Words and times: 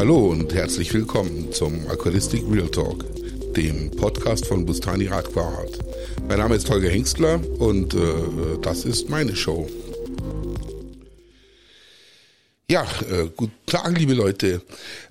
Hallo 0.00 0.30
und 0.30 0.54
herzlich 0.54 0.94
willkommen 0.94 1.52
zum 1.52 1.86
Aquaristik 1.88 2.42
Real 2.50 2.70
Talk, 2.70 3.04
dem 3.54 3.90
Podcast 3.90 4.46
von 4.46 4.64
Bustani 4.64 5.08
Aquaart. 5.08 5.78
Mein 6.26 6.38
Name 6.38 6.54
ist 6.54 6.70
Holger 6.70 6.88
Hengstler 6.88 7.38
und 7.58 7.92
äh, 7.92 7.98
das 8.62 8.86
ist 8.86 9.10
meine 9.10 9.36
Show. 9.36 9.68
Ja, 12.70 12.82
äh, 12.82 13.28
guten 13.36 13.66
Tag, 13.66 13.98
liebe 13.98 14.14
Leute. 14.14 14.62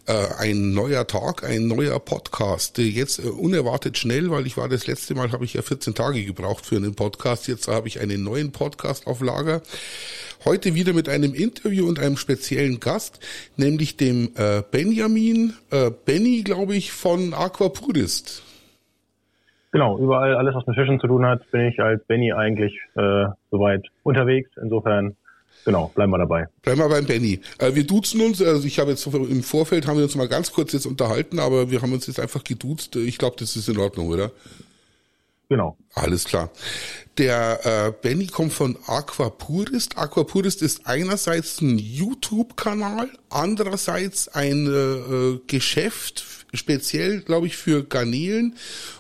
Äh, 0.08 0.14
ein 0.40 0.74
neuer 0.74 1.06
Tag, 1.06 1.44
ein 1.44 1.68
neuer 1.68 2.00
Podcast. 2.00 2.80
Äh, 2.80 2.84
jetzt 2.84 3.20
äh, 3.20 3.28
unerwartet 3.28 3.98
schnell, 3.98 4.32
weil 4.32 4.48
ich 4.48 4.56
war 4.56 4.70
das 4.70 4.88
letzte 4.88 5.14
Mal, 5.14 5.34
habe 5.34 5.44
ich 5.44 5.56
ja 5.56 5.62
14 5.62 5.94
Tage 5.94 6.24
gebraucht 6.24 6.66
für 6.66 6.78
einen 6.78 6.96
Podcast. 6.96 7.50
Jetzt 7.50 7.68
habe 7.68 7.90
ich 7.90 8.00
einen 8.00 8.24
neuen 8.24 8.54
Podcast 8.54 9.08
auf 9.08 9.20
Lager. 9.20 9.62
Heute 10.46 10.74
wieder 10.74 10.94
mit 10.94 11.10
einem 11.10 11.34
Interview 11.34 11.86
und 11.86 12.00
einem 12.00 12.16
speziellen 12.16 12.80
Gast, 12.80 13.20
nämlich 13.58 13.98
dem 13.98 14.30
äh, 14.38 14.64
Benjamin, 14.72 15.54
äh, 15.70 15.92
Benny, 16.06 16.44
glaube 16.44 16.78
ich, 16.78 16.94
von 16.94 17.34
Aquapurist. 17.34 18.42
Genau, 19.74 20.00
überall 20.00 20.34
alles, 20.38 20.56
was 20.56 20.66
mit 20.66 20.78
Fischen 20.78 21.02
zu 21.02 21.08
tun 21.08 21.26
hat, 21.26 21.52
bin 21.52 21.66
ich 21.66 21.82
als 21.82 22.02
Benny 22.06 22.32
eigentlich 22.32 22.80
äh, 22.96 23.26
soweit 23.52 23.86
unterwegs. 24.04 24.50
Insofern 24.62 25.18
Genau, 25.66 25.92
bleiben 25.94 26.12
wir 26.12 26.20
dabei. 26.20 26.48
Bleiben 26.62 26.80
wir 26.80 26.90
beim 26.90 27.06
Benny. 27.06 27.42
Äh, 27.58 27.76
wir 27.76 27.86
duzen 27.86 28.22
uns, 28.22 28.42
also 28.42 28.66
ich 28.66 28.80
habe 28.80 28.92
jetzt 28.92 29.06
im 29.06 29.44
Vorfeld 29.44 29.88
haben 29.88 29.98
wir 29.98 30.04
uns 30.04 30.16
mal 30.16 30.28
ganz 30.28 30.52
kurz 30.52 30.72
jetzt 30.74 30.86
unterhalten, 30.86 31.40
aber 31.40 31.70
wir 31.70 31.82
haben 31.82 31.94
uns 31.94 32.08
jetzt 32.08 32.20
einfach 32.20 32.44
geduzt. 32.44 32.96
Ich 32.96 33.18
glaube, 33.18 33.36
das 33.40 33.56
ist 33.56 33.70
in 33.70 33.78
Ordnung, 33.78 34.08
oder? 34.08 34.32
Genau. 35.50 35.78
Alles 35.96 36.26
klar. 36.26 36.52
Der 37.18 37.60
äh, 37.66 37.92
Benny 37.92 38.28
kommt 38.28 38.54
von 38.54 38.78
Aquapurist. 38.86 39.98
Aquapurist 39.98 40.62
ist 40.62 40.86
einerseits 40.86 41.60
ein 41.60 41.80
YouTube-Kanal, 41.80 43.10
andererseits 43.30 44.28
ein 44.30 44.68
äh, 44.68 45.40
Geschäft, 45.48 46.24
speziell, 46.54 47.22
glaube 47.22 47.48
ich, 47.48 47.58
für 47.58 47.84
Garnelen. 47.84 48.56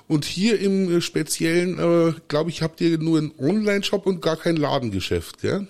Und 0.08 0.26
hier 0.26 0.60
im 0.60 0.98
äh, 0.98 1.02
Speziellen, 1.02 1.78
äh, 1.78 2.14
glaube 2.28 2.50
ich, 2.50 2.64
habt 2.64 2.82
ihr 2.82 2.98
nur 2.98 3.20
einen 3.20 3.32
Online-Shop 3.38 4.08
und 4.08 4.22
gar 4.22 4.36
kein 4.36 4.58
Ladengeschäft, 4.58 5.42
gell? 5.42 5.68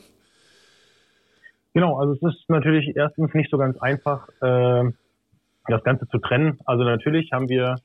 Genau, 1.79 1.97
also 1.97 2.11
es 2.11 2.35
ist 2.35 2.49
natürlich 2.49 2.93
erstens 2.97 3.33
nicht 3.33 3.49
so 3.49 3.57
ganz 3.57 3.77
einfach, 3.77 4.27
äh, 4.41 4.91
das 5.69 5.81
Ganze 5.85 6.09
zu 6.09 6.17
trennen. 6.17 6.59
Also 6.65 6.83
natürlich 6.83 7.31
haben 7.31 7.47
wir, 7.47 7.75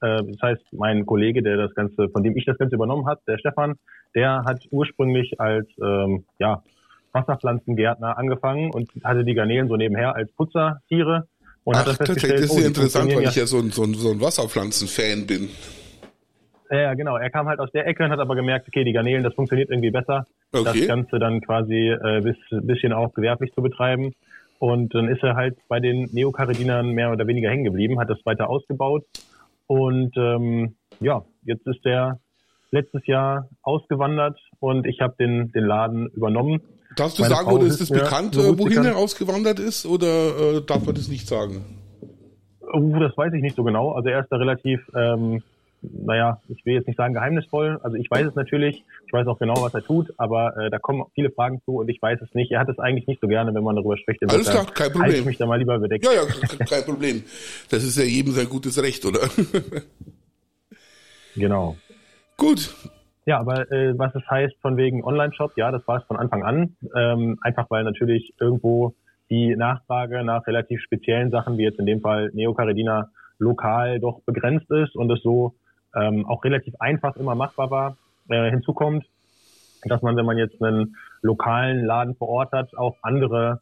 äh, 0.00 0.22
das 0.24 0.40
heißt, 0.42 0.62
mein 0.72 1.04
Kollege, 1.04 1.42
der 1.42 1.58
das 1.58 1.74
Ganze, 1.74 2.08
von 2.08 2.22
dem 2.22 2.34
ich 2.34 2.46
das 2.46 2.56
Ganze 2.56 2.76
übernommen 2.76 3.06
hat, 3.06 3.20
der 3.28 3.36
Stefan, 3.36 3.74
der 4.14 4.44
hat 4.46 4.64
ursprünglich 4.70 5.38
als 5.38 5.68
ähm, 5.82 6.24
ja, 6.38 6.62
Wasserpflanzengärtner 7.12 8.16
angefangen 8.16 8.70
und 8.70 8.88
hatte 9.04 9.22
die 9.22 9.34
Garnelen 9.34 9.68
so 9.68 9.76
nebenher 9.76 10.16
als 10.16 10.32
Putzertiere 10.32 11.28
und 11.64 11.76
Ach, 11.76 11.80
hat 11.80 11.88
das 11.88 11.96
festgestellt, 11.98 12.44
das 12.44 12.44
ist 12.44 12.56
ja 12.56 12.64
oh, 12.64 12.68
interessant, 12.68 13.14
weil 13.14 13.24
ich 13.24 13.36
ja 13.36 13.44
so 13.44 13.58
ein, 13.58 13.70
so 13.70 13.82
ein, 13.82 13.92
so 13.92 14.12
ein 14.12 14.20
Wasserpflanzen-Fan 14.22 15.26
bin. 15.26 15.50
Ja, 16.70 16.94
genau. 16.94 17.18
Er 17.18 17.28
kam 17.28 17.48
halt 17.48 17.60
aus 17.60 17.70
der 17.72 17.86
Ecke 17.86 18.02
und 18.02 18.12
hat 18.12 18.18
aber 18.18 18.34
gemerkt, 18.34 18.66
okay, 18.66 18.82
die 18.82 18.94
Garnelen, 18.94 19.22
das 19.22 19.34
funktioniert 19.34 19.68
irgendwie 19.68 19.90
besser. 19.90 20.26
Okay. 20.52 20.80
Das 20.80 20.86
Ganze 20.86 21.18
dann 21.18 21.40
quasi 21.40 21.90
äh, 21.90 22.20
bis, 22.20 22.36
bisschen 22.64 22.92
auch 22.92 23.14
gewerblich 23.14 23.52
zu 23.54 23.62
betreiben. 23.62 24.12
Und 24.58 24.94
dann 24.94 25.08
ist 25.08 25.22
er 25.22 25.34
halt 25.34 25.56
bei 25.68 25.80
den 25.80 26.08
Neokaridinern 26.12 26.90
mehr 26.90 27.10
oder 27.10 27.26
weniger 27.26 27.50
hängen 27.50 27.64
geblieben, 27.64 27.98
hat 27.98 28.10
das 28.10 28.24
weiter 28.24 28.48
ausgebaut. 28.48 29.04
Und 29.66 30.16
ähm, 30.16 30.76
ja, 31.00 31.24
jetzt 31.44 31.66
ist 31.66 31.84
er 31.84 32.20
letztes 32.70 33.06
Jahr 33.06 33.48
ausgewandert 33.62 34.38
und 34.60 34.86
ich 34.86 35.00
habe 35.00 35.14
den, 35.18 35.50
den 35.52 35.64
Laden 35.64 36.08
übernommen. 36.08 36.60
Darfst 36.96 37.18
du 37.18 37.22
Meine 37.22 37.34
sagen, 37.34 37.48
Frau 37.48 37.56
oder 37.56 37.66
ist 37.66 37.80
es 37.80 37.90
bekannt, 37.90 38.36
wohin 38.36 38.84
er 38.84 38.96
ausgewandert 38.96 39.58
ist, 39.58 39.86
oder 39.86 40.56
äh, 40.56 40.62
darf 40.66 40.84
man 40.84 40.94
das 40.94 41.08
nicht 41.08 41.26
sagen? 41.26 41.64
Uh, 42.72 42.98
das 42.98 43.16
weiß 43.16 43.32
ich 43.34 43.42
nicht 43.42 43.56
so 43.56 43.64
genau. 43.64 43.92
Also 43.92 44.08
er 44.08 44.20
ist 44.20 44.28
da 44.30 44.36
relativ 44.36 44.80
ähm, 44.94 45.42
naja, 45.82 46.40
ich 46.48 46.64
will 46.64 46.74
jetzt 46.74 46.86
nicht 46.86 46.96
sagen 46.96 47.14
geheimnisvoll. 47.14 47.80
Also 47.82 47.96
ich 47.96 48.10
weiß 48.10 48.28
es 48.28 48.34
natürlich, 48.34 48.84
ich 49.06 49.12
weiß 49.12 49.26
auch 49.26 49.38
genau, 49.38 49.54
was 49.62 49.74
er 49.74 49.82
tut, 49.82 50.12
aber 50.16 50.56
äh, 50.56 50.70
da 50.70 50.78
kommen 50.78 51.04
viele 51.14 51.30
Fragen 51.30 51.60
zu 51.64 51.78
und 51.78 51.88
ich 51.88 52.00
weiß 52.00 52.20
es 52.22 52.32
nicht. 52.34 52.52
Er 52.52 52.60
hat 52.60 52.68
es 52.68 52.78
eigentlich 52.78 53.06
nicht 53.06 53.20
so 53.20 53.26
gerne, 53.26 53.52
wenn 53.54 53.64
man 53.64 53.76
darüber 53.76 53.96
spricht. 53.98 54.22
Alles 54.28 54.48
klar, 54.48 54.64
kein 54.66 54.92
Problem. 54.92 55.02
Halte 55.02 55.18
ich 55.18 55.24
mich 55.24 55.38
da 55.38 55.46
mal 55.46 55.58
lieber 55.58 55.78
bedeckt. 55.78 56.04
Ja, 56.04 56.12
ja, 56.12 56.22
kein 56.66 56.84
Problem. 56.84 57.24
Das 57.70 57.82
ist 57.82 57.98
ja 57.98 58.04
jedem 58.04 58.32
sein 58.32 58.48
gutes 58.48 58.80
Recht, 58.80 59.04
oder? 59.04 59.20
genau. 61.34 61.76
Gut. 62.36 62.74
Ja, 63.26 63.38
aber 63.38 63.70
äh, 63.70 63.96
was 63.98 64.14
es 64.14 64.28
heißt 64.28 64.54
von 64.60 64.76
wegen 64.76 65.04
Online-Shop, 65.04 65.52
ja, 65.56 65.70
das 65.70 65.86
war 65.86 65.98
es 65.98 66.04
von 66.04 66.16
Anfang 66.16 66.42
an. 66.42 66.76
Ähm, 66.96 67.38
einfach 67.42 67.70
weil 67.70 67.84
natürlich 67.84 68.34
irgendwo 68.40 68.94
die 69.30 69.56
Nachfrage 69.56 70.24
nach 70.24 70.46
relativ 70.46 70.80
speziellen 70.82 71.30
Sachen, 71.30 71.56
wie 71.56 71.62
jetzt 71.62 71.78
in 71.78 71.86
dem 71.86 72.00
Fall 72.00 72.30
Neocaridina, 72.34 73.10
lokal 73.38 73.98
doch 73.98 74.20
begrenzt 74.22 74.70
ist 74.70 74.94
und 74.94 75.10
es 75.10 75.22
so 75.22 75.54
ähm, 75.94 76.26
auch 76.26 76.44
relativ 76.44 76.74
einfach 76.78 77.16
immer 77.16 77.34
machbar 77.34 77.70
war. 77.70 77.96
Äh, 78.28 78.50
hinzu 78.50 78.72
kommt, 78.72 79.04
dass 79.84 80.02
man, 80.02 80.16
wenn 80.16 80.26
man 80.26 80.38
jetzt 80.38 80.62
einen 80.62 80.96
lokalen 81.22 81.84
Laden 81.84 82.14
vor 82.14 82.28
Ort 82.28 82.52
hat, 82.52 82.76
auch 82.76 82.96
andere, 83.02 83.60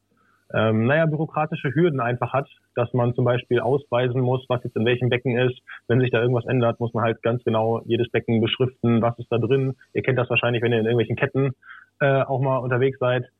ähm, 0.53 0.87
naja, 0.87 1.07
bürokratische 1.07 1.75
Hürden 1.75 2.01
einfach 2.01 2.33
hat, 2.33 2.49
dass 2.75 2.93
man 2.93 3.15
zum 3.15 3.25
Beispiel 3.25 3.61
ausweisen 3.61 4.21
muss, 4.21 4.45
was 4.49 4.63
jetzt 4.65 4.77
in 4.77 4.85
welchem 4.85 5.09
Becken 5.09 5.39
ist. 5.39 5.61
Wenn 5.89 6.01
sich 6.01 6.11
da 6.11 6.21
irgendwas 6.21 6.47
ändert, 6.47 6.81
muss 6.81 6.93
man 6.93 7.05
halt 7.05 7.23
ganz 7.23 7.43
genau 7.45 7.83
jedes 7.85 8.11
Becken 8.11 8.41
beschriften, 8.41 9.01
was 9.01 9.19
ist 9.19 9.31
da 9.31 9.39
drin. 9.39 9.77
Ihr 9.95 10.03
kennt 10.03 10.19
das 10.19 10.31
wahrscheinlich, 10.31 10.62
wenn 10.62 10.73
ihr 10.73 10.81
in 10.81 10.87
irgendwelchen 10.87 11.17
Ketten 11.17 11.53
äh, 12.01 12.23
auch 12.23 12.41
mal 12.41 12.59
unterwegs 12.59 12.99
seid 12.99 13.31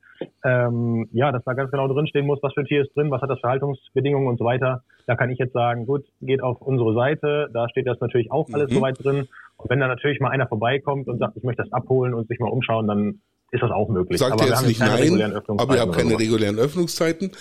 ähm, 0.45 1.09
ja, 1.13 1.33
dass 1.33 1.45
da 1.45 1.55
ganz 1.55 1.71
genau 1.71 1.89
drinstehen 1.89 2.27
muss, 2.27 2.39
was 2.43 2.53
für 2.55 2.61
ein 2.61 2.67
Tier 2.67 2.83
ist 2.83 2.95
drin, 2.97 3.11
was 3.11 3.23
hat 3.23 3.31
das 3.31 3.41
für 3.41 3.49
Haltungsbedingungen 3.49 4.29
und 4.29 4.39
so 4.39 4.45
weiter. 4.45 4.83
Da 5.07 5.17
kann 5.17 5.31
ich 5.31 5.39
jetzt 5.39 5.53
sagen, 5.53 5.87
gut, 5.87 6.05
geht 6.21 6.43
auf 6.43 6.61
unsere 6.61 6.95
Seite, 6.95 7.51
da 7.53 7.69
steht 7.69 7.87
das 7.87 8.01
natürlich 8.01 8.31
auch 8.31 8.49
alles 8.53 8.71
mhm. 8.71 8.75
soweit 8.75 9.05
drin. 9.05 9.29
Und 9.57 9.71
wenn 9.71 9.81
da 9.81 9.89
natürlich 9.89 10.21
mal 10.21 10.31
einer 10.31 10.47
vorbeikommt 10.47 11.09
und 11.09 11.19
sagt, 11.19 11.37
ich 11.37 11.43
möchte 11.43 11.63
das 11.63 11.73
abholen 11.73 12.15
und 12.15 12.29
sich 12.29 12.39
mal 12.39 12.51
umschauen, 12.51 12.87
dann 12.87 13.21
ist 13.51 13.63
das 13.63 13.71
auch 13.71 13.89
möglich. 13.89 14.19
Sagt 14.19 14.33
aber 14.33 14.47
jetzt 14.47 14.67
nicht 14.67 14.81
nein, 14.81 15.43
aber 15.59 15.75
ihr 15.75 15.81
habt 15.81 15.93
keine 15.93 16.19
regulären 16.19 16.59
Öffnungszeiten. 16.59 17.33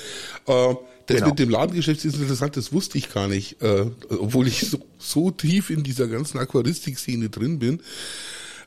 Äh, 0.47 0.75
das 1.05 1.17
genau. 1.17 1.29
mit 1.29 1.39
dem 1.39 1.49
Ladengeschäft 1.49 2.05
ist 2.05 2.19
interessant, 2.19 2.55
das 2.55 2.71
wusste 2.71 2.97
ich 2.97 3.11
gar 3.11 3.27
nicht, 3.27 3.61
äh, 3.63 3.85
obwohl 4.09 4.47
ich 4.47 4.69
so, 4.69 4.77
so 4.97 5.31
tief 5.31 5.69
in 5.69 5.83
dieser 5.83 6.07
ganzen 6.07 6.37
Aquaristik-Szene 6.37 7.29
drin 7.29 7.59
bin. 7.59 7.81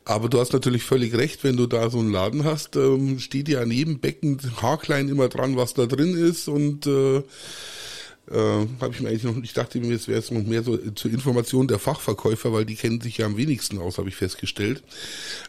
Aber 0.04 0.28
du 0.28 0.40
hast 0.40 0.52
natürlich 0.52 0.82
völlig 0.82 1.14
recht, 1.14 1.44
wenn 1.44 1.56
du 1.56 1.66
da 1.66 1.88
so 1.88 1.98
einen 1.98 2.12
Laden 2.12 2.44
hast, 2.44 2.76
ähm, 2.76 3.18
steht 3.18 3.48
ja 3.48 3.64
neben 3.64 4.00
Becken 4.00 4.38
haarklein 4.60 5.08
immer 5.08 5.28
dran, 5.28 5.56
was 5.56 5.74
da 5.74 5.86
drin 5.86 6.14
ist 6.14 6.48
und 6.48 6.86
äh, 6.86 7.22
äh, 8.30 8.66
habe 8.80 8.92
ich 8.92 9.00
mir 9.00 9.08
eigentlich 9.08 9.24
noch, 9.24 9.36
ich 9.42 9.52
dachte 9.52 9.78
mir, 9.80 9.94
es 9.94 10.08
wäre 10.08 10.18
jetzt 10.18 10.32
noch 10.32 10.42
mehr 10.44 10.62
so 10.62 10.76
zur 10.76 11.10
Information 11.10 11.68
der 11.68 11.78
Fachverkäufer, 11.78 12.52
weil 12.52 12.64
die 12.64 12.76
kennen 12.76 13.00
sich 13.00 13.18
ja 13.18 13.26
am 13.26 13.36
wenigsten 13.36 13.78
aus, 13.78 13.98
habe 13.98 14.08
ich 14.08 14.16
festgestellt. 14.16 14.82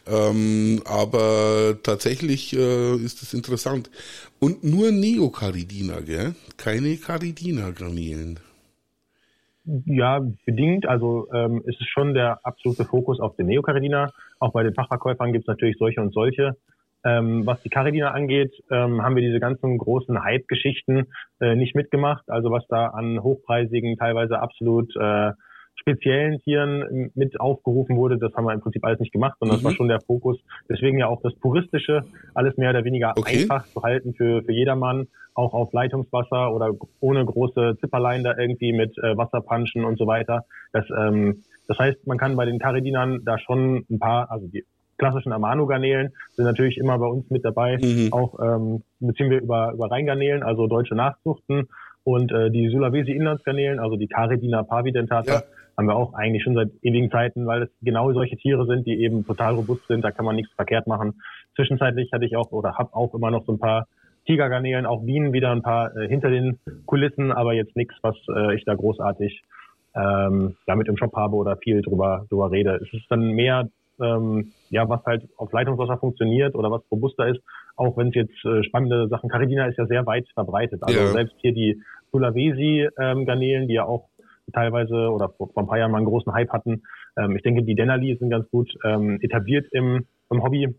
Ähm, 0.06 0.82
aber 0.84 1.78
tatsächlich 1.82 2.52
äh, 2.54 2.96
ist 2.96 3.22
es 3.22 3.32
interessant. 3.32 3.90
Und 4.40 4.64
nur 4.64 4.90
Neocaridina, 4.90 6.00
gell? 6.00 6.34
Keine 6.56 6.96
Caridina-Garnelen. 6.96 8.40
Ja, 9.86 10.20
bedingt. 10.44 10.86
Also 10.86 11.28
ähm, 11.32 11.62
ist 11.64 11.80
es 11.80 11.86
schon 11.86 12.12
der 12.12 12.40
absolute 12.44 12.84
Fokus 12.84 13.18
auf 13.20 13.36
den 13.36 13.46
Neocaridina. 13.46 14.12
Auch 14.38 14.52
bei 14.52 14.62
den 14.62 14.74
Fachverkäufern 14.74 15.32
gibt 15.32 15.44
es 15.44 15.48
natürlich 15.48 15.76
solche 15.78 16.00
und 16.00 16.12
solche. 16.12 16.56
Ähm, 17.04 17.44
was 17.44 17.60
die 17.62 17.68
Caridina 17.68 18.12
angeht, 18.12 18.52
ähm, 18.70 19.02
haben 19.02 19.14
wir 19.14 19.22
diese 19.22 19.40
ganzen 19.40 19.76
großen 19.76 20.24
Hype-Geschichten 20.24 21.06
äh, 21.40 21.54
nicht 21.54 21.74
mitgemacht. 21.74 22.24
Also 22.28 22.50
was 22.50 22.66
da 22.68 22.86
an 22.86 23.22
hochpreisigen, 23.22 23.98
teilweise 23.98 24.40
absolut 24.40 24.94
äh, 24.96 25.32
speziellen 25.76 26.40
Tieren 26.40 27.10
mit 27.14 27.38
aufgerufen 27.40 27.96
wurde, 27.96 28.16
das 28.16 28.32
haben 28.34 28.46
wir 28.46 28.54
im 28.54 28.60
Prinzip 28.60 28.84
alles 28.84 29.00
nicht 29.00 29.12
gemacht, 29.12 29.36
sondern 29.38 29.56
mhm. 29.56 29.58
das 29.58 29.64
war 29.64 29.72
mhm. 29.72 29.76
schon 29.76 29.88
der 29.88 30.00
Fokus. 30.00 30.38
Deswegen 30.68 30.98
ja 30.98 31.08
auch 31.08 31.20
das 31.20 31.34
Puristische, 31.34 32.04
alles 32.32 32.56
mehr 32.56 32.70
oder 32.70 32.84
weniger 32.84 33.12
okay. 33.16 33.42
einfach 33.42 33.66
zu 33.66 33.82
halten 33.82 34.14
für, 34.14 34.42
für 34.42 34.52
jedermann, 34.52 35.08
auch 35.34 35.52
auf 35.52 35.72
Leitungswasser 35.72 36.54
oder 36.54 36.70
ohne 37.00 37.24
große 37.24 37.76
Zipperlein 37.80 38.24
da 38.24 38.36
irgendwie 38.38 38.72
mit 38.72 38.96
äh, 38.98 39.16
Wasserpanschen 39.16 39.84
und 39.84 39.98
so 39.98 40.06
weiter. 40.06 40.46
Das, 40.72 40.86
ähm, 40.96 41.42
das 41.68 41.78
heißt, 41.78 42.06
man 42.06 42.18
kann 42.18 42.36
bei 42.36 42.44
den 42.44 42.58
Caridinern 42.58 43.20
da 43.24 43.38
schon 43.38 43.84
ein 43.90 43.98
paar, 43.98 44.30
also 44.30 44.46
die 44.48 44.64
klassischen 44.98 45.32
Amano-Garnelen 45.32 46.12
sind 46.36 46.44
natürlich 46.44 46.78
immer 46.78 46.98
bei 46.98 47.06
uns 47.06 47.28
mit 47.30 47.44
dabei. 47.44 47.78
Mhm. 47.82 48.12
Auch 48.12 48.38
ähm, 48.40 48.82
beziehen 49.00 49.30
wir 49.30 49.40
über, 49.40 49.72
über 49.72 49.90
Rheingarnelen, 49.90 50.42
also 50.42 50.66
deutsche 50.66 50.94
Nachzuchten 50.94 51.68
und 52.04 52.30
äh, 52.32 52.50
die 52.50 52.68
Sulawesi-Inlandsgarnelen, 52.68 53.80
also 53.80 53.96
die 53.96 54.08
Caridina 54.08 54.62
pavidentata. 54.62 55.32
Ja 55.32 55.42
haben 55.76 55.88
wir 55.88 55.96
auch 55.96 56.14
eigentlich 56.14 56.42
schon 56.42 56.54
seit 56.54 56.70
ewigen 56.82 57.10
Zeiten, 57.10 57.46
weil 57.46 57.64
es 57.64 57.70
genau 57.82 58.12
solche 58.12 58.36
Tiere 58.36 58.66
sind, 58.66 58.86
die 58.86 59.02
eben 59.02 59.26
total 59.26 59.54
robust 59.54 59.86
sind, 59.88 60.04
da 60.04 60.10
kann 60.10 60.24
man 60.24 60.36
nichts 60.36 60.52
verkehrt 60.54 60.86
machen. 60.86 61.20
Zwischenzeitlich 61.56 62.10
hatte 62.12 62.24
ich 62.24 62.36
auch 62.36 62.52
oder 62.52 62.78
habe 62.78 62.94
auch 62.94 63.14
immer 63.14 63.30
noch 63.30 63.44
so 63.44 63.52
ein 63.52 63.58
paar 63.58 63.86
Tigergarnelen, 64.26 64.86
auch 64.86 65.04
Bienen 65.04 65.32
wieder 65.32 65.50
ein 65.50 65.62
paar 65.62 65.94
äh, 65.96 66.08
hinter 66.08 66.30
den 66.30 66.58
Kulissen, 66.86 67.32
aber 67.32 67.52
jetzt 67.52 67.76
nichts, 67.76 67.94
was 68.02 68.16
äh, 68.34 68.54
ich 68.54 68.64
da 68.64 68.74
großartig 68.74 69.42
ähm, 69.94 70.56
damit 70.66 70.88
im 70.88 70.96
Shop 70.96 71.14
habe 71.14 71.36
oder 71.36 71.56
viel 71.56 71.82
drüber, 71.82 72.26
drüber 72.28 72.50
rede. 72.50 72.80
Es 72.82 72.92
ist 72.92 73.06
dann 73.10 73.32
mehr, 73.32 73.68
ähm, 74.00 74.52
ja, 74.70 74.88
was 74.88 75.04
halt 75.04 75.28
auf 75.36 75.52
Leitungswasser 75.52 75.98
funktioniert 75.98 76.54
oder 76.54 76.70
was 76.70 76.82
robuster 76.90 77.28
ist, 77.28 77.40
auch 77.76 77.96
wenn 77.96 78.08
es 78.08 78.14
jetzt 78.14 78.44
äh, 78.44 78.62
spannende 78.64 79.08
Sachen, 79.08 79.28
Caridina 79.28 79.66
ist 79.66 79.78
ja 79.78 79.86
sehr 79.86 80.06
weit 80.06 80.26
verbreitet. 80.34 80.82
Also 80.82 80.98
ja. 80.98 81.06
selbst 81.08 81.34
hier 81.38 81.52
die 81.52 81.80
Sulawesi-Garnelen, 82.12 83.62
ähm, 83.62 83.68
die 83.68 83.74
ja 83.74 83.84
auch 83.84 84.08
teilweise 84.52 85.10
oder 85.10 85.28
vor, 85.30 85.50
vor 85.52 85.62
ein 85.62 85.66
paar 85.66 85.78
Jahren 85.78 85.90
mal 85.90 85.98
einen 85.98 86.06
großen 86.06 86.32
Hype 86.32 86.50
hatten. 86.50 86.82
Ähm, 87.16 87.36
ich 87.36 87.42
denke, 87.42 87.62
die 87.62 87.74
Denali 87.74 88.16
sind 88.16 88.30
ganz 88.30 88.48
gut 88.50 88.72
ähm, 88.84 89.18
etabliert 89.22 89.66
im, 89.72 90.06
im 90.30 90.42
Hobby. 90.42 90.74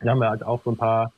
Da 0.00 0.10
haben 0.10 0.20
wir 0.20 0.30
halt 0.30 0.44
auch 0.44 0.62
so 0.62 0.70
ein 0.70 0.76
paar, 0.76 1.12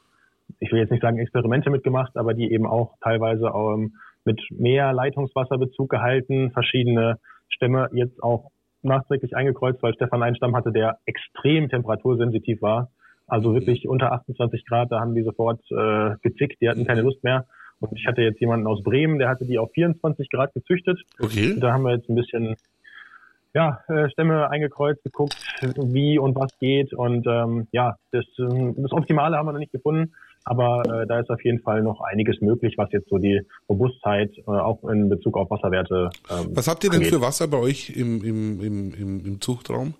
ich 0.61 0.71
will 0.73 0.81
jetzt 0.81 0.91
nicht 0.91 1.03
sagen 1.03 1.19
Experimente 1.19 1.71
mitgemacht, 1.71 2.17
aber 2.17 2.35
die 2.35 2.53
eben 2.53 2.67
auch 2.67 2.95
teilweise 3.01 3.47
ähm, 3.47 3.93
mit 4.27 4.41
mehr 4.51 4.93
Leitungswasserbezug 4.93 5.89
gehalten, 5.89 6.51
verschiedene 6.51 7.19
Stämme 7.49 7.89
jetzt 7.93 8.23
auch 8.23 8.51
nachträglich 8.83 9.37
eingekreuzt, 9.37 9.83
weil 9.83 9.95
Stefan 9.95 10.23
einen 10.23 10.37
Stamm 10.37 10.57
hatte, 10.57 10.73
der 10.73 10.99
extrem 11.07 11.69
temperatursensitiv 11.69 12.63
war. 12.63 12.91
Also 13.27 13.55
wirklich 13.55 13.89
unter 13.89 14.13
28 14.13 14.65
Grad, 14.67 14.93
da 14.93 15.01
haben 15.01 15.15
die 15.15 15.23
sofort 15.23 15.61
äh, 15.71 16.15
gezickt, 16.23 16.61
die 16.61 16.69
hatten 16.69 16.87
keine 16.87 17.03
Lust 17.03 17.25
mehr. 17.25 17.47
Und 17.81 17.99
ich 17.99 18.07
hatte 18.07 18.23
jetzt 18.23 18.41
jemanden 18.41 18.67
aus 18.67 18.83
Bremen, 18.83 19.19
der 19.19 19.29
hatte 19.29 19.45
die 19.45 19.59
auf 19.59 19.71
24 19.73 20.31
Grad 20.31 20.55
gezüchtet. 20.55 21.01
Okay. 21.19 21.57
Da 21.59 21.73
haben 21.73 21.83
wir 21.83 21.95
jetzt 21.95 22.09
ein 22.09 22.15
bisschen 22.15 22.57
ja, 23.53 23.81
äh, 23.89 24.09
Stämme 24.11 24.51
eingekreuzt, 24.51 25.03
geguckt, 25.03 25.37
wie 25.63 26.19
und 26.19 26.37
was 26.37 26.57
geht. 26.59 26.95
Und 26.95 27.27
ähm, 27.27 27.69
ja, 27.73 27.97
das, 28.13 28.25
ähm, 28.39 28.75
das 28.77 28.93
Optimale 28.93 29.37
haben 29.37 29.47
wir 29.47 29.53
noch 29.53 29.59
nicht 29.59 29.73
gefunden. 29.73 30.13
Aber 30.49 30.83
äh, 30.87 31.07
da 31.09 31.19
ist 31.19 31.29
auf 31.29 31.43
jeden 31.45 31.61
Fall 31.61 31.83
noch 31.83 32.01
einiges 32.01 32.41
möglich, 32.41 32.75
was 32.79 32.91
jetzt 32.93 33.09
so 33.09 33.19
die 33.19 33.41
Robustheit 33.69 34.31
äh, 34.39 34.43
auch 34.51 34.83
in 34.89 35.09
Bezug 35.09 35.37
auf 35.37 35.51
Wasserwerte. 35.51 36.11
Ähm, 36.31 36.51
was 36.55 36.69
habt 36.69 36.85
ihr 36.85 36.91
denn 36.91 37.01
angeht. 37.01 37.13
für 37.13 37.21
Wasser 37.21 37.49
bei 37.49 37.59
euch 37.59 37.91
im, 37.91 38.23
im, 38.23 38.61
im, 38.61 38.95
im, 38.95 39.27
im 39.27 39.41
Zuchtraum? 39.41 39.95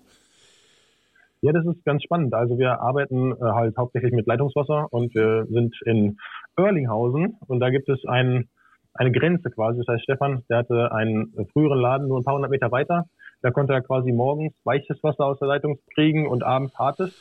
Ja, 1.41 1.51
das 1.51 1.65
ist 1.65 1.83
ganz 1.83 2.01
spannend. 2.01 2.33
Also 2.33 2.57
wir 2.57 2.79
arbeiten 2.79 3.33
äh, 3.33 3.35
halt 3.41 3.75
hauptsächlich 3.77 4.13
mit 4.13 4.25
Leitungswasser 4.25 4.87
und 4.89 5.13
wir 5.13 5.45
sind 5.49 5.75
in 5.85 6.17
Oerlinghausen 6.57 7.35
und 7.47 7.59
da 7.59 7.69
gibt 7.69 7.89
es 7.89 7.99
ein, 8.07 8.47
eine 8.93 9.11
Grenze 9.11 9.51
quasi. 9.51 9.79
Das 9.79 9.95
heißt, 9.95 10.03
Stefan, 10.03 10.43
der 10.49 10.59
hatte 10.59 10.93
einen 10.93 11.33
früheren 11.51 11.79
Laden 11.79 12.07
nur 12.07 12.19
ein 12.19 12.23
paar 12.23 12.35
hundert 12.35 12.51
Meter 12.51 12.71
weiter. 12.71 13.03
Da 13.41 13.51
konnte 13.51 13.73
er 13.73 13.81
quasi 13.81 14.13
morgens 14.13 14.53
weiches 14.63 15.03
Wasser 15.03 15.25
aus 15.25 15.39
der 15.39 15.49
Leitung 15.49 15.77
kriegen 15.93 16.25
und 16.25 16.43
abends 16.43 16.73
hartes. 16.79 17.13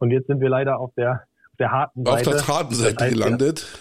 Und 0.00 0.10
jetzt 0.10 0.26
sind 0.26 0.40
wir 0.40 0.48
leider 0.48 0.78
auf 0.80 0.92
der, 0.94 1.22
der 1.58 1.72
harten 1.72 2.04
Seite. 2.04 2.30
Auf 2.30 2.36
der 2.36 2.48
harten 2.48 2.74
Seite 2.74 2.94
das 2.94 3.02
heißt, 3.04 3.14
gelandet. 3.14 3.80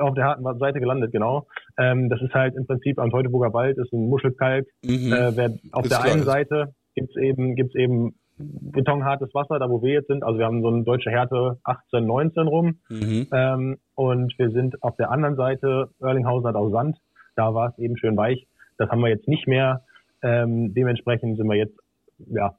Auf 0.00 0.14
der 0.14 0.24
harten 0.24 0.58
Seite 0.58 0.80
gelandet, 0.80 1.12
genau. 1.12 1.46
Ähm, 1.78 2.08
das 2.08 2.20
ist 2.22 2.32
halt 2.32 2.54
im 2.56 2.66
Prinzip 2.66 2.98
am 2.98 3.10
Teutoburger 3.10 3.52
Wald, 3.52 3.76
ist 3.78 3.92
ein 3.92 4.08
Muschelkalk. 4.08 4.66
Mhm. 4.82 5.12
Äh, 5.12 5.50
auf 5.72 5.84
ist 5.84 5.92
der 5.92 6.02
einen 6.02 6.22
Seite 6.22 6.74
gibt's 6.94 7.16
eben, 7.16 7.56
gibt's 7.56 7.74
eben 7.74 8.14
betonhartes 8.36 9.32
Wasser, 9.34 9.58
da 9.58 9.68
wo 9.68 9.82
wir 9.82 9.92
jetzt 9.92 10.08
sind. 10.08 10.24
Also 10.24 10.38
wir 10.38 10.46
haben 10.46 10.62
so 10.62 10.68
eine 10.68 10.82
deutsche 10.82 11.10
Härte 11.10 11.58
18, 11.64 12.06
19 12.06 12.48
rum. 12.48 12.78
Mhm. 12.88 13.28
Ähm, 13.32 13.78
und 13.94 14.34
wir 14.38 14.50
sind 14.50 14.82
auf 14.82 14.96
der 14.96 15.10
anderen 15.10 15.36
Seite, 15.36 15.90
Erlinghausen 16.00 16.48
hat 16.48 16.56
auch 16.56 16.70
Sand. 16.70 16.98
Da 17.36 17.54
war 17.54 17.70
es 17.70 17.78
eben 17.78 17.96
schön 17.96 18.16
weich. 18.16 18.46
Das 18.78 18.88
haben 18.90 19.00
wir 19.00 19.08
jetzt 19.08 19.28
nicht 19.28 19.46
mehr. 19.46 19.84
Ähm, 20.22 20.74
dementsprechend 20.74 21.36
sind 21.36 21.48
wir 21.48 21.56
jetzt 21.56 21.78
ja 22.18 22.56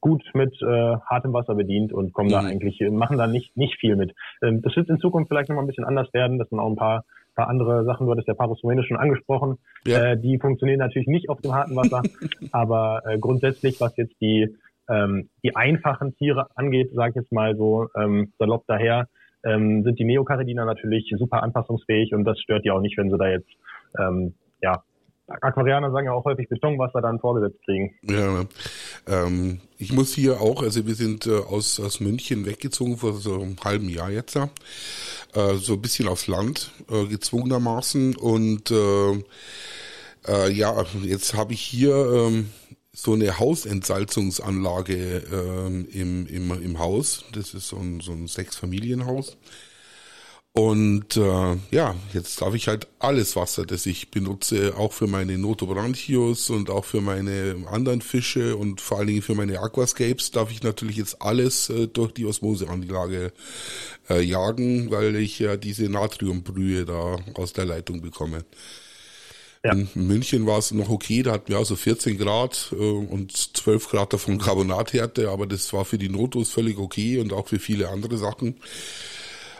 gut 0.00 0.22
mit 0.34 0.54
äh, 0.62 0.96
hartem 1.06 1.32
Wasser 1.32 1.54
bedient 1.54 1.92
und 1.92 2.12
kommen 2.12 2.28
mhm. 2.28 2.32
da 2.32 2.40
eigentlich, 2.40 2.80
machen 2.90 3.18
da 3.18 3.26
nicht, 3.26 3.56
nicht 3.56 3.78
viel 3.78 3.96
mit. 3.96 4.14
Ähm, 4.42 4.62
das 4.62 4.76
wird 4.76 4.88
in 4.88 4.98
Zukunft 4.98 5.28
vielleicht 5.28 5.48
noch 5.48 5.56
mal 5.56 5.62
ein 5.62 5.66
bisschen 5.66 5.84
anders 5.84 6.12
werden. 6.12 6.38
Das 6.38 6.48
sind 6.48 6.58
auch 6.58 6.70
ein 6.70 6.76
paar, 6.76 7.04
paar 7.34 7.48
andere 7.48 7.84
Sachen, 7.84 8.06
du 8.06 8.12
hattest 8.12 8.28
der 8.28 8.34
Parus 8.34 8.62
Rumäne 8.62 8.84
schon 8.84 8.96
angesprochen. 8.96 9.58
Ja. 9.86 10.12
Äh, 10.12 10.20
die 10.20 10.38
funktionieren 10.38 10.78
natürlich 10.78 11.08
nicht 11.08 11.28
auf 11.28 11.40
dem 11.40 11.54
harten 11.54 11.76
Wasser. 11.76 12.02
aber 12.52 13.02
äh, 13.06 13.18
grundsätzlich, 13.18 13.80
was 13.80 13.96
jetzt 13.96 14.20
die 14.20 14.56
ähm, 14.88 15.30
die 15.42 15.56
einfachen 15.56 16.14
Tiere 16.16 16.48
angeht, 16.56 16.90
sage 16.92 17.10
ich 17.10 17.16
jetzt 17.16 17.32
mal 17.32 17.56
so 17.56 17.88
ähm, 17.96 18.32
salopp 18.38 18.64
daher, 18.66 19.08
ähm, 19.44 19.82
sind 19.82 19.98
die 19.98 20.04
Neocaridina 20.04 20.64
natürlich 20.64 21.12
super 21.16 21.42
anpassungsfähig 21.42 22.14
und 22.14 22.24
das 22.24 22.40
stört 22.40 22.64
die 22.64 22.70
auch 22.70 22.80
nicht, 22.80 22.96
wenn 22.98 23.10
sie 23.10 23.18
da 23.18 23.28
jetzt 23.28 23.48
ähm, 23.98 24.34
ja 24.60 24.82
Aquarianer 25.26 25.90
sagen 25.90 26.06
ja 26.06 26.12
auch 26.12 26.24
häufig 26.24 26.48
Betonwasser 26.48 27.00
dann 27.00 27.18
vorgesetzt 27.18 27.58
kriegen. 27.64 27.94
Ja, 28.02 28.44
ähm, 29.06 29.60
ich 29.78 29.92
muss 29.92 30.14
hier 30.14 30.40
auch, 30.40 30.62
also 30.62 30.86
wir 30.86 30.94
sind 30.94 31.26
äh, 31.26 31.38
aus, 31.38 31.80
aus 31.80 32.00
München 32.00 32.44
weggezogen 32.44 32.98
vor 32.98 33.14
so 33.14 33.40
einem 33.40 33.56
halben 33.64 33.88
Jahr 33.88 34.10
jetzt, 34.10 34.36
äh, 34.36 34.48
so 35.54 35.74
ein 35.74 35.82
bisschen 35.82 36.08
aufs 36.08 36.26
Land, 36.26 36.70
äh, 36.90 37.06
gezwungenermaßen 37.06 38.16
und 38.16 38.70
äh, 38.70 39.12
äh, 40.26 40.52
ja, 40.52 40.84
jetzt 41.02 41.34
habe 41.34 41.54
ich 41.54 41.60
hier 41.60 41.94
ähm, 41.94 42.50
so 42.92 43.14
eine 43.14 43.38
Hausentsalzungsanlage 43.38 45.24
ähm, 45.32 45.88
im, 45.92 46.26
im, 46.26 46.62
im 46.62 46.78
Haus. 46.78 47.24
Das 47.32 47.52
ist 47.54 47.68
so 47.68 47.76
ein, 47.76 48.00
so 48.00 48.12
ein 48.12 48.28
Sechsfamilienhaus. 48.28 49.36
Und 50.56 51.16
äh, 51.16 51.56
ja, 51.72 51.96
jetzt 52.12 52.40
darf 52.40 52.54
ich 52.54 52.68
halt 52.68 52.86
alles 53.00 53.34
Wasser, 53.34 53.66
das 53.66 53.86
ich 53.86 54.12
benutze, 54.12 54.76
auch 54.76 54.92
für 54.92 55.08
meine 55.08 55.36
Notobranchius 55.36 56.48
und 56.50 56.70
auch 56.70 56.84
für 56.84 57.00
meine 57.00 57.56
anderen 57.68 58.00
Fische 58.00 58.56
und 58.56 58.80
vor 58.80 58.98
allen 58.98 59.08
Dingen 59.08 59.22
für 59.22 59.34
meine 59.34 59.58
Aquascapes, 59.58 60.30
darf 60.30 60.52
ich 60.52 60.62
natürlich 60.62 60.96
jetzt 60.96 61.20
alles 61.20 61.70
äh, 61.70 61.88
durch 61.88 62.12
die 62.12 62.24
Osmoseanlage 62.24 63.32
äh, 64.08 64.20
jagen, 64.20 64.92
weil 64.92 65.16
ich 65.16 65.40
ja 65.40 65.56
diese 65.56 65.88
Natriumbrühe 65.88 66.84
da 66.84 67.16
aus 67.34 67.52
der 67.52 67.64
Leitung 67.64 68.00
bekomme. 68.00 68.44
Ja. 69.64 69.72
In 69.72 69.88
München 69.94 70.46
war 70.46 70.58
es 70.58 70.70
noch 70.70 70.88
okay, 70.88 71.24
da 71.24 71.32
hatten 71.32 71.48
wir 71.48 71.58
also 71.58 71.74
14 71.74 72.16
Grad 72.16 72.68
äh, 72.70 72.76
und 72.76 73.36
12 73.36 73.88
Grad 73.88 74.12
davon 74.12 74.38
Carbonathärte, 74.38 75.30
aber 75.30 75.48
das 75.48 75.72
war 75.72 75.84
für 75.84 75.98
die 75.98 76.10
Notos 76.10 76.50
völlig 76.50 76.78
okay 76.78 77.18
und 77.18 77.32
auch 77.32 77.48
für 77.48 77.58
viele 77.58 77.88
andere 77.88 78.18
Sachen. 78.18 78.54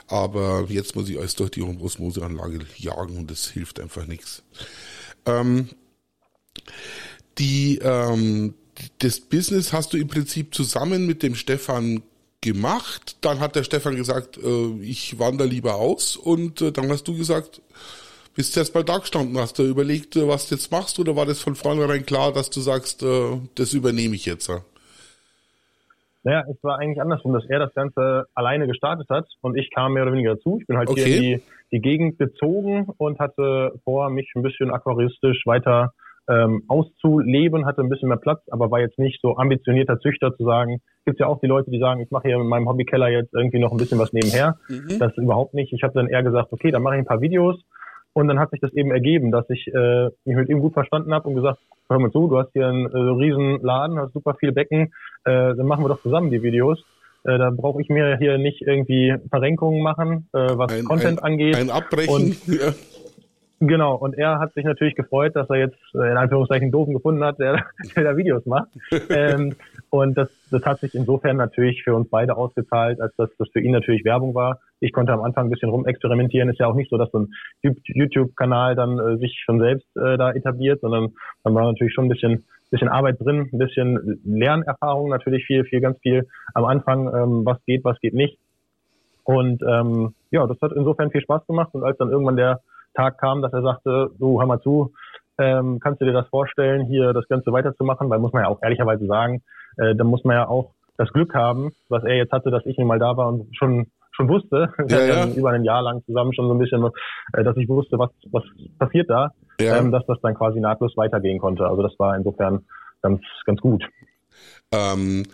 Aber 0.07 0.67
jetzt 0.69 0.97
muss 0.97 1.09
ich 1.09 1.19
alles 1.19 1.35
durch 1.35 1.51
die 1.51 1.63
Osmoseanlage 1.63 2.61
jagen 2.77 3.17
und 3.17 3.31
das 3.31 3.49
hilft 3.49 3.81
einfach 3.81 4.07
nichts. 4.07 4.43
Ähm, 5.27 5.69
die, 7.39 7.79
ähm, 7.83 8.55
das 8.99 9.21
Business 9.21 9.73
hast 9.73 9.93
du 9.93 9.97
im 9.97 10.09
Prinzip 10.09 10.55
zusammen 10.55 11.07
mit 11.07 11.23
dem 11.23 11.35
Stefan 11.35 12.03
gemacht. 12.41 13.17
Dann 13.23 13.41
hat 13.41 13.57
der 13.57 13.65
Stefan 13.65 13.97
gesagt, 13.97 14.37
äh, 14.37 14.81
ich 14.83 15.19
wandere 15.19 15.49
lieber 15.49 15.77
aus 15.77 16.17
und 16.17 16.61
äh, 16.61 16.73
dann 16.73 16.91
hast 16.91 17.05
du 17.09 17.17
gesagt, 17.17 17.63
bist 18.35 18.55
du 18.55 18.61
erst 18.61 18.75
mal 18.75 18.85
da 18.85 18.99
gestanden? 18.99 19.39
Hast 19.39 19.59
du 19.59 19.63
überlegt, 19.65 20.17
äh, 20.17 20.29
was 20.29 20.49
du 20.49 20.57
jetzt 20.57 20.71
machst 20.71 20.99
oder 20.99 21.17
war 21.17 21.27
das 21.27 21.41
von 21.41 21.57
vornherein 21.57 22.05
klar, 22.05 22.33
dass 22.33 22.51
du 22.51 22.61
sagst, 22.61 23.03
äh, 23.03 23.39
das 23.55 23.73
übernehme 23.73 24.15
ich 24.15 24.27
jetzt? 24.27 24.51
Naja, 26.25 26.43
es 26.51 26.57
war 26.65 26.79
eigentlich 26.79 27.01
andersrum, 27.01 27.35
dass 27.35 27.45
er 27.49 27.59
das 27.59 27.75
Ganze 27.75 28.25
alleine 28.35 28.67
gestartet 28.67 29.09
hat 29.11 29.27
und 29.43 29.57
ich 29.57 29.71
kam 29.71 29.93
mehr 29.93 30.05
oder 30.05 30.13
weniger 30.13 30.35
dazu. 30.35 30.59
Ich 30.61 30.67
bin 30.67 30.79
halt 30.79 30.89
okay. 30.89 31.05
hier 31.05 31.17
in 31.17 31.23
die, 31.23 31.43
die 31.73 31.81
Gegend 31.81 32.19
gezogen 32.19 32.89
und 32.97 33.19
hatte 33.19 33.73
vor, 33.85 34.09
mich 34.09 34.33
ein 34.35 34.43
bisschen 34.43 34.71
aquaristisch 34.71 35.43
weiter 35.45 35.93
ähm, 36.29 36.63
auszuleben, 36.69 37.67
hatte 37.67 37.83
ein 37.83 37.91
bisschen 37.91 38.09
mehr 38.09 38.19
Platz, 38.19 38.41
aber 38.51 38.71
war 38.71 38.81
jetzt 38.81 38.99
nicht 38.99 39.21
so 39.21 39.37
ambitionierter 39.37 40.01
Züchter 40.01 40.35
zu 40.35 40.45
sagen, 40.45 40.81
gibt 41.05 41.21
ja 41.21 41.27
auch 41.27 41.41
die 41.41 41.47
Leute, 41.47 41.71
die 41.71 41.79
sagen, 41.79 42.01
ich 42.01 42.11
mache 42.11 42.29
hier 42.29 42.37
in 42.37 42.47
meinem 42.47 42.69
Hobbykeller 42.69 43.09
jetzt 43.09 43.35
irgendwie 43.35 43.59
noch 43.59 43.73
ein 43.73 43.77
bisschen 43.77 43.99
was 43.99 44.15
nebenher. 44.15 44.57
Mhm. 44.69 44.99
Das 44.99 45.15
überhaupt 45.19 45.53
nicht. 45.53 45.75
Ich 45.75 45.83
habe 45.83 45.93
dann 45.93 46.09
eher 46.09 46.23
gesagt, 46.23 46.51
okay, 46.51 46.71
dann 46.71 46.83
mache 46.83 46.95
ich 46.95 47.01
ein 47.01 47.07
paar 47.07 47.21
Videos 47.21 47.61
und 48.15 48.29
dann 48.29 48.39
hat 48.39 48.51
sich 48.51 48.61
das 48.61 48.73
eben 48.73 48.91
ergeben, 48.91 49.31
dass 49.31 49.49
ich 49.51 49.67
äh, 49.67 50.09
mich 50.25 50.37
mit 50.37 50.49
ihm 50.49 50.61
gut 50.61 50.73
verstanden 50.73 51.13
habe 51.13 51.29
und 51.29 51.35
gesagt, 51.35 51.59
hör 51.89 51.99
mal 51.99 52.11
zu, 52.11 52.29
du 52.29 52.39
hast 52.39 52.53
hier 52.53 52.69
einen 52.69 52.87
äh, 52.87 52.97
riesen 52.97 53.61
Laden, 53.61 53.99
hast 53.99 54.13
super 54.15 54.35
viele 54.39 54.53
Becken, 54.53 54.93
äh, 55.25 55.55
dann 55.55 55.67
machen 55.67 55.85
wir 55.85 55.89
doch 55.89 56.01
zusammen 56.01 56.31
die 56.31 56.43
Videos. 56.43 56.83
Äh, 57.25 57.39
da 57.39 57.51
brauche 57.51 57.81
ich 57.81 57.89
mir 57.89 58.17
hier 58.19 58.39
nicht 58.39 58.63
irgendwie 58.63 59.15
Verrenkungen 59.31 59.83
machen, 59.83 60.29
äh, 60.33 60.57
was 60.57 60.73
ein, 60.73 60.85
Content 60.85 61.19
ein, 61.19 61.33
angeht. 61.33 61.57
Ein 61.57 61.71
Abbrechen. 61.71 62.15
Und, 62.15 62.47
ja. 62.47 62.73
Genau, 63.67 63.95
und 63.95 64.19
er 64.19 64.41
hat 64.41 64.53
sich 64.53 64.65
natürlich 64.65 64.95
gefreut, 64.95 65.35
dass 65.35 65.49
er 65.49 65.57
jetzt 65.57 65.79
äh, 65.95 66.11
in 66.11 66.19
Anführungszeichen 66.19 66.65
einen 66.65 66.73
Doofen 66.73 66.93
gefunden 66.93 67.25
hat, 67.25 67.39
der, 67.39 67.65
der 67.97 68.05
da 68.05 68.17
Videos 68.17 68.45
macht. 68.45 68.69
ähm, 69.09 69.55
und 69.89 70.19
das, 70.19 70.29
das 70.51 70.65
hat 70.67 70.81
sich 70.81 70.95
insofern 70.95 71.37
natürlich 71.37 71.83
für 71.83 71.95
uns 71.95 72.11
beide 72.11 72.37
ausgezahlt, 72.37 73.01
als 73.01 73.15
dass 73.17 73.31
das 73.39 73.49
für 73.51 73.61
ihn 73.61 73.73
natürlich 73.73 74.05
Werbung 74.05 74.35
war. 74.35 74.61
Ich 74.81 74.93
konnte 74.93 75.13
am 75.13 75.23
Anfang 75.23 75.47
ein 75.47 75.51
bisschen 75.51 75.71
rumexperimentieren. 75.71 76.51
Ist 76.51 76.59
ja 76.59 76.67
auch 76.67 76.75
nicht 76.75 76.91
so, 76.91 76.99
dass 76.99 77.11
so 77.11 77.21
ein 77.21 77.33
YouTube-Kanal 77.63 78.75
dann 78.75 78.99
äh, 78.99 79.17
sich 79.17 79.41
schon 79.45 79.61
selbst 79.61 79.89
äh, 79.97 80.19
da 80.19 80.33
etabliert, 80.33 80.81
sondern 80.83 81.13
dann 81.43 81.55
war 81.55 81.65
natürlich 81.65 81.95
schon 81.95 82.07
ein 82.07 82.11
bisschen, 82.11 82.45
bisschen 82.71 82.89
Arbeit 82.89 83.19
drin, 83.21 83.49
ein 83.51 83.59
bisschen 83.59 84.21
Lernerfahrung 84.25 85.09
natürlich 85.09 85.47
viel, 85.47 85.65
viel, 85.65 85.81
ganz 85.81 85.99
viel 86.01 86.27
am 86.53 86.67
Anfang, 86.67 87.07
ähm, 87.07 87.47
was 87.47 87.65
geht, 87.65 87.83
was 87.85 87.99
geht 88.01 88.15
nicht. 88.15 88.39
Und 89.23 89.63
ähm, 89.63 90.15
ja, 90.31 90.47
das 90.47 90.61
hat 90.61 90.73
insofern 90.73 91.11
viel 91.11 91.23
Spaß 91.23 91.47
gemacht. 91.47 91.71
Und 91.73 91.83
als 91.83 91.97
dann 91.97 92.11
irgendwann 92.11 92.37
der 92.37 92.61
Tag 92.95 93.19
kam, 93.19 93.43
dass 93.43 93.53
er 93.53 93.63
sagte, 93.63 94.11
du 94.19 94.41
hör 94.41 94.47
mal 94.47 94.61
zu, 94.61 94.93
ähm, 95.39 95.81
kannst 95.81 96.01
du 96.01 96.05
dir 96.05 96.13
das 96.13 96.29
vorstellen, 96.29 96.87
hier 96.87 97.13
das 97.13 97.27
Ganze 97.29 97.53
weiterzumachen? 97.53 98.09
Weil 98.09 98.19
muss 98.19 98.33
man 98.33 98.45
ja 98.45 98.49
auch 98.49 98.63
ehrlicherweise 98.63 99.07
sagen, 99.07 99.43
äh, 99.77 99.95
da 99.95 100.05
muss 100.05 100.25
man 100.25 100.37
ja 100.37 100.49
auch 100.49 100.73
das 100.97 101.13
Glück 101.13 101.35
haben, 101.35 101.73
was 101.89 102.05
er 102.05 102.17
jetzt 102.17 102.33
hatte, 102.33 102.51
dass 102.51 102.65
ich 102.67 102.79
ihn 102.79 102.87
mal 102.87 102.99
da 102.99 103.17
war 103.17 103.29
und 103.29 103.57
schon 103.57 103.87
schon 104.13 104.29
wusste, 104.29 104.73
ja, 104.89 105.01
ja. 105.01 105.27
über 105.27 105.51
ein 105.51 105.65
Jahr 105.65 105.83
lang 105.83 106.05
zusammen 106.05 106.33
schon 106.35 106.47
so 106.47 106.55
ein 106.55 106.59
bisschen, 106.59 106.89
äh, 107.33 107.43
dass 107.43 107.57
ich 107.57 107.69
wusste, 107.69 107.99
was 107.99 108.11
was 108.31 108.45
passiert 108.79 109.11
da, 109.11 109.31
ja. 109.61 109.77
ähm, 109.77 109.91
dass 109.91 110.07
das 110.07 110.21
dann 110.23 110.35
quasi 110.35 110.61
nahtlos 110.61 110.97
weitergehen 110.97 111.41
konnte. 111.41 111.67
Also 111.67 111.83
das 111.83 111.99
war 111.99 112.17
insofern 112.17 112.65
ganz 113.03 113.21
ganz 113.45 113.61
gut. 113.61 113.85
Ähm, 114.73 115.25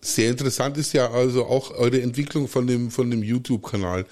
Sehr 0.00 0.30
interessant 0.30 0.76
ist 0.76 0.92
ja 0.92 1.10
also 1.10 1.46
auch 1.46 1.72
eure 1.72 2.00
Entwicklung 2.00 2.46
von 2.46 2.66
dem 2.66 2.90
von 2.90 3.10
dem 3.10 3.22
YouTube-Kanal. 3.22 4.04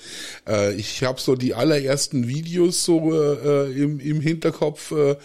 Äh, 0.48 0.74
ich 0.74 1.04
habe 1.04 1.20
so 1.20 1.36
die 1.36 1.54
allerersten 1.54 2.26
Videos 2.26 2.84
so 2.84 3.12
äh, 3.12 3.70
im, 3.70 4.00
im 4.00 4.20
Hinterkopf 4.20 4.90
äh, 4.90 5.16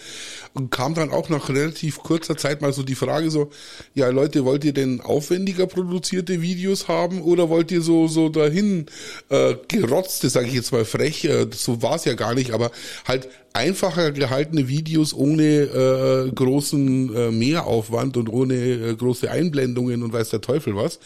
und 0.53 0.69
kam 0.69 0.93
dann 0.93 1.11
auch 1.11 1.29
nach 1.29 1.49
relativ 1.49 1.99
kurzer 1.99 2.37
Zeit 2.37 2.61
mal 2.61 2.71
so 2.71 2.83
die 2.83 2.95
Frage 2.95 3.31
so, 3.31 3.49
ja 3.95 4.09
Leute, 4.09 4.45
wollt 4.45 4.63
ihr 4.63 4.73
denn 4.73 5.01
aufwendiger 5.01 5.65
produzierte 5.65 6.41
Videos 6.41 6.87
haben 6.87 7.21
oder 7.21 7.49
wollt 7.49 7.71
ihr 7.71 7.81
so 7.81 8.07
so 8.07 8.29
dahin 8.29 8.85
äh, 9.29 9.55
gerotzte, 9.69 10.29
sage 10.29 10.47
ich 10.47 10.53
jetzt 10.53 10.71
mal 10.71 10.85
frech, 10.85 11.25
äh, 11.25 11.47
so 11.51 11.81
war 11.81 11.95
es 11.95 12.05
ja 12.05 12.13
gar 12.13 12.35
nicht, 12.35 12.51
aber 12.51 12.69
halt 13.05 13.27
einfacher 13.53 14.11
gehaltene 14.11 14.67
Videos 14.67 15.13
ohne 15.13 15.43
äh, 15.43 16.31
großen 16.31 17.15
äh, 17.15 17.31
Mehraufwand 17.31 18.17
und 18.17 18.29
ohne 18.29 18.55
äh, 18.55 18.95
große 18.95 19.29
Einblendungen 19.29 20.03
und 20.03 20.13
weiß 20.13 20.29
der 20.29 20.41
Teufel 20.41 20.75
was. 20.75 20.99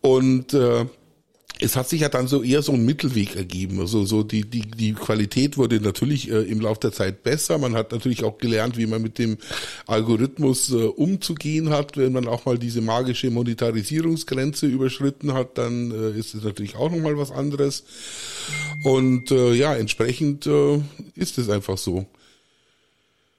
Und 0.00 0.52
äh, 0.54 0.86
es 1.60 1.76
hat 1.76 1.88
sich 1.88 2.00
ja 2.00 2.08
dann 2.08 2.26
so 2.26 2.42
eher 2.42 2.62
so 2.62 2.72
ein 2.72 2.84
Mittelweg 2.84 3.36
ergeben. 3.36 3.78
Also 3.78 4.04
so 4.04 4.22
die 4.22 4.42
die 4.42 4.62
die 4.62 4.92
Qualität 4.92 5.56
wurde 5.56 5.80
natürlich 5.80 6.30
äh, 6.30 6.42
im 6.42 6.60
Laufe 6.60 6.80
der 6.80 6.92
Zeit 6.92 7.22
besser. 7.22 7.58
Man 7.58 7.74
hat 7.74 7.92
natürlich 7.92 8.24
auch 8.24 8.38
gelernt, 8.38 8.76
wie 8.76 8.86
man 8.86 9.02
mit 9.02 9.18
dem 9.18 9.38
Algorithmus 9.86 10.72
äh, 10.72 10.84
umzugehen 10.86 11.70
hat. 11.70 11.96
Wenn 11.96 12.12
man 12.12 12.26
auch 12.26 12.44
mal 12.44 12.58
diese 12.58 12.80
magische 12.80 13.30
Monetarisierungsgrenze 13.30 14.66
überschritten 14.66 15.32
hat, 15.34 15.56
dann 15.56 15.92
äh, 15.92 16.18
ist 16.18 16.34
es 16.34 16.42
natürlich 16.42 16.76
auch 16.76 16.90
noch 16.90 16.98
mal 16.98 17.16
was 17.16 17.30
anderes. 17.30 17.84
Und 18.84 19.30
äh, 19.30 19.52
ja, 19.54 19.74
entsprechend 19.74 20.46
äh, 20.46 20.80
ist 21.14 21.38
es 21.38 21.48
einfach 21.48 21.78
so. 21.78 22.06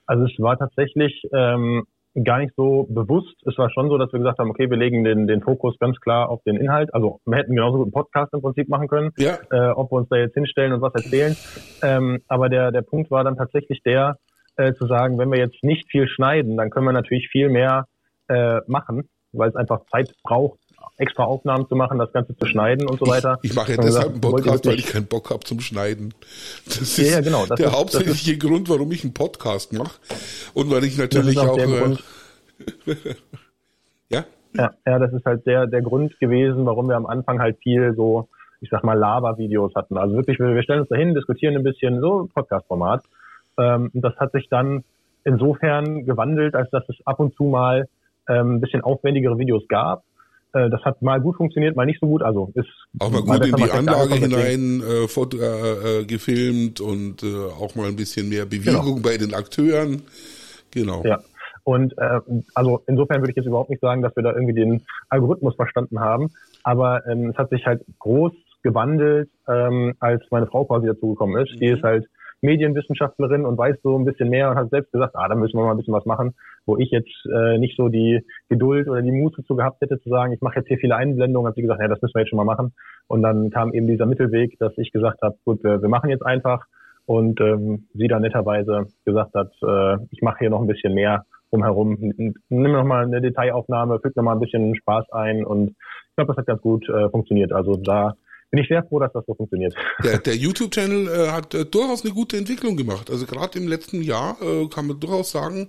Also 0.06 0.24
es 0.24 0.38
war 0.38 0.56
tatsächlich 0.56 1.22
ähm, 1.32 1.84
gar 2.24 2.38
nicht 2.38 2.54
so 2.56 2.86
bewusst. 2.88 3.34
Es 3.46 3.58
war 3.58 3.70
schon 3.70 3.88
so, 3.88 3.98
dass 3.98 4.12
wir 4.12 4.18
gesagt 4.18 4.38
haben, 4.38 4.50
okay, 4.50 4.70
wir 4.70 4.76
legen 4.76 5.04
den, 5.04 5.26
den 5.26 5.42
Fokus 5.42 5.78
ganz 5.78 5.98
klar 6.00 6.30
auf 6.30 6.42
den 6.44 6.56
Inhalt. 6.56 6.92
Also 6.94 7.20
wir 7.26 7.36
hätten 7.36 7.54
genauso 7.54 7.78
gut 7.78 7.86
einen 7.86 7.92
Podcast 7.92 8.32
im 8.32 8.40
Prinzip 8.40 8.68
machen 8.68 8.88
können, 8.88 9.10
ja. 9.18 9.38
äh, 9.50 9.70
ob 9.70 9.92
wir 9.92 9.98
uns 9.98 10.08
da 10.08 10.16
jetzt 10.16 10.34
hinstellen 10.34 10.72
und 10.72 10.80
was 10.80 10.94
erzählen. 10.94 11.36
Ähm, 11.82 12.22
aber 12.28 12.48
der, 12.48 12.72
der 12.72 12.82
Punkt 12.82 13.10
war 13.10 13.24
dann 13.24 13.36
tatsächlich 13.36 13.82
der, 13.82 14.16
äh, 14.56 14.72
zu 14.72 14.86
sagen, 14.86 15.18
wenn 15.18 15.30
wir 15.30 15.38
jetzt 15.38 15.62
nicht 15.62 15.90
viel 15.90 16.08
schneiden, 16.08 16.56
dann 16.56 16.70
können 16.70 16.86
wir 16.86 16.92
natürlich 16.92 17.28
viel 17.28 17.50
mehr 17.50 17.86
äh, 18.28 18.60
machen, 18.66 19.08
weil 19.32 19.50
es 19.50 19.56
einfach 19.56 19.80
Zeit 19.92 20.14
braucht, 20.22 20.58
extra 20.96 21.24
Aufnahmen 21.24 21.68
zu 21.68 21.76
machen, 21.76 21.98
das 21.98 22.12
Ganze 22.12 22.36
zu 22.36 22.46
schneiden 22.46 22.88
und 22.88 22.98
so 22.98 23.06
weiter. 23.06 23.38
Ich, 23.42 23.50
ich 23.50 23.56
mache 23.56 23.72
ja 23.72 23.78
deshalb 23.78 24.12
einen 24.12 24.20
Podcast, 24.20 24.66
weil 24.66 24.78
ich 24.78 24.86
keinen 24.86 25.06
Bock 25.06 25.30
habe 25.30 25.40
zum 25.40 25.60
Schneiden. 25.60 26.14
Das 26.64 26.80
ist 26.80 26.98
ja, 26.98 27.20
genau, 27.20 27.46
das 27.46 27.58
der 27.58 27.68
ist, 27.68 27.76
hauptsächliche 27.76 28.32
ist, 28.32 28.40
Grund, 28.40 28.68
warum 28.68 28.90
ich 28.92 29.04
einen 29.04 29.14
Podcast 29.14 29.72
mache. 29.72 29.98
Und 30.54 30.70
weil 30.70 30.84
ich 30.84 30.96
natürlich 30.96 31.38
auch. 31.38 31.48
auch 31.48 31.58
äh, 31.58 31.96
ja? 34.10 34.24
ja? 34.54 34.70
Ja, 34.86 34.98
das 34.98 35.12
ist 35.12 35.24
halt 35.24 35.46
der, 35.46 35.66
der 35.66 35.82
Grund 35.82 36.18
gewesen, 36.18 36.64
warum 36.64 36.88
wir 36.88 36.96
am 36.96 37.06
Anfang 37.06 37.40
halt 37.40 37.58
viel 37.62 37.94
so, 37.94 38.28
ich 38.60 38.70
sag 38.70 38.82
mal, 38.82 38.98
Lava-Videos 38.98 39.74
hatten. 39.74 39.98
Also 39.98 40.16
wirklich, 40.16 40.38
wir, 40.38 40.54
wir 40.54 40.62
stellen 40.62 40.80
uns 40.80 40.88
dahin, 40.88 41.14
diskutieren 41.14 41.56
ein 41.56 41.62
bisschen, 41.62 42.00
so 42.00 42.28
Podcast-Format. 42.34 43.02
Ähm, 43.58 43.90
das 43.92 44.16
hat 44.16 44.32
sich 44.32 44.48
dann 44.48 44.82
insofern 45.24 46.06
gewandelt, 46.06 46.54
als 46.54 46.70
dass 46.70 46.88
es 46.88 46.96
ab 47.04 47.20
und 47.20 47.34
zu 47.34 47.44
mal 47.44 47.88
ähm, 48.28 48.56
ein 48.56 48.60
bisschen 48.60 48.80
aufwendigere 48.80 49.38
Videos 49.38 49.66
gab 49.68 50.04
äh, 50.56 50.70
das 50.70 50.82
hat 50.84 51.02
mal 51.02 51.20
gut 51.20 51.36
funktioniert, 51.36 51.76
mal 51.76 51.86
nicht 51.86 52.00
so 52.00 52.06
gut. 52.06 52.22
Also 52.22 52.50
ist 52.54 52.66
auch 52.98 53.10
mal 53.10 53.22
gut 53.22 53.46
in 53.46 53.56
die 53.56 53.70
Anlage 53.70 54.14
hinein 54.14 54.80
äh, 54.80 55.08
Foto, 55.08 55.36
äh, 55.38 56.00
äh, 56.00 56.04
gefilmt 56.04 56.80
und 56.80 57.22
äh, 57.22 57.26
auch 57.60 57.74
mal 57.74 57.88
ein 57.88 57.96
bisschen 57.96 58.28
mehr 58.28 58.46
Bewegung 58.46 58.96
genau. 58.96 59.00
bei 59.02 59.16
den 59.16 59.34
Akteuren. 59.34 60.02
Genau. 60.70 61.02
Ja. 61.04 61.20
Und 61.64 61.98
äh, 61.98 62.20
also 62.54 62.82
insofern 62.86 63.20
würde 63.20 63.30
ich 63.30 63.36
jetzt 63.36 63.46
überhaupt 63.46 63.70
nicht 63.70 63.80
sagen, 63.80 64.00
dass 64.00 64.14
wir 64.14 64.22
da 64.22 64.32
irgendwie 64.32 64.54
den 64.54 64.82
Algorithmus 65.08 65.56
verstanden 65.56 66.00
haben. 66.00 66.30
Aber 66.62 67.06
ähm, 67.06 67.30
es 67.30 67.36
hat 67.36 67.50
sich 67.50 67.66
halt 67.66 67.84
groß 67.98 68.32
gewandelt, 68.62 69.28
ähm, 69.48 69.94
als 70.00 70.22
meine 70.30 70.46
Frau 70.46 70.64
quasi 70.64 70.86
dazugekommen 70.86 71.44
ist. 71.44 71.54
Mhm. 71.54 71.58
Die 71.60 71.66
ist 71.66 71.82
halt 71.82 72.06
Medienwissenschaftlerin 72.42 73.44
und 73.44 73.58
weiß 73.58 73.76
so 73.82 73.98
ein 73.98 74.04
bisschen 74.04 74.28
mehr 74.28 74.50
und 74.50 74.56
hat 74.56 74.70
selbst 74.70 74.92
gesagt, 74.92 75.14
ah, 75.16 75.28
da 75.28 75.34
müssen 75.34 75.56
wir 75.56 75.64
mal 75.64 75.72
ein 75.72 75.76
bisschen 75.76 75.94
was 75.94 76.04
machen, 76.04 76.34
wo 76.66 76.76
ich 76.76 76.90
jetzt 76.90 77.14
äh, 77.32 77.58
nicht 77.58 77.76
so 77.76 77.88
die 77.88 78.20
Geduld 78.48 78.88
oder 78.88 79.02
die 79.02 79.12
Muße 79.12 79.44
zu 79.44 79.56
gehabt 79.56 79.80
hätte, 79.80 80.00
zu 80.00 80.08
sagen, 80.08 80.32
ich 80.32 80.40
mache 80.40 80.56
jetzt 80.56 80.68
hier 80.68 80.78
viele 80.78 80.96
Einblendungen, 80.96 81.48
hat 81.48 81.56
sie 81.56 81.62
gesagt, 81.62 81.80
ja, 81.80 81.88
das 81.88 82.00
müssen 82.02 82.14
wir 82.14 82.20
jetzt 82.20 82.30
schon 82.30 82.36
mal 82.36 82.44
machen. 82.44 82.74
Und 83.08 83.22
dann 83.22 83.50
kam 83.50 83.72
eben 83.72 83.86
dieser 83.86 84.06
Mittelweg, 84.06 84.58
dass 84.58 84.76
ich 84.76 84.92
gesagt 84.92 85.22
habe, 85.22 85.36
gut, 85.44 85.62
wir, 85.64 85.80
wir 85.80 85.88
machen 85.88 86.10
jetzt 86.10 86.24
einfach 86.26 86.66
und 87.06 87.40
ähm, 87.40 87.86
sie 87.94 88.08
dann 88.08 88.22
netterweise 88.22 88.86
gesagt 89.04 89.34
hat, 89.34 89.52
äh, 89.62 89.96
ich 90.10 90.22
mache 90.22 90.38
hier 90.40 90.50
noch 90.50 90.60
ein 90.60 90.66
bisschen 90.66 90.94
mehr 90.94 91.24
drumherum, 91.50 91.96
nimm 92.48 92.72
noch 92.72 92.84
mal 92.84 93.04
eine 93.04 93.20
Detailaufnahme, 93.20 94.00
füg 94.00 94.16
noch 94.16 94.24
mal 94.24 94.32
ein 94.32 94.40
bisschen 94.40 94.74
Spaß 94.74 95.10
ein 95.12 95.44
und 95.44 95.70
ich 95.70 96.16
glaube, 96.16 96.32
das 96.32 96.38
hat 96.38 96.46
ganz 96.46 96.60
gut 96.60 96.88
äh, 96.88 97.08
funktioniert. 97.10 97.52
Also 97.52 97.76
da 97.76 98.14
bin 98.50 98.62
ich 98.62 98.68
sehr 98.68 98.84
froh, 98.84 99.00
dass 99.00 99.12
das 99.12 99.24
so 99.26 99.34
funktioniert. 99.34 99.74
Der, 100.04 100.18
der 100.18 100.36
YouTube-Channel 100.36 101.08
äh, 101.08 101.28
hat 101.30 101.54
äh, 101.54 101.64
durchaus 101.64 102.04
eine 102.04 102.14
gute 102.14 102.36
Entwicklung 102.36 102.76
gemacht. 102.76 103.10
Also 103.10 103.26
gerade 103.26 103.58
im 103.58 103.66
letzten 103.66 104.02
Jahr 104.02 104.36
äh, 104.40 104.66
kann 104.68 104.86
man 104.86 105.00
durchaus 105.00 105.32
sagen, 105.32 105.68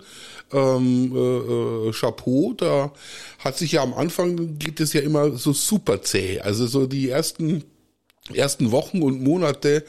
ähm, 0.53 1.11
äh, 1.15 1.89
äh, 1.89 1.91
Chapeau, 1.91 2.53
da 2.55 2.93
hat 3.39 3.57
sich 3.57 3.73
ja 3.73 3.83
am 3.83 3.93
Anfang 3.93 4.57
geht 4.59 4.79
es 4.79 4.93
ja 4.93 5.01
immer 5.01 5.31
so 5.31 5.53
super 5.53 6.01
zäh. 6.01 6.39
Also 6.39 6.67
so 6.67 6.87
die 6.87 7.09
ersten 7.09 7.63
ersten 8.33 8.71
Wochen 8.71 9.01
und 9.03 9.21
Monate 9.23 9.85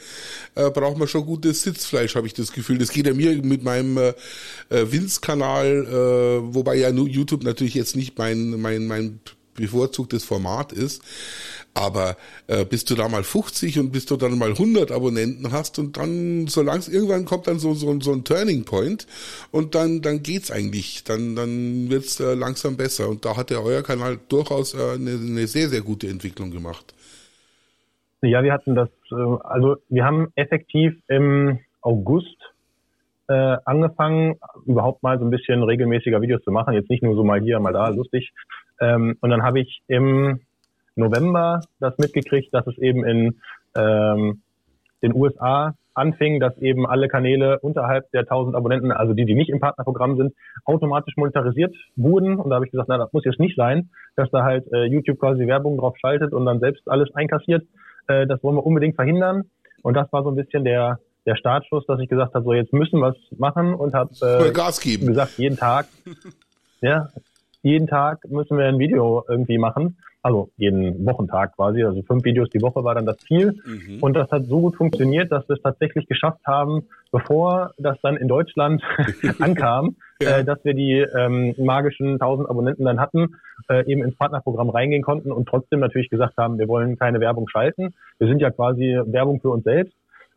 äh, 0.55 0.69
braucht 0.69 0.97
man 0.97 1.09
schon 1.09 1.25
gutes 1.25 1.63
Sitzfleisch, 1.63 2.15
habe 2.15 2.25
ich 2.25 2.33
das 2.33 2.53
Gefühl. 2.53 2.77
Das 2.77 2.91
geht 2.91 3.05
ja 3.05 3.13
mir 3.13 3.35
mit 3.43 3.63
meinem 3.63 3.97
äh, 3.97 4.13
Vince-Kanal, 4.69 5.85
äh, 5.85 6.55
wobei 6.55 6.75
ja 6.75 6.89
YouTube 6.89 7.43
natürlich 7.43 7.73
jetzt 7.73 7.97
nicht 7.97 8.17
mein 8.17 8.61
mein 8.61 8.87
mein 8.87 9.19
bevorzugtes 9.59 10.23
Format 10.23 10.71
ist. 10.71 11.03
Aber 11.75 12.17
äh, 12.47 12.65
bis 12.65 12.83
du 12.85 12.95
da 12.95 13.07
mal 13.07 13.23
50 13.23 13.79
und 13.79 13.91
bis 13.91 14.05
du 14.05 14.17
dann 14.17 14.37
mal 14.37 14.49
100 14.49 14.91
Abonnenten 14.91 15.51
hast 15.51 15.77
und 15.77 15.97
dann, 15.97 16.47
so 16.47 16.61
langsam, 16.61 16.93
irgendwann 16.93 17.25
kommt 17.25 17.47
dann 17.47 17.59
so, 17.59 17.73
so, 17.73 17.99
so 17.99 18.11
ein 18.11 18.23
Turning 18.23 18.65
Point 18.65 19.05
und 19.51 19.75
dann, 19.75 20.01
dann 20.01 20.23
geht's 20.23 20.51
eigentlich. 20.51 21.03
Dann, 21.03 21.35
dann 21.35 21.89
wird's 21.89 22.19
äh, 22.19 22.33
langsam 22.33 22.75
besser. 22.75 23.07
Und 23.07 23.25
da 23.25 23.37
hat 23.37 23.49
der 23.49 23.63
euer 23.63 23.83
Kanal 23.83 24.19
durchaus 24.29 24.73
äh, 24.73 24.95
eine, 24.95 25.11
eine 25.11 25.47
sehr, 25.47 25.69
sehr 25.69 25.81
gute 25.81 26.07
Entwicklung 26.07 26.51
gemacht. 26.51 26.93
Ja, 28.21 28.43
wir 28.43 28.51
hatten 28.51 28.75
das, 28.75 28.89
äh, 29.11 29.15
also 29.43 29.77
wir 29.89 30.03
haben 30.03 30.31
effektiv 30.35 30.93
im 31.07 31.59
August 31.81 32.37
äh, 33.29 33.57
angefangen, 33.63 34.35
überhaupt 34.65 35.03
mal 35.03 35.19
so 35.19 35.25
ein 35.25 35.29
bisschen 35.29 35.63
regelmäßiger 35.63 36.21
Videos 36.21 36.43
zu 36.43 36.51
machen. 36.51 36.73
Jetzt 36.73 36.89
nicht 36.89 37.03
nur 37.03 37.15
so 37.15 37.23
mal 37.23 37.39
hier, 37.39 37.59
mal 37.59 37.73
da, 37.73 37.89
lustig. 37.89 38.31
Ähm, 38.79 39.17
und 39.21 39.29
dann 39.29 39.43
habe 39.43 39.59
ich 39.59 39.81
im 39.87 40.41
November 40.95 41.61
das 41.79 41.97
mitgekriegt, 41.97 42.53
dass 42.53 42.67
es 42.67 42.77
eben 42.77 43.05
in 43.05 43.39
ähm, 43.75 44.41
den 45.01 45.13
USA 45.13 45.73
anfing, 45.93 46.39
dass 46.39 46.57
eben 46.59 46.85
alle 46.87 47.07
Kanäle 47.07 47.59
unterhalb 47.59 48.09
der 48.11 48.21
1000 48.21 48.55
Abonnenten, 48.55 48.91
also 48.91 49.13
die, 49.13 49.25
die 49.25 49.35
nicht 49.35 49.49
im 49.49 49.59
Partnerprogramm 49.59 50.17
sind, 50.17 50.33
automatisch 50.65 51.15
monetarisiert 51.17 51.75
wurden. 51.95 52.37
Und 52.37 52.49
da 52.49 52.55
habe 52.55 52.65
ich 52.65 52.71
gesagt, 52.71 52.89
na, 52.89 52.97
das 52.97 53.11
muss 53.11 53.25
jetzt 53.25 53.39
nicht 53.39 53.55
sein, 53.55 53.89
dass 54.15 54.29
da 54.31 54.43
halt 54.43 54.71
äh, 54.71 54.85
YouTube 54.85 55.19
quasi 55.19 55.45
Werbung 55.45 55.77
drauf 55.77 55.97
schaltet 55.97 56.33
und 56.33 56.45
dann 56.45 56.59
selbst 56.59 56.89
alles 56.89 57.13
einkassiert. 57.15 57.65
Äh, 58.07 58.27
das 58.27 58.41
wollen 58.43 58.55
wir 58.55 58.65
unbedingt 58.65 58.95
verhindern. 58.95 59.43
Und 59.81 59.95
das 59.95 60.11
war 60.11 60.23
so 60.23 60.29
ein 60.29 60.35
bisschen 60.35 60.63
der, 60.63 60.99
der 61.25 61.35
Startschuss, 61.35 61.85
dass 61.85 61.99
ich 61.99 62.09
gesagt 62.09 62.33
habe, 62.33 62.45
so 62.45 62.53
jetzt 62.53 62.73
müssen 62.73 62.99
wir 62.99 63.09
es 63.09 63.39
machen 63.39 63.73
und 63.73 63.93
habe 63.93 64.11
äh, 64.21 64.51
gesagt, 65.07 65.37
jeden 65.37 65.57
Tag, 65.57 65.87
ja, 66.81 67.09
jeden 67.61 67.87
Tag 67.87 68.29
müssen 68.29 68.57
wir 68.57 68.65
ein 68.65 68.79
Video 68.79 69.23
irgendwie 69.27 69.57
machen. 69.57 69.97
Also 70.21 70.49
jeden 70.57 71.05
Wochentag 71.05 71.55
quasi. 71.55 71.83
Also 71.83 72.01
fünf 72.03 72.25
Videos 72.25 72.49
die 72.49 72.61
Woche 72.61 72.83
war 72.83 72.93
dann 72.93 73.05
das 73.05 73.17
Ziel. 73.19 73.57
Mhm. 73.65 73.99
Und 74.01 74.13
das 74.15 74.29
hat 74.31 74.45
so 74.45 74.59
gut 74.59 74.75
funktioniert, 74.75 75.31
dass 75.31 75.47
wir 75.47 75.55
es 75.55 75.61
tatsächlich 75.61 76.07
geschafft 76.07 76.41
haben, 76.45 76.87
bevor 77.11 77.71
das 77.77 77.97
dann 78.01 78.17
in 78.17 78.27
Deutschland 78.27 78.81
ankam, 79.39 79.95
ja. 80.21 80.39
äh, 80.39 80.43
dass 80.43 80.63
wir 80.65 80.73
die 80.73 80.99
ähm, 80.99 81.55
magischen 81.57 82.13
1000 82.13 82.49
Abonnenten 82.49 82.83
dann 82.83 82.99
hatten, 82.99 83.35
äh, 83.69 83.89
eben 83.89 84.03
ins 84.03 84.17
Partnerprogramm 84.17 84.69
reingehen 84.69 85.03
konnten 85.03 85.31
und 85.31 85.47
trotzdem 85.47 85.79
natürlich 85.79 86.09
gesagt 86.09 86.35
haben, 86.37 86.59
wir 86.59 86.67
wollen 86.67 86.97
keine 86.97 87.21
Werbung 87.21 87.47
schalten. 87.47 87.93
Wir 88.17 88.27
sind 88.27 88.41
ja 88.41 88.51
quasi 88.51 88.99
Werbung 89.05 89.39
für 89.39 89.49
uns 89.49 89.63
selbst. 89.63 89.95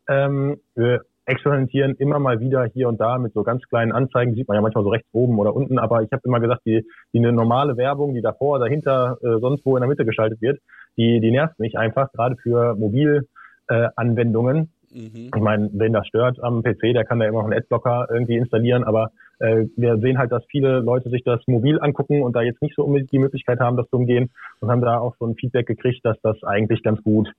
Ähm, 0.08 0.60
wir 0.76 1.02
experimentieren 1.24 1.94
immer 1.96 2.18
mal 2.18 2.40
wieder 2.40 2.64
hier 2.64 2.88
und 2.88 3.00
da 3.00 3.18
mit 3.18 3.32
so 3.32 3.42
ganz 3.42 3.62
kleinen 3.68 3.92
Anzeigen, 3.92 4.34
sieht 4.34 4.48
man 4.48 4.56
ja 4.56 4.60
manchmal 4.60 4.84
so 4.84 4.90
rechts 4.90 5.08
oben 5.12 5.38
oder 5.38 5.54
unten, 5.54 5.78
aber 5.78 6.02
ich 6.02 6.10
habe 6.12 6.22
immer 6.24 6.40
gesagt, 6.40 6.62
die, 6.66 6.84
die 7.12 7.18
eine 7.18 7.32
normale 7.32 7.76
Werbung, 7.76 8.14
die 8.14 8.22
davor, 8.22 8.58
dahinter, 8.58 9.18
äh, 9.22 9.38
sonst 9.40 9.64
wo 9.64 9.76
in 9.76 9.82
der 9.82 9.88
Mitte 9.88 10.04
geschaltet 10.04 10.40
wird, 10.40 10.60
die, 10.96 11.20
die 11.20 11.30
nervt 11.30 11.58
mich 11.58 11.78
einfach, 11.78 12.10
gerade 12.12 12.36
für 12.36 12.74
Mobilanwendungen. 12.74 14.70
Äh, 14.92 14.98
mhm. 14.98 15.30
Ich 15.34 15.40
meine, 15.40 15.70
wenn 15.72 15.92
das 15.92 16.06
stört 16.08 16.42
am 16.42 16.62
PC, 16.62 16.92
der 16.92 17.04
kann 17.04 17.20
da 17.20 17.26
immer 17.26 17.38
noch 17.38 17.50
einen 17.50 17.58
Adblocker 17.58 18.08
irgendwie 18.10 18.36
installieren, 18.36 18.82
aber 18.82 19.10
äh, 19.38 19.66
wir 19.76 19.98
sehen 19.98 20.18
halt, 20.18 20.32
dass 20.32 20.44
viele 20.50 20.80
Leute 20.80 21.08
sich 21.08 21.22
das 21.24 21.40
mobil 21.46 21.78
angucken 21.80 22.22
und 22.22 22.34
da 22.34 22.42
jetzt 22.42 22.62
nicht 22.62 22.74
so 22.74 22.84
unbedingt 22.84 23.12
die 23.12 23.18
Möglichkeit 23.18 23.60
haben, 23.60 23.76
das 23.76 23.88
zu 23.90 23.96
umgehen 23.96 24.30
und 24.60 24.70
haben 24.70 24.80
da 24.82 24.98
auch 24.98 25.14
so 25.18 25.26
ein 25.26 25.36
Feedback 25.36 25.66
gekriegt, 25.66 26.04
dass 26.04 26.16
das 26.22 26.42
eigentlich 26.42 26.82
ganz 26.82 27.02
gut 27.02 27.32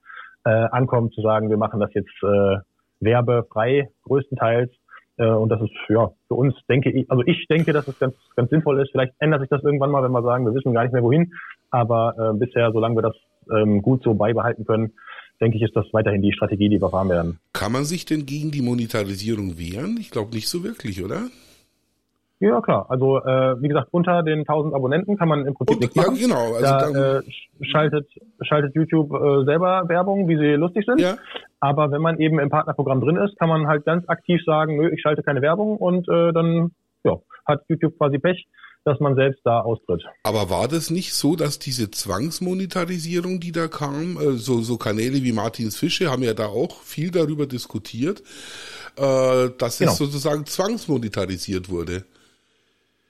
äh, 0.45 0.49
ankommt, 0.49 1.13
zu 1.13 1.21
sagen, 1.21 1.49
wir 1.49 1.57
machen 1.57 1.79
das 1.79 1.93
jetzt 1.93 2.11
äh, 2.23 2.57
werbefrei 3.03 3.89
größtenteils. 4.03 4.71
Äh, 5.17 5.27
und 5.27 5.49
das 5.49 5.61
ist 5.61 5.71
ja 5.89 6.11
für 6.27 6.35
uns, 6.35 6.55
denke 6.67 6.91
ich, 6.91 7.09
also 7.09 7.23
ich 7.25 7.45
denke, 7.47 7.73
dass 7.73 7.87
es 7.87 7.97
ganz, 7.99 8.15
ganz 8.35 8.49
sinnvoll 8.49 8.81
ist. 8.81 8.91
Vielleicht 8.91 9.13
ändert 9.19 9.41
sich 9.41 9.49
das 9.49 9.63
irgendwann 9.63 9.91
mal, 9.91 10.03
wenn 10.03 10.11
wir 10.11 10.23
sagen, 10.23 10.45
wir 10.45 10.53
wissen 10.53 10.73
gar 10.73 10.83
nicht 10.83 10.93
mehr 10.93 11.03
wohin. 11.03 11.33
Aber 11.69 12.15
äh, 12.17 12.37
bisher, 12.37 12.71
solange 12.71 12.95
wir 12.95 13.03
das 13.03 13.15
ähm, 13.51 13.81
gut 13.81 14.03
so 14.03 14.13
beibehalten 14.13 14.65
können, 14.65 14.93
denke 15.41 15.57
ich, 15.57 15.63
ist 15.63 15.75
das 15.75 15.85
weiterhin 15.91 16.21
die 16.21 16.33
Strategie, 16.33 16.69
die 16.69 16.81
wir 16.81 16.89
fahren 16.89 17.09
werden. 17.09 17.39
Kann 17.53 17.71
man 17.71 17.85
sich 17.85 18.05
denn 18.05 18.25
gegen 18.25 18.51
die 18.51 18.61
Monetarisierung 18.61 19.57
wehren? 19.57 19.97
Ich 19.99 20.11
glaube 20.11 20.31
nicht 20.33 20.47
so 20.47 20.63
wirklich, 20.63 21.03
oder? 21.03 21.27
Ja, 22.39 22.59
klar. 22.61 22.85
Also 22.89 23.19
äh, 23.19 23.61
wie 23.61 23.67
gesagt, 23.69 23.87
unter 23.91 24.21
den 24.23 24.39
1000 24.39 24.73
Abonnenten 24.73 25.17
kann 25.17 25.29
man 25.29 25.45
im 25.45 25.53
Prinzip 25.53 25.79
nichts 25.79 25.95
machen. 25.95 26.15
Ja, 26.15 26.21
genau. 26.27 26.53
Also 26.53 26.93
da 26.93 27.19
äh, 27.19 27.21
schaltet, 27.61 28.09
schaltet 28.41 28.75
YouTube 28.75 29.13
äh, 29.13 29.45
selber 29.45 29.87
Werbung, 29.87 30.27
wie 30.27 30.37
sie 30.37 30.53
lustig 30.55 30.85
sind. 30.85 30.99
Ja. 30.99 31.15
Aber 31.59 31.91
wenn 31.91 32.01
man 32.01 32.19
eben 32.19 32.39
im 32.39 32.49
Partnerprogramm 32.49 32.99
drin 32.99 33.15
ist, 33.15 33.39
kann 33.39 33.47
man 33.47 33.67
halt 33.67 33.85
ganz 33.85 34.07
aktiv 34.09 34.41
sagen, 34.45 34.77
nö, 34.77 34.89
ich 34.89 35.01
schalte 35.01 35.23
keine 35.23 35.41
Werbung 35.41 35.77
und 35.77 36.09
äh, 36.09 36.33
dann 36.33 36.71
ja, 37.05 37.17
hat 37.45 37.63
YouTube 37.69 37.97
quasi 37.97 38.19
Pech, 38.19 38.45
dass 38.83 38.99
man 38.99 39.15
selbst 39.15 39.39
da 39.45 39.61
austritt. 39.61 40.03
Aber 40.23 40.49
war 40.49 40.67
das 40.67 40.89
nicht 40.89 41.13
so, 41.13 41.35
dass 41.35 41.59
diese 41.59 41.89
Zwangsmonetarisierung, 41.89 43.39
die 43.39 43.51
da 43.51 43.67
kam, 43.67 44.17
äh, 44.17 44.31
so, 44.33 44.61
so 44.61 44.77
Kanäle 44.77 45.23
wie 45.23 45.31
Martins 45.31 45.77
Fische 45.77 46.11
haben 46.11 46.23
ja 46.23 46.33
da 46.33 46.47
auch 46.47 46.81
viel 46.81 47.11
darüber 47.11 47.45
diskutiert, 47.45 48.21
äh, 48.97 49.49
dass 49.57 49.77
genau. 49.77 49.91
es 49.91 49.97
sozusagen 49.97 50.45
zwangsmonetarisiert 50.45 51.69
wurde? 51.69 52.03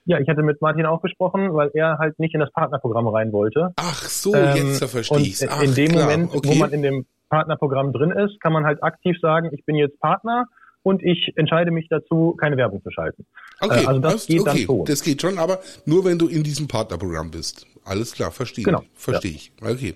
Ja, 0.06 0.20
ich 0.20 0.28
hatte 0.28 0.44
mit 0.44 0.62
Martin 0.62 0.86
auch 0.86 1.02
gesprochen, 1.02 1.54
weil 1.54 1.72
er 1.74 1.98
halt 1.98 2.20
nicht 2.20 2.34
in 2.34 2.42
das 2.42 2.52
Partnerprogramm 2.52 3.08
rein 3.08 3.32
wollte. 3.32 3.74
Ach 3.78 4.04
so, 4.04 4.36
ähm, 4.36 4.56
jetzt 4.56 4.84
verstehe 4.84 5.20
ich 5.20 5.42
In 5.42 5.76
dem 5.76 5.92
klar, 5.92 6.04
Moment, 6.04 6.36
okay. 6.36 6.50
wo 6.50 6.56
man 6.56 6.72
in 6.72 6.82
dem 6.82 7.06
Partnerprogramm 7.30 7.94
drin 7.94 8.12
ist, 8.12 8.40
kann 8.42 8.54
man 8.54 8.66
halt 8.66 8.84
aktiv 8.84 9.18
sagen, 9.22 9.50
ich 9.54 9.64
bin 9.66 9.76
jetzt 9.76 10.00
Partner 10.00 10.46
und 10.84 11.02
ich 11.02 11.32
entscheide 11.36 11.72
mich 11.72 11.88
dazu, 11.90 12.36
keine 12.40 12.58
Werbung 12.58 12.84
zu 12.84 12.92
schalten. 12.92 13.26
Okay, 13.62 13.84
äh, 13.84 13.88
also 13.88 14.00
das, 14.00 14.14
das 14.14 14.28
geht 14.28 14.42
okay, 14.42 14.50
dann 14.50 14.68
so. 14.68 14.84
Das 14.84 15.04
geht 15.04 15.22
schon, 15.22 15.40
aber 15.40 15.60
nur 15.86 16.04
wenn 16.04 16.20
du 16.20 16.28
in 16.28 16.44
diesem 16.44 16.68
Partnerprogramm 16.68 17.32
bist. 17.32 17.66
Alles 17.86 18.14
klar, 18.14 18.32
verstehe. 18.32 18.66
Genau. 18.66 18.84
Verstehe 18.94 19.32
ja. 19.32 19.38
ich. 19.38 19.52
Okay. 19.62 19.96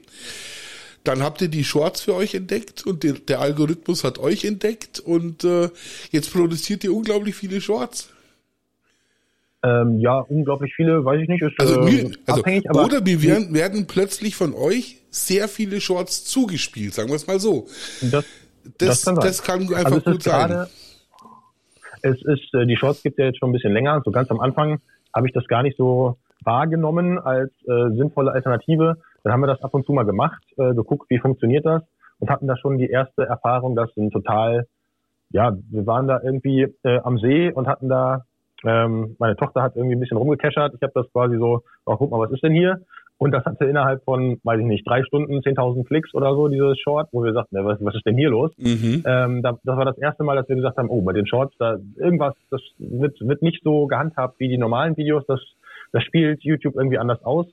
Dann 1.03 1.21
habt 1.21 1.41
ihr 1.41 1.47
die 1.47 1.63
Shorts 1.63 2.01
für 2.01 2.15
euch 2.15 2.33
entdeckt 2.33 2.85
und 2.85 3.03
der, 3.03 3.13
der 3.13 3.39
Algorithmus 3.39 4.03
hat 4.03 4.19
euch 4.19 4.45
entdeckt 4.45 4.99
und 4.99 5.43
äh, 5.43 5.69
jetzt 6.11 6.33
produziert 6.33 6.83
ihr 6.83 6.93
unglaublich 6.93 7.35
viele 7.35 7.61
Shorts. 7.61 8.09
Ähm, 9.63 9.99
ja, 9.99 10.19
unglaublich 10.19 10.73
viele, 10.75 11.03
weiß 11.03 11.21
ich 11.21 11.29
nicht. 11.29 11.41
Ist, 11.41 11.59
also, 11.59 11.81
mir, 11.81 12.11
also 12.25 12.41
abhängig, 12.41 12.69
aber 12.69 12.85
oder 12.85 13.05
wir 13.05 13.21
werden, 13.23 13.53
werden 13.53 13.87
plötzlich 13.87 14.35
von 14.35 14.53
euch 14.53 15.01
sehr 15.09 15.47
viele 15.47 15.81
Shorts 15.81 16.25
zugespielt, 16.25 16.93
sagen 16.93 17.09
wir 17.09 17.15
es 17.15 17.27
mal 17.27 17.39
so. 17.39 17.67
Das, 18.01 18.25
das, 18.77 19.01
das 19.01 19.05
kann, 19.05 19.15
das 19.15 19.43
kann 19.43 19.61
einfach 19.61 19.85
also 19.85 20.01
gut 20.01 20.23
sein. 20.23 20.67
es 22.01 22.21
ist, 22.23 22.53
äh, 22.53 22.65
die 22.67 22.77
Shorts 22.77 23.01
gibt 23.01 23.17
ja 23.17 23.25
jetzt 23.25 23.39
schon 23.39 23.49
ein 23.49 23.53
bisschen 23.53 23.73
länger. 23.73 24.01
So 24.05 24.11
ganz 24.11 24.29
am 24.29 24.39
Anfang 24.39 24.79
habe 25.13 25.27
ich 25.27 25.33
das 25.33 25.47
gar 25.47 25.63
nicht 25.63 25.77
so 25.77 26.17
wahrgenommen 26.43 27.17
als 27.17 27.51
äh, 27.67 27.89
sinnvolle 27.95 28.31
Alternative. 28.31 28.97
Dann 29.23 29.33
haben 29.33 29.41
wir 29.41 29.47
das 29.47 29.61
ab 29.63 29.73
und 29.73 29.85
zu 29.85 29.91
mal 29.91 30.03
gemacht, 30.03 30.41
äh, 30.57 30.73
geguckt, 30.75 31.09
wie 31.09 31.17
funktioniert 31.17 31.65
das 31.65 31.81
und 32.19 32.29
hatten 32.29 32.47
da 32.47 32.57
schon 32.57 32.77
die 32.77 32.89
erste 32.89 33.23
Erfahrung, 33.23 33.75
dass 33.75 33.89
ein 33.97 34.11
total, 34.11 34.67
ja, 35.31 35.55
wir 35.69 35.85
waren 35.85 36.07
da 36.07 36.21
irgendwie 36.23 36.67
äh, 36.83 36.99
am 36.99 37.17
See 37.17 37.51
und 37.51 37.67
hatten 37.67 37.89
da 37.89 38.23
ähm, 38.65 39.15
meine 39.19 39.35
Tochter 39.35 39.61
hat 39.61 39.75
irgendwie 39.75 39.95
ein 39.95 39.99
bisschen 39.99 40.17
rumgekeschert. 40.17 40.73
Ich 40.75 40.81
habe 40.81 40.93
das 40.95 41.11
quasi 41.11 41.37
so, 41.37 41.63
oh, 41.85 41.95
guck 41.97 42.11
mal, 42.11 42.19
was 42.19 42.31
ist 42.31 42.43
denn 42.43 42.53
hier? 42.53 42.81
Und 43.19 43.31
das 43.31 43.43
hatte 43.45 43.65
innerhalb 43.65 44.03
von, 44.03 44.39
weiß 44.43 44.59
ich 44.59 44.65
nicht, 44.65 44.87
drei 44.87 45.03
Stunden 45.03 45.39
10.000 45.39 45.85
Klicks 45.87 46.13
oder 46.13 46.33
so, 46.35 46.47
dieses 46.47 46.79
Short, 46.79 47.09
wo 47.11 47.23
wir 47.23 47.33
sagten, 47.33 47.55
ja, 47.55 47.65
was, 47.65 47.83
was 47.83 47.95
ist 47.95 48.05
denn 48.05 48.15
hier 48.15 48.29
los? 48.29 48.51
Mhm. 48.57 49.03
Ähm, 49.05 49.41
da, 49.41 49.57
das 49.63 49.77
war 49.77 49.85
das 49.85 49.97
erste 49.97 50.23
Mal, 50.23 50.35
dass 50.35 50.47
wir 50.47 50.55
gesagt 50.55 50.77
haben, 50.77 50.89
oh, 50.89 51.01
bei 51.01 51.13
den 51.13 51.25
Shorts, 51.25 51.55
da 51.57 51.77
irgendwas, 51.95 52.35
das 52.51 52.61
wird, 52.77 53.19
wird 53.21 53.41
nicht 53.41 53.63
so 53.63 53.87
gehandhabt 53.87 54.39
wie 54.39 54.49
die 54.49 54.57
normalen 54.59 54.95
Videos, 54.97 55.25
das, 55.27 55.41
das 55.93 56.03
spielt 56.03 56.43
YouTube 56.43 56.75
irgendwie 56.75 56.99
anders 56.99 57.23
aus. 57.23 57.47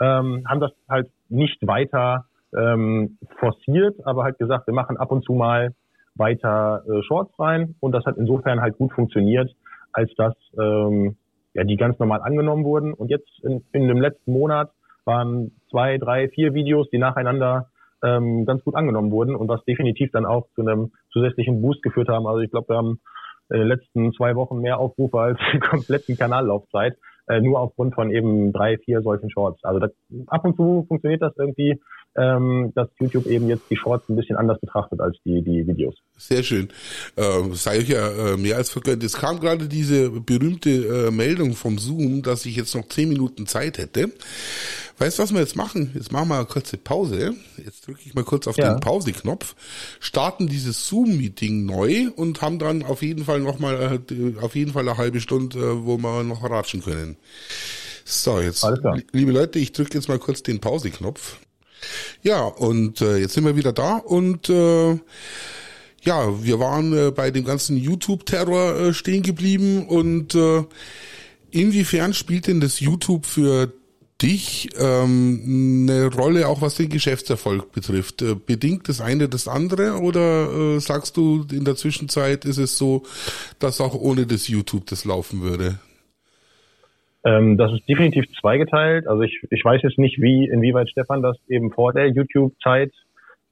Ähm, 0.00 0.44
haben 0.46 0.60
das 0.60 0.72
halt 0.88 1.08
nicht 1.28 1.64
weiter 1.66 2.26
ähm, 2.56 3.16
forciert, 3.38 3.94
aber 4.04 4.24
halt 4.24 4.38
gesagt, 4.38 4.66
wir 4.66 4.74
machen 4.74 4.96
ab 4.96 5.12
und 5.12 5.24
zu 5.24 5.32
mal 5.32 5.72
weiter 6.16 6.82
äh, 6.88 7.02
Shorts 7.02 7.38
rein 7.38 7.74
und 7.80 7.92
das 7.92 8.04
hat 8.06 8.16
insofern 8.16 8.60
halt 8.60 8.76
gut 8.76 8.92
funktioniert, 8.92 9.54
als 9.96 10.12
dass 10.16 10.34
ähm, 10.58 11.16
ja, 11.54 11.64
die 11.64 11.76
ganz 11.76 11.98
normal 11.98 12.20
angenommen 12.22 12.64
wurden. 12.64 12.92
Und 12.92 13.10
jetzt 13.10 13.28
in, 13.42 13.64
in 13.72 13.88
dem 13.88 13.98
letzten 13.98 14.32
Monat 14.32 14.70
waren 15.04 15.52
zwei, 15.70 15.96
drei, 15.96 16.28
vier 16.28 16.52
Videos, 16.52 16.88
die 16.90 16.98
nacheinander 16.98 17.70
ähm, 18.04 18.44
ganz 18.44 18.62
gut 18.62 18.74
angenommen 18.74 19.10
wurden 19.10 19.34
und 19.34 19.48
was 19.48 19.64
definitiv 19.64 20.10
dann 20.12 20.26
auch 20.26 20.46
zu 20.54 20.60
einem 20.60 20.92
zusätzlichen 21.12 21.62
Boost 21.62 21.82
geführt 21.82 22.08
haben. 22.08 22.26
Also 22.26 22.40
ich 22.40 22.50
glaube, 22.50 22.68
wir 22.68 22.76
haben 22.76 23.00
in 23.48 23.58
den 23.60 23.68
letzten 23.68 24.12
zwei 24.12 24.34
Wochen 24.34 24.58
mehr 24.60 24.78
Aufrufe 24.78 25.18
als 25.18 25.38
die 25.54 25.60
kompletten 25.60 26.16
Kanallaufzeit, 26.16 26.96
äh, 27.28 27.40
nur 27.40 27.60
aufgrund 27.60 27.94
von 27.94 28.10
eben 28.10 28.52
drei, 28.52 28.76
vier 28.76 29.00
solchen 29.00 29.30
Shorts. 29.30 29.64
Also 29.64 29.80
das, 29.80 29.92
ab 30.26 30.44
und 30.44 30.56
zu 30.56 30.84
funktioniert 30.88 31.22
das 31.22 31.34
irgendwie 31.38 31.80
ähm, 32.16 32.72
dass 32.74 32.88
YouTube 32.98 33.26
eben 33.26 33.48
jetzt 33.48 33.64
die 33.70 33.76
Shorts 33.76 34.08
ein 34.08 34.16
bisschen 34.16 34.36
anders 34.36 34.60
betrachtet 34.60 35.00
als 35.00 35.16
die, 35.24 35.42
die 35.42 35.66
Videos. 35.66 35.94
Sehr 36.16 36.42
schön. 36.42 36.68
Ähm, 37.16 37.54
sei 37.54 37.78
euch 37.78 37.88
ja 37.88 38.08
äh, 38.08 38.36
mehr 38.36 38.56
als 38.56 38.70
vergönnt. 38.70 39.04
Es 39.04 39.14
kam 39.14 39.40
gerade 39.40 39.68
diese 39.68 40.10
berühmte 40.10 40.70
äh, 40.70 41.10
Meldung 41.10 41.54
vom 41.54 41.78
Zoom, 41.78 42.22
dass 42.22 42.46
ich 42.46 42.56
jetzt 42.56 42.74
noch 42.74 42.88
zehn 42.88 43.08
Minuten 43.08 43.46
Zeit 43.46 43.78
hätte. 43.78 44.10
Weißt 44.98 45.18
du, 45.18 45.22
was 45.22 45.32
wir 45.32 45.40
jetzt 45.40 45.56
machen? 45.56 45.90
Jetzt 45.94 46.10
machen 46.10 46.28
wir 46.28 46.36
eine 46.36 46.46
kurze 46.46 46.78
Pause. 46.78 47.34
Jetzt 47.62 47.86
drücke 47.86 48.00
ich 48.06 48.14
mal 48.14 48.24
kurz 48.24 48.46
auf 48.46 48.56
ja. 48.56 48.72
den 48.72 48.80
Pause-Knopf, 48.80 49.54
starten 50.00 50.46
dieses 50.46 50.88
Zoom-Meeting 50.88 51.66
neu 51.66 52.08
und 52.16 52.40
haben 52.40 52.58
dann 52.58 52.82
auf 52.82 53.02
jeden 53.02 53.24
Fall 53.24 53.40
noch 53.40 53.58
mal 53.58 54.00
äh, 54.10 54.40
auf 54.40 54.54
jeden 54.54 54.72
Fall 54.72 54.88
eine 54.88 54.96
halbe 54.96 55.20
Stunde, 55.20 55.58
äh, 55.58 55.84
wo 55.84 55.98
wir 55.98 56.22
noch 56.22 56.42
ratschen 56.48 56.82
können. 56.82 57.16
So, 58.06 58.40
jetzt, 58.40 58.64
liebe 59.12 59.32
Leute, 59.32 59.58
ich 59.58 59.72
drücke 59.72 59.94
jetzt 59.94 60.08
mal 60.08 60.18
kurz 60.18 60.42
den 60.42 60.60
Pause-Knopf. 60.60 61.40
Ja, 62.22 62.44
und 62.44 63.00
äh, 63.00 63.18
jetzt 63.18 63.34
sind 63.34 63.44
wir 63.44 63.56
wieder 63.56 63.72
da 63.72 63.96
und 63.96 64.48
äh, 64.48 64.98
ja, 66.02 66.42
wir 66.42 66.60
waren 66.60 66.96
äh, 66.96 67.10
bei 67.10 67.30
dem 67.30 67.44
ganzen 67.44 67.76
YouTube-Terror 67.76 68.76
äh, 68.76 68.94
stehen 68.94 69.22
geblieben 69.22 69.86
und 69.86 70.34
äh, 70.34 70.64
inwiefern 71.50 72.14
spielt 72.14 72.46
denn 72.46 72.60
das 72.60 72.80
YouTube 72.80 73.26
für 73.26 73.72
dich 74.22 74.70
ähm, 74.78 75.86
eine 75.88 76.06
Rolle, 76.06 76.48
auch 76.48 76.62
was 76.62 76.76
den 76.76 76.88
Geschäftserfolg 76.88 77.72
betrifft? 77.72 78.22
Äh, 78.22 78.34
bedingt 78.34 78.88
das 78.88 79.00
eine 79.00 79.28
das 79.28 79.46
andere 79.46 80.00
oder 80.00 80.76
äh, 80.76 80.80
sagst 80.80 81.16
du, 81.16 81.46
in 81.50 81.64
der 81.64 81.76
Zwischenzeit 81.76 82.44
ist 82.44 82.58
es 82.58 82.78
so, 82.78 83.02
dass 83.58 83.80
auch 83.80 83.94
ohne 83.94 84.26
das 84.26 84.48
YouTube 84.48 84.86
das 84.86 85.04
laufen 85.04 85.42
würde? 85.42 85.78
Ähm, 87.26 87.56
das 87.58 87.72
ist 87.72 87.88
definitiv 87.88 88.24
zweigeteilt. 88.40 89.08
Also 89.08 89.22
ich, 89.22 89.42
ich 89.50 89.64
weiß 89.64 89.82
jetzt 89.82 89.98
nicht, 89.98 90.20
wie, 90.22 90.46
inwieweit 90.46 90.88
Stefan 90.88 91.22
das 91.22 91.36
eben 91.48 91.72
vor 91.72 91.92
der 91.92 92.08
YouTube-Zeit 92.08 92.92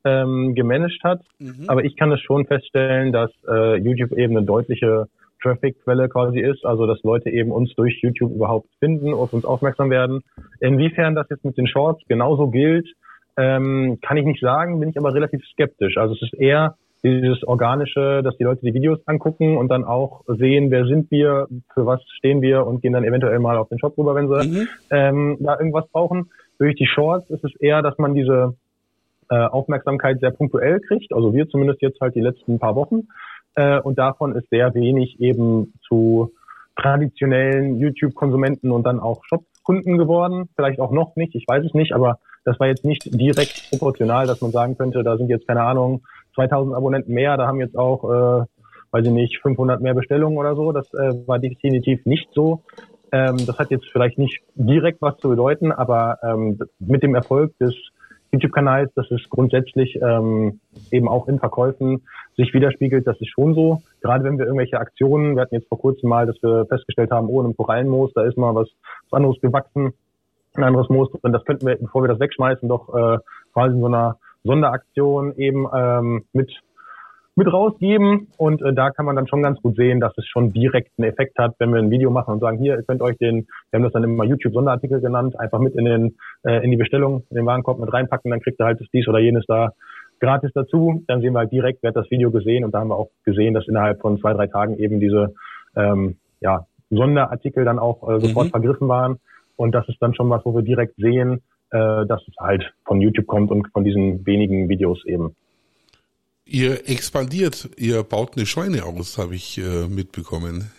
ähm, 0.04 0.54
gemanagt 0.54 1.02
hat. 1.02 1.22
Mhm. 1.40 1.64
Aber 1.66 1.84
ich 1.84 1.96
kann 1.96 2.12
es 2.12 2.20
schon 2.20 2.46
feststellen, 2.46 3.12
dass 3.12 3.32
äh, 3.48 3.76
YouTube 3.78 4.12
eben 4.12 4.36
eine 4.36 4.46
deutliche 4.46 5.06
Traffic-Quelle 5.42 6.08
quasi 6.08 6.38
ist, 6.38 6.64
also 6.64 6.86
dass 6.86 7.02
Leute 7.02 7.30
eben 7.30 7.50
uns 7.50 7.74
durch 7.74 8.00
YouTube 8.00 8.32
überhaupt 8.32 8.68
finden, 8.78 9.12
auf 9.12 9.32
uns 9.32 9.44
aufmerksam 9.44 9.90
werden. 9.90 10.22
Inwiefern 10.60 11.16
das 11.16 11.28
jetzt 11.28 11.44
mit 11.44 11.58
den 11.58 11.66
Shorts 11.66 12.02
genauso 12.06 12.48
gilt, 12.48 12.88
ähm, 13.36 13.98
kann 14.02 14.16
ich 14.16 14.24
nicht 14.24 14.40
sagen, 14.40 14.78
bin 14.78 14.90
ich 14.90 14.96
aber 14.96 15.12
relativ 15.12 15.44
skeptisch. 15.46 15.96
Also 15.96 16.14
es 16.14 16.22
ist 16.22 16.34
eher 16.34 16.76
dieses 17.04 17.44
Organische, 17.44 18.22
dass 18.22 18.36
die 18.38 18.44
Leute 18.44 18.62
die 18.62 18.72
Videos 18.72 18.98
angucken 19.06 19.58
und 19.58 19.68
dann 19.68 19.84
auch 19.84 20.22
sehen, 20.26 20.70
wer 20.70 20.86
sind 20.86 21.10
wir, 21.10 21.46
für 21.74 21.84
was 21.84 22.00
stehen 22.16 22.40
wir 22.40 22.66
und 22.66 22.80
gehen 22.80 22.94
dann 22.94 23.04
eventuell 23.04 23.38
mal 23.38 23.58
auf 23.58 23.68
den 23.68 23.78
Shop 23.78 23.96
rüber, 23.98 24.14
wenn 24.14 24.28
sie 24.28 24.48
mhm. 24.48 24.68
ähm, 24.90 25.36
da 25.40 25.58
irgendwas 25.58 25.86
brauchen. 25.92 26.30
Durch 26.58 26.74
die 26.76 26.86
Shorts 26.86 27.28
ist 27.28 27.44
es 27.44 27.54
eher, 27.60 27.82
dass 27.82 27.98
man 27.98 28.14
diese 28.14 28.54
äh, 29.28 29.36
Aufmerksamkeit 29.36 30.20
sehr 30.20 30.30
punktuell 30.30 30.80
kriegt, 30.80 31.12
also 31.12 31.34
wir 31.34 31.48
zumindest 31.48 31.82
jetzt 31.82 32.00
halt 32.00 32.14
die 32.14 32.20
letzten 32.20 32.58
paar 32.58 32.74
Wochen. 32.74 33.08
Äh, 33.54 33.80
und 33.80 33.98
davon 33.98 34.34
ist 34.34 34.48
sehr 34.48 34.74
wenig 34.74 35.20
eben 35.20 35.74
zu 35.86 36.32
traditionellen 36.76 37.76
YouTube-Konsumenten 37.76 38.70
und 38.70 38.84
dann 38.84 38.98
auch 38.98 39.24
Shop-Kunden 39.26 39.98
geworden. 39.98 40.48
Vielleicht 40.56 40.80
auch 40.80 40.90
noch 40.90 41.16
nicht, 41.16 41.34
ich 41.34 41.44
weiß 41.46 41.64
es 41.64 41.74
nicht, 41.74 41.92
aber 41.92 42.18
das 42.44 42.58
war 42.58 42.66
jetzt 42.66 42.84
nicht 42.84 43.02
direkt 43.04 43.70
proportional, 43.70 44.26
dass 44.26 44.40
man 44.40 44.50
sagen 44.50 44.76
könnte, 44.76 45.02
da 45.02 45.16
sind 45.16 45.28
jetzt 45.28 45.46
keine 45.46 45.62
Ahnung 45.62 46.02
2000 46.34 46.74
Abonnenten 46.74 47.12
mehr, 47.12 47.36
da 47.36 47.46
haben 47.46 47.60
jetzt 47.60 47.76
auch, 47.76 48.04
äh, 48.04 48.44
weiß 48.90 49.06
ich 49.06 49.12
nicht, 49.12 49.38
500 49.42 49.80
mehr 49.80 49.94
Bestellungen 49.94 50.38
oder 50.38 50.54
so. 50.54 50.72
Das 50.72 50.92
äh, 50.94 51.26
war 51.26 51.38
definitiv 51.38 52.04
nicht 52.06 52.28
so. 52.32 52.62
Ähm, 53.12 53.36
das 53.46 53.58
hat 53.58 53.70
jetzt 53.70 53.86
vielleicht 53.92 54.18
nicht 54.18 54.42
direkt 54.54 55.00
was 55.00 55.16
zu 55.18 55.28
bedeuten, 55.28 55.72
aber 55.72 56.18
ähm, 56.22 56.58
mit 56.78 57.02
dem 57.02 57.14
Erfolg 57.14 57.56
des 57.58 57.74
YouTube-Kanals, 58.32 58.92
dass 58.94 59.10
es 59.10 59.28
grundsätzlich 59.30 59.96
ähm, 60.02 60.60
eben 60.90 61.08
auch 61.08 61.28
in 61.28 61.38
Verkäufen 61.38 62.02
sich 62.36 62.52
widerspiegelt, 62.52 63.06
das 63.06 63.20
ist 63.20 63.30
schon 63.30 63.54
so. 63.54 63.82
Gerade 64.00 64.24
wenn 64.24 64.38
wir 64.38 64.46
irgendwelche 64.46 64.78
Aktionen, 64.78 65.36
wir 65.36 65.42
hatten 65.42 65.54
jetzt 65.54 65.68
vor 65.68 65.78
kurzem 65.78 66.08
mal, 66.08 66.26
dass 66.26 66.42
wir 66.42 66.66
festgestellt 66.66 67.10
haben, 67.12 67.28
oh, 67.28 67.40
in 67.40 67.46
einem 67.46 67.56
Korallenmoos, 67.56 68.12
da 68.14 68.24
ist 68.24 68.36
mal 68.36 68.54
was, 68.54 68.68
was 69.08 69.16
anderes 69.16 69.40
gewachsen, 69.40 69.92
ein 70.56 70.64
anderes 70.64 70.88
Moos 70.88 71.10
drin, 71.10 71.32
das 71.32 71.44
könnten 71.44 71.66
wir, 71.66 71.76
bevor 71.76 72.02
wir 72.02 72.08
das 72.08 72.20
wegschmeißen, 72.20 72.68
doch 72.68 72.88
äh, 72.94 73.18
quasi 73.52 73.74
in 73.74 73.80
so 73.80 73.86
einer 73.86 74.18
Sonderaktion 74.44 75.36
eben 75.36 75.66
ähm, 75.74 76.24
mit 76.32 76.50
mit 77.36 77.52
rausgeben 77.52 78.28
und 78.36 78.62
äh, 78.62 78.72
da 78.72 78.90
kann 78.90 79.06
man 79.06 79.16
dann 79.16 79.26
schon 79.26 79.42
ganz 79.42 79.60
gut 79.60 79.74
sehen, 79.74 79.98
dass 79.98 80.16
es 80.16 80.26
schon 80.26 80.52
direkt 80.52 80.92
einen 80.96 81.10
Effekt 81.10 81.36
hat, 81.36 81.56
wenn 81.58 81.72
wir 81.72 81.80
ein 81.80 81.90
Video 81.90 82.10
machen 82.10 82.34
und 82.34 82.40
sagen, 82.40 82.58
hier, 82.58 82.76
ihr 82.76 82.84
könnt 82.84 83.02
euch 83.02 83.18
den, 83.18 83.48
wir 83.70 83.78
haben 83.78 83.82
das 83.82 83.92
dann 83.92 84.04
immer 84.04 84.22
YouTube-Sonderartikel 84.24 85.00
genannt, 85.00 85.38
einfach 85.40 85.58
mit 85.58 85.74
in 85.74 85.84
den 85.84 86.16
äh, 86.44 86.64
in 86.64 86.70
die 86.70 86.76
Bestellung, 86.76 87.24
in 87.30 87.36
den 87.36 87.46
Warenkorb 87.46 87.80
mit 87.80 87.92
reinpacken, 87.92 88.30
dann 88.30 88.40
kriegt 88.40 88.60
ihr 88.60 88.66
halt 88.66 88.80
das 88.80 88.86
dies 88.92 89.08
oder 89.08 89.18
jenes 89.18 89.44
da 89.46 89.72
gratis 90.20 90.52
dazu. 90.54 91.02
Dann 91.08 91.20
sehen 91.20 91.32
wir 91.32 91.40
halt 91.40 91.52
direkt, 91.52 91.82
wer 91.82 91.88
hat 91.88 91.96
das 91.96 92.10
Video 92.10 92.30
gesehen 92.30 92.64
und 92.64 92.72
da 92.72 92.80
haben 92.80 92.88
wir 92.88 92.96
auch 92.96 93.10
gesehen, 93.24 93.54
dass 93.54 93.66
innerhalb 93.66 94.00
von 94.00 94.18
zwei, 94.20 94.32
drei 94.32 94.46
Tagen 94.46 94.78
eben 94.78 95.00
diese 95.00 95.34
ähm, 95.76 96.16
ja, 96.40 96.66
Sonderartikel 96.90 97.64
dann 97.64 97.80
auch 97.80 98.08
äh, 98.08 98.20
sofort 98.20 98.46
mhm. 98.46 98.50
vergriffen 98.50 98.88
waren. 98.88 99.18
Und 99.56 99.72
das 99.74 99.88
ist 99.88 100.00
dann 100.00 100.14
schon 100.14 100.30
was, 100.30 100.44
wo 100.44 100.54
wir 100.54 100.62
direkt 100.62 100.96
sehen, 100.96 101.42
äh, 101.70 102.06
dass 102.06 102.22
es 102.28 102.34
halt 102.38 102.72
von 102.84 103.00
YouTube 103.00 103.26
kommt 103.26 103.50
und 103.50 103.68
von 103.72 103.84
diesen 103.84 104.24
wenigen 104.26 104.68
Videos 104.68 105.04
eben. 105.06 105.34
Ihr 106.46 106.88
expandiert, 106.88 107.70
ihr 107.76 108.02
baut 108.02 108.36
eine 108.36 108.44
Scheune 108.44 108.84
aus, 108.84 109.16
habe 109.16 109.34
ich 109.34 109.58
äh, 109.58 109.88
mitbekommen. 109.88 110.70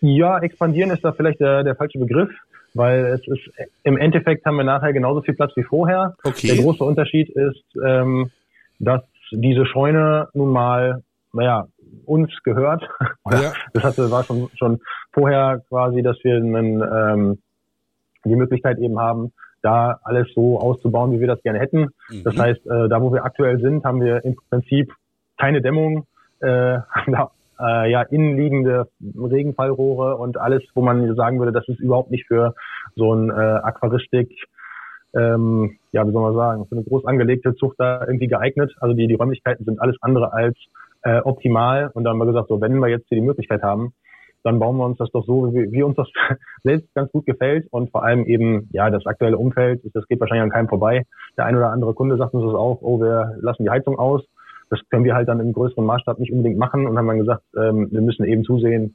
Ja, 0.00 0.38
expandieren 0.38 0.90
ist 0.90 1.04
da 1.04 1.12
vielleicht 1.12 1.40
der, 1.40 1.64
der 1.64 1.76
falsche 1.76 1.98
Begriff, 1.98 2.30
weil 2.74 3.06
es 3.06 3.26
ist 3.26 3.50
im 3.82 3.96
Endeffekt 3.98 4.46
haben 4.46 4.56
wir 4.56 4.64
nachher 4.64 4.92
genauso 4.92 5.22
viel 5.22 5.34
Platz 5.34 5.52
wie 5.56 5.64
vorher. 5.64 6.16
Okay. 6.24 6.48
Der 6.48 6.56
große 6.56 6.82
Unterschied 6.82 7.28
ist, 7.30 7.64
ähm, 7.84 8.30
dass 8.78 9.02
diese 9.32 9.66
Scheune 9.66 10.28
nun 10.32 10.50
mal, 10.50 11.02
naja, 11.32 11.66
uns 12.04 12.30
gehört. 12.42 12.82
Ja. 13.30 13.52
Das 13.74 13.84
hatte, 13.84 14.10
war 14.10 14.24
schon, 14.24 14.48
schon 14.54 14.80
vorher 15.12 15.62
quasi, 15.68 16.00
dass 16.00 16.16
wir 16.24 16.36
einen, 16.36 16.80
ähm, 16.80 17.38
die 18.24 18.36
Möglichkeit 18.36 18.78
eben 18.78 18.98
haben, 18.98 19.34
da 19.62 19.98
alles 20.04 20.28
so 20.34 20.58
auszubauen, 20.58 21.12
wie 21.12 21.20
wir 21.20 21.26
das 21.26 21.42
gerne 21.42 21.58
hätten. 21.58 21.88
Mhm. 22.10 22.24
Das 22.24 22.36
heißt, 22.36 22.66
äh, 22.66 22.88
da 22.88 23.02
wo 23.02 23.12
wir 23.12 23.24
aktuell 23.24 23.60
sind, 23.60 23.84
haben 23.84 24.00
wir 24.00 24.24
im 24.24 24.36
Prinzip 24.50 24.92
keine 25.36 25.62
Dämmung, 25.62 26.06
äh, 26.40 26.78
da, 27.06 27.30
äh, 27.60 27.90
ja 27.90 28.02
innenliegende 28.02 28.88
Regenfallrohre 29.00 30.16
und 30.16 30.38
alles, 30.38 30.62
wo 30.74 30.82
man 30.82 31.14
sagen 31.16 31.38
würde, 31.38 31.52
das 31.52 31.66
ist 31.68 31.80
überhaupt 31.80 32.10
nicht 32.10 32.26
für 32.26 32.54
so 32.94 33.12
ein 33.14 33.30
äh, 33.30 33.32
Aquaristik, 33.32 34.30
ähm, 35.14 35.78
ja, 35.92 36.06
wie 36.06 36.12
soll 36.12 36.22
man 36.22 36.34
sagen, 36.34 36.66
für 36.66 36.76
eine 36.76 36.84
groß 36.84 37.06
angelegte 37.06 37.54
Zucht 37.54 37.76
da 37.78 38.00
irgendwie 38.06 38.28
geeignet. 38.28 38.74
Also 38.80 38.94
die, 38.94 39.06
die 39.06 39.14
Räumlichkeiten 39.14 39.64
sind 39.64 39.80
alles 39.80 39.96
andere 40.00 40.32
als 40.32 40.56
äh, 41.02 41.20
optimal. 41.20 41.90
Und 41.94 42.04
da 42.04 42.10
haben 42.10 42.18
wir 42.18 42.26
gesagt, 42.26 42.48
so 42.48 42.60
wenn 42.60 42.78
wir 42.78 42.88
jetzt 42.88 43.08
hier 43.08 43.16
die 43.16 43.26
Möglichkeit 43.26 43.62
haben, 43.62 43.94
dann 44.44 44.58
bauen 44.58 44.76
wir 44.76 44.84
uns 44.84 44.98
das 44.98 45.10
doch 45.10 45.24
so, 45.24 45.52
wie, 45.52 45.70
wie 45.72 45.82
uns 45.82 45.96
das 45.96 46.08
selbst 46.62 46.92
ganz 46.94 47.10
gut 47.12 47.26
gefällt 47.26 47.66
und 47.70 47.90
vor 47.90 48.04
allem 48.04 48.24
eben, 48.26 48.68
ja, 48.72 48.90
das 48.90 49.06
aktuelle 49.06 49.38
Umfeld, 49.38 49.82
das 49.94 50.06
geht 50.06 50.20
wahrscheinlich 50.20 50.44
an 50.44 50.50
keinem 50.50 50.68
vorbei. 50.68 51.04
Der 51.36 51.44
ein 51.44 51.56
oder 51.56 51.70
andere 51.70 51.94
Kunde 51.94 52.16
sagt 52.16 52.34
uns 52.34 52.44
das 52.44 52.54
auch, 52.54 52.78
oh, 52.82 53.00
wir 53.00 53.36
lassen 53.40 53.64
die 53.64 53.70
Heizung 53.70 53.98
aus. 53.98 54.22
Das 54.70 54.80
können 54.90 55.04
wir 55.04 55.14
halt 55.14 55.28
dann 55.28 55.40
im 55.40 55.52
größeren 55.52 55.84
Maßstab 55.84 56.18
nicht 56.18 56.32
unbedingt 56.32 56.58
machen 56.58 56.86
und 56.86 56.98
haben 56.98 57.06
dann 57.06 57.18
gesagt, 57.18 57.42
ähm, 57.56 57.88
wir 57.90 58.02
müssen 58.02 58.24
eben 58.24 58.44
zusehen, 58.44 58.94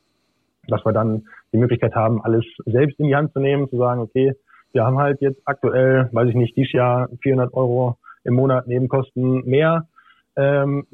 dass 0.68 0.86
wir 0.86 0.94
dann 0.94 1.24
die 1.52 1.58
Möglichkeit 1.58 1.96
haben, 1.96 2.24
alles 2.24 2.46
selbst 2.66 3.00
in 3.00 3.08
die 3.08 3.16
Hand 3.16 3.34
zu 3.34 3.40
nehmen, 3.40 3.70
zu 3.70 3.78
sagen, 3.78 4.02
okay, 4.02 4.34
wir 4.72 4.86
haben 4.86 4.98
halt 4.98 5.22
jetzt 5.22 5.42
aktuell, 5.46 6.10
weiß 6.12 6.30
ich 6.30 6.36
nicht, 6.36 6.56
dieses 6.56 6.74
Jahr 6.74 7.10
400 7.22 7.54
Euro 7.54 7.98
im 8.24 8.36
Monat 8.36 8.68
Nebenkosten 8.68 9.46
mehr. 9.46 9.88
Ähm, 10.36 10.86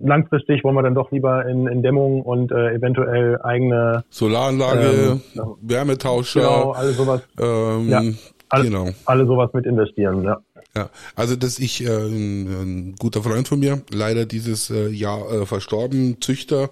langfristig 0.00 0.62
wollen 0.64 0.76
wir 0.76 0.82
dann 0.82 0.94
doch 0.94 1.10
lieber 1.10 1.46
in, 1.46 1.66
in 1.66 1.82
Dämmung 1.82 2.22
und 2.22 2.52
äh, 2.52 2.74
eventuell 2.74 3.40
eigene 3.42 4.04
Solaranlage, 4.10 5.20
ähm, 5.36 5.56
Wärmetauscher, 5.62 6.40
genau, 6.40 6.72
alles 6.72 6.96
sowas. 6.96 7.22
Ähm, 7.40 7.88
ja, 7.88 8.02
alle, 8.50 8.64
genau. 8.64 8.88
alle 9.06 9.26
sowas 9.26 9.50
mit 9.52 9.66
investieren, 9.66 10.22
ja. 10.22 10.38
Ja, 10.76 10.90
also 11.14 11.36
dass 11.36 11.60
ich 11.60 11.84
äh, 11.84 11.88
ein, 11.88 12.96
guter 12.98 13.22
Freund 13.22 13.46
von 13.46 13.60
mir, 13.60 13.82
leider 13.92 14.26
dieses 14.26 14.70
äh, 14.70 14.88
Jahr 14.88 15.30
äh, 15.30 15.46
verstorben, 15.46 16.20
Züchter, 16.20 16.68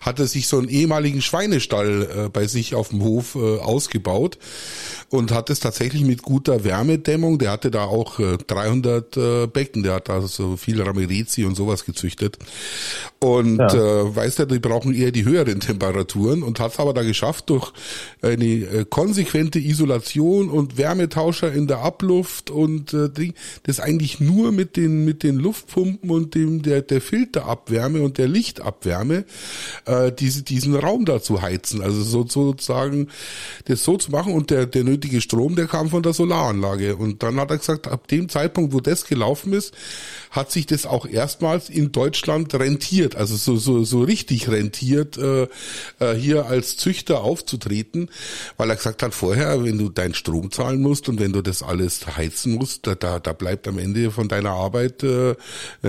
hatte 0.00 0.26
sich 0.26 0.48
so 0.48 0.58
einen 0.58 0.68
ehemaligen 0.68 1.22
Schweinestall 1.22 2.02
äh, 2.02 2.28
bei 2.30 2.48
sich 2.48 2.74
auf 2.74 2.88
dem 2.88 3.04
Hof 3.04 3.36
äh, 3.36 3.58
ausgebaut 3.60 4.38
und 5.08 5.30
hat 5.30 5.50
es 5.50 5.60
tatsächlich 5.60 6.02
mit 6.02 6.22
guter 6.22 6.64
Wärmedämmung. 6.64 7.38
Der 7.38 7.52
hatte 7.52 7.70
da 7.70 7.84
auch 7.84 8.18
äh, 8.18 8.38
300 8.44 9.16
äh, 9.16 9.46
Becken, 9.46 9.84
der 9.84 9.94
hat 9.94 10.08
da 10.08 10.20
so 10.22 10.56
viel 10.56 10.82
Ramirezi 10.82 11.44
und 11.44 11.54
sowas 11.54 11.84
gezüchtet. 11.84 12.38
Und 13.20 13.58
ja. 13.58 13.72
äh, 13.72 14.16
weiß 14.16 14.34
der, 14.34 14.46
die 14.46 14.58
brauchen 14.58 14.92
eher 14.92 15.12
die 15.12 15.24
höheren 15.24 15.60
Temperaturen 15.60 16.42
und 16.42 16.58
hat 16.58 16.72
es 16.72 16.80
aber 16.80 16.92
da 16.92 17.04
geschafft 17.04 17.50
durch 17.50 17.72
eine 18.20 18.44
äh, 18.44 18.84
konsequente 18.88 19.60
Isolation 19.60 20.50
und 20.50 20.76
Wärmetauscher 20.76 21.52
in 21.52 21.68
der 21.68 21.78
Abluft 21.78 22.50
und 22.50 22.92
äh, 22.92 23.08
Ding, 23.08 23.34
das 23.64 23.80
eigentlich 23.80 24.20
nur 24.20 24.52
mit 24.52 24.76
den 24.76 25.04
mit 25.04 25.22
den 25.22 25.36
Luftpumpen 25.36 26.10
und 26.10 26.34
dem 26.34 26.62
der 26.62 26.82
der 26.82 27.00
Filterabwärme 27.00 28.02
und 28.02 28.18
der 28.18 28.28
Lichtabwärme 28.28 29.24
äh, 29.86 30.12
diese 30.12 30.42
diesen 30.42 30.74
Raum 30.74 31.04
da 31.04 31.22
zu 31.22 31.42
heizen. 31.42 31.82
Also 31.82 32.02
so, 32.02 32.26
sozusagen 32.26 33.08
das 33.66 33.84
so 33.84 33.96
zu 33.96 34.10
machen 34.10 34.32
und 34.32 34.50
der 34.50 34.66
der 34.66 34.84
nötige 34.84 35.20
Strom, 35.20 35.56
der 35.56 35.66
kam 35.66 35.90
von 35.90 36.02
der 36.02 36.12
Solaranlage. 36.12 36.96
Und 36.96 37.22
dann 37.22 37.38
hat 37.40 37.50
er 37.50 37.58
gesagt, 37.58 37.88
ab 37.88 38.08
dem 38.08 38.28
Zeitpunkt, 38.28 38.72
wo 38.72 38.80
das 38.80 39.04
gelaufen 39.04 39.52
ist, 39.52 39.74
hat 40.30 40.50
sich 40.50 40.66
das 40.66 40.86
auch 40.86 41.06
erstmals 41.06 41.68
in 41.68 41.92
Deutschland 41.92 42.54
rentiert, 42.54 43.16
also 43.16 43.36
so 43.36 43.56
so 43.56 43.84
so 43.84 44.02
richtig 44.02 44.48
rentiert, 44.48 45.18
äh, 45.18 45.48
äh, 46.00 46.14
hier 46.14 46.46
als 46.46 46.76
Züchter 46.76 47.22
aufzutreten, 47.22 48.10
weil 48.56 48.70
er 48.70 48.76
gesagt 48.76 49.02
hat, 49.02 49.14
vorher, 49.14 49.64
wenn 49.64 49.78
du 49.78 49.88
deinen 49.88 50.14
Strom 50.14 50.50
zahlen 50.50 50.80
musst 50.80 51.08
und 51.08 51.20
wenn 51.20 51.32
du 51.32 51.42
das 51.42 51.62
alles 51.62 52.16
heizen 52.16 52.54
musst, 52.54 52.86
da, 52.86 52.94
da, 52.94 53.18
da 53.20 53.32
bleibt 53.34 53.68
am 53.68 53.78
Ende 53.78 54.10
von 54.10 54.28
deiner 54.28 54.50
Arbeit 54.50 55.02
äh, 55.02 55.34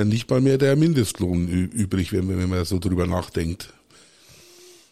nicht 0.04 0.30
mal 0.30 0.42
mehr 0.42 0.58
der 0.58 0.76
Mindestlohn 0.76 1.48
übrig, 1.48 2.14
wenn, 2.14 2.28
wenn 2.30 2.50
man 2.50 2.66
so 2.66 2.80
drüber 2.80 3.08
nachdenkt. 3.08 3.74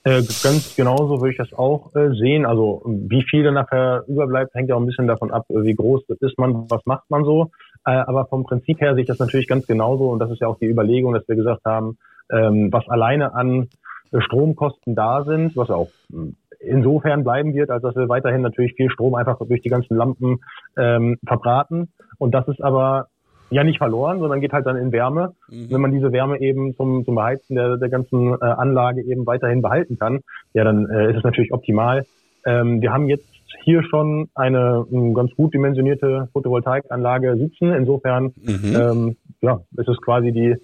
Äh, 0.05 0.21
ganz 0.43 0.75
genauso 0.75 1.21
würde 1.21 1.31
ich 1.31 1.37
das 1.37 1.53
auch 1.53 1.95
äh, 1.95 2.09
sehen. 2.13 2.45
Also 2.45 2.81
wie 2.85 3.23
viel 3.29 3.43
dann 3.43 3.53
nachher 3.53 4.03
überbleibt, 4.07 4.53
hängt 4.53 4.69
ja 4.69 4.75
auch 4.75 4.81
ein 4.81 4.85
bisschen 4.85 5.07
davon 5.07 5.31
ab, 5.31 5.45
wie 5.47 5.73
groß 5.73 6.03
ist 6.19 6.37
man, 6.37 6.69
was 6.69 6.85
macht 6.85 7.09
man 7.09 7.23
so. 7.23 7.51
Äh, 7.85 7.91
aber 7.91 8.25
vom 8.25 8.43
Prinzip 8.43 8.81
her 8.81 8.95
sehe 8.95 9.03
ich 9.03 9.07
das 9.07 9.19
natürlich 9.19 9.47
ganz 9.47 9.65
genauso 9.65 10.09
und 10.09 10.19
das 10.19 10.29
ist 10.29 10.41
ja 10.41 10.47
auch 10.47 10.59
die 10.59 10.67
Überlegung, 10.67 11.13
dass 11.13 11.27
wir 11.27 11.37
gesagt 11.37 11.63
haben, 11.63 11.97
ähm, 12.31 12.69
was 12.71 12.87
alleine 12.89 13.33
an 13.33 13.69
Stromkosten 14.15 14.93
da 14.93 15.23
sind, 15.23 15.55
was 15.55 15.69
auch 15.69 15.89
hm, 16.11 16.35
insofern 16.59 17.23
bleiben 17.23 17.53
wird, 17.53 17.69
als 17.69 17.83
dass 17.83 17.95
wir 17.95 18.09
weiterhin 18.09 18.41
natürlich 18.41 18.73
viel 18.73 18.89
Strom 18.89 19.15
einfach 19.15 19.39
durch 19.39 19.61
die 19.61 19.69
ganzen 19.69 19.95
Lampen 19.95 20.39
ähm, 20.77 21.17
verbraten. 21.25 21.93
Und 22.17 22.33
das 22.33 22.47
ist 22.47 22.63
aber 22.63 23.07
ja 23.49 23.63
nicht 23.63 23.77
verloren, 23.77 24.19
sondern 24.19 24.41
geht 24.41 24.53
halt 24.53 24.65
dann 24.65 24.77
in 24.77 24.91
Wärme. 24.91 25.33
Mhm. 25.49 25.69
Wenn 25.69 25.81
man 25.81 25.91
diese 25.91 26.11
Wärme 26.11 26.41
eben 26.41 26.75
zum, 26.75 27.05
zum 27.05 27.15
Beheizen 27.15 27.55
der, 27.55 27.77
der 27.77 27.89
ganzen 27.89 28.33
äh, 28.33 28.45
Anlage 28.45 29.03
eben 29.03 29.25
weiterhin 29.25 29.61
behalten 29.61 29.97
kann, 29.99 30.21
ja, 30.53 30.63
dann 30.63 30.89
äh, 30.89 31.11
ist 31.11 31.17
es 31.17 31.23
natürlich 31.23 31.53
optimal. 31.53 32.05
Ähm, 32.45 32.81
wir 32.81 32.91
haben 32.91 33.07
jetzt 33.07 33.27
hier 33.63 33.83
schon 33.83 34.29
eine 34.35 34.83
um, 34.83 35.13
ganz 35.13 35.31
gut 35.35 35.53
dimensionierte 35.53 36.27
Photovoltaikanlage 36.33 37.37
sitzen. 37.37 37.73
Insofern 37.73 38.33
mhm. 38.35 38.75
ähm, 38.75 39.17
ja, 39.41 39.61
ist 39.77 39.87
es 39.87 40.01
quasi 40.01 40.31
die 40.31 40.55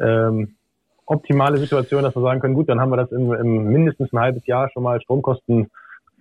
ähm, 0.00 0.54
optimale 1.06 1.58
Situation, 1.58 2.02
dass 2.02 2.16
wir 2.16 2.22
sagen 2.22 2.40
können, 2.40 2.54
gut, 2.54 2.68
dann 2.68 2.80
haben 2.80 2.90
wir 2.90 2.96
das 2.96 3.12
im, 3.12 3.32
im 3.32 3.64
mindestens 3.68 4.12
ein 4.12 4.18
halbes 4.18 4.46
Jahr 4.46 4.68
schon 4.70 4.82
mal 4.82 5.00
Stromkosten 5.00 5.68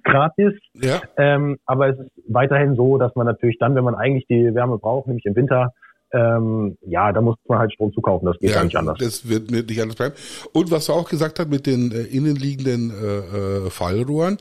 gratis. 0.07 0.53
Ja. 0.73 1.01
Ähm, 1.17 1.57
aber 1.65 1.89
es 1.89 1.99
ist 1.99 2.11
weiterhin 2.27 2.75
so, 2.75 2.97
dass 2.97 3.15
man 3.15 3.25
natürlich 3.25 3.57
dann, 3.59 3.75
wenn 3.75 3.83
man 3.83 3.95
eigentlich 3.95 4.25
die 4.27 4.53
Wärme 4.55 4.77
braucht, 4.77 5.07
nämlich 5.07 5.25
im 5.25 5.35
Winter, 5.35 5.73
ähm, 6.13 6.77
ja, 6.81 7.11
da 7.11 7.21
muss 7.21 7.35
man 7.47 7.59
halt 7.59 7.73
Strom 7.73 7.91
zukaufen, 7.93 8.27
das 8.27 8.39
geht 8.39 8.51
ja, 8.51 8.57
gar 8.57 8.63
nicht 8.63 8.77
anders. 8.77 8.97
Das 8.99 9.27
wird 9.27 9.51
nicht 9.51 9.81
anders 9.81 9.97
bleiben. 9.97 10.15
Und 10.53 10.71
was 10.71 10.89
er 10.89 10.95
auch 10.95 11.09
gesagt 11.09 11.39
hat 11.39 11.49
mit 11.49 11.65
den 11.65 11.91
äh, 11.91 12.03
innenliegenden 12.03 12.91
äh, 12.91 13.65
äh, 13.65 13.69
Fallrohren, 13.69 14.37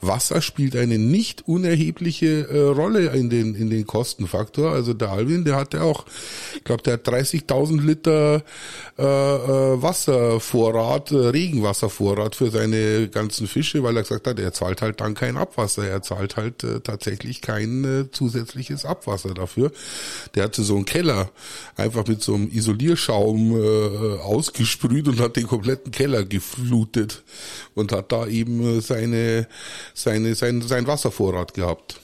Wasser 0.00 0.40
spielt 0.40 0.76
eine 0.76 0.98
nicht 0.98 1.48
unerhebliche 1.48 2.48
äh, 2.48 2.60
Rolle 2.60 3.08
in 3.08 3.30
den 3.30 3.54
in 3.54 3.70
den 3.70 3.86
Kostenfaktor. 3.86 4.70
Also 4.70 4.94
der 4.94 5.10
Alvin, 5.10 5.44
der 5.44 5.56
hat 5.56 5.74
ja 5.74 5.82
auch, 5.82 6.04
ich 6.54 6.64
glaube, 6.64 6.82
der 6.82 6.94
hat 6.94 7.08
30.000 7.08 7.80
Liter 7.80 8.42
äh, 8.98 9.02
äh, 9.02 9.82
Wasservorrat, 9.82 11.10
äh, 11.10 11.16
Regenwasservorrat 11.16 12.36
für 12.36 12.50
seine 12.50 13.08
ganzen 13.08 13.46
Fische, 13.46 13.82
weil 13.82 13.96
er 13.96 14.02
gesagt 14.02 14.26
hat, 14.26 14.38
er 14.38 14.52
zahlt 14.52 14.82
halt 14.82 15.00
dann 15.00 15.14
kein 15.14 15.36
Abwasser, 15.36 15.86
er 15.88 16.02
zahlt 16.02 16.36
halt 16.36 16.62
äh, 16.64 16.80
tatsächlich 16.80 17.40
kein 17.40 17.84
äh, 17.84 18.10
zusätzliches 18.10 18.84
Abwasser 18.84 19.34
dafür. 19.34 19.72
Der 20.34 20.44
hatte 20.44 20.62
so 20.62 20.76
einen 20.76 20.84
Keller 20.98 21.28
einfach 21.76 22.06
mit 22.08 22.22
so 22.22 22.34
einem 22.34 22.48
Isolierschaum 22.48 23.52
äh, 23.52 24.20
ausgesprüht 24.20 25.06
und 25.06 25.20
hat 25.20 25.36
den 25.36 25.46
kompletten 25.46 25.92
Keller 25.92 26.24
geflutet 26.24 27.22
und 27.74 27.92
hat 27.92 28.10
da 28.10 28.26
eben 28.26 28.60
äh, 28.60 28.80
seine, 28.80 29.46
seine, 29.94 30.34
sein, 30.34 30.60
sein 30.60 30.86
Wasservorrat 30.88 31.54
gehabt. 31.54 32.00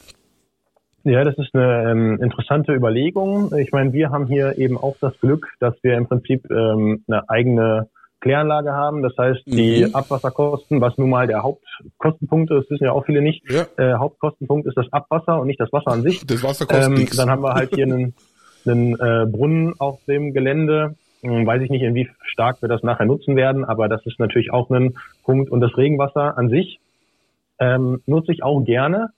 Ja, 1.02 1.24
das 1.24 1.36
ist 1.38 1.54
eine 1.54 1.90
ähm, 1.90 2.22
interessante 2.22 2.72
Überlegung. 2.72 3.52
Ich 3.58 3.72
meine, 3.72 3.92
wir 3.92 4.10
haben 4.10 4.26
hier 4.26 4.56
eben 4.58 4.78
auch 4.78 4.96
das 5.00 5.18
Glück, 5.20 5.48
dass 5.60 5.74
wir 5.82 5.96
im 5.96 6.06
Prinzip 6.06 6.48
ähm, 6.50 7.04
eine 7.08 7.28
eigene 7.28 7.88
Kläranlage 8.24 8.72
haben. 8.72 9.02
Das 9.02 9.12
heißt, 9.18 9.42
die 9.44 9.84
mhm. 9.84 9.94
Abwasserkosten, 9.94 10.80
was 10.80 10.96
nun 10.96 11.10
mal 11.10 11.26
der 11.26 11.42
Hauptkostenpunkt 11.42 12.50
ist, 12.52 12.70
wissen 12.70 12.84
ja 12.84 12.92
auch 12.92 13.04
viele 13.04 13.20
nicht. 13.20 13.44
Ja. 13.50 13.66
Äh, 13.76 13.98
Hauptkostenpunkt 13.98 14.66
ist 14.66 14.78
das 14.78 14.90
Abwasser 14.92 15.38
und 15.40 15.46
nicht 15.46 15.60
das 15.60 15.70
Wasser 15.72 15.92
an 15.92 16.02
sich. 16.02 16.26
Das 16.26 16.42
Wasser 16.42 16.64
kostet 16.64 16.86
ähm, 16.86 16.94
nichts. 16.94 17.16
Dann 17.16 17.28
haben 17.28 17.42
wir 17.42 17.52
halt 17.52 17.74
hier 17.74 17.84
einen, 17.84 18.14
einen 18.66 18.94
äh, 18.94 19.26
Brunnen 19.26 19.74
auf 19.78 20.04
dem 20.06 20.32
Gelände, 20.32 20.94
Hm, 21.24 21.46
weiß 21.46 21.62
ich 21.62 21.70
nicht, 21.70 21.82
in 21.82 21.94
wie 21.94 22.08
stark 22.24 22.60
wir 22.60 22.68
das 22.68 22.82
nachher 22.82 23.06
nutzen 23.06 23.34
werden, 23.34 23.64
aber 23.64 23.88
das 23.88 24.04
ist 24.04 24.20
natürlich 24.20 24.52
auch 24.52 24.68
ein 24.68 24.94
Punkt. 25.24 25.50
Und 25.50 25.60
das 25.60 25.76
Regenwasser 25.76 26.36
an 26.36 26.50
sich 26.50 26.80
ähm, 27.58 28.02
nutze 28.04 28.32
ich 28.32 28.42
auch 28.42 28.60
gerne. 28.62 29.08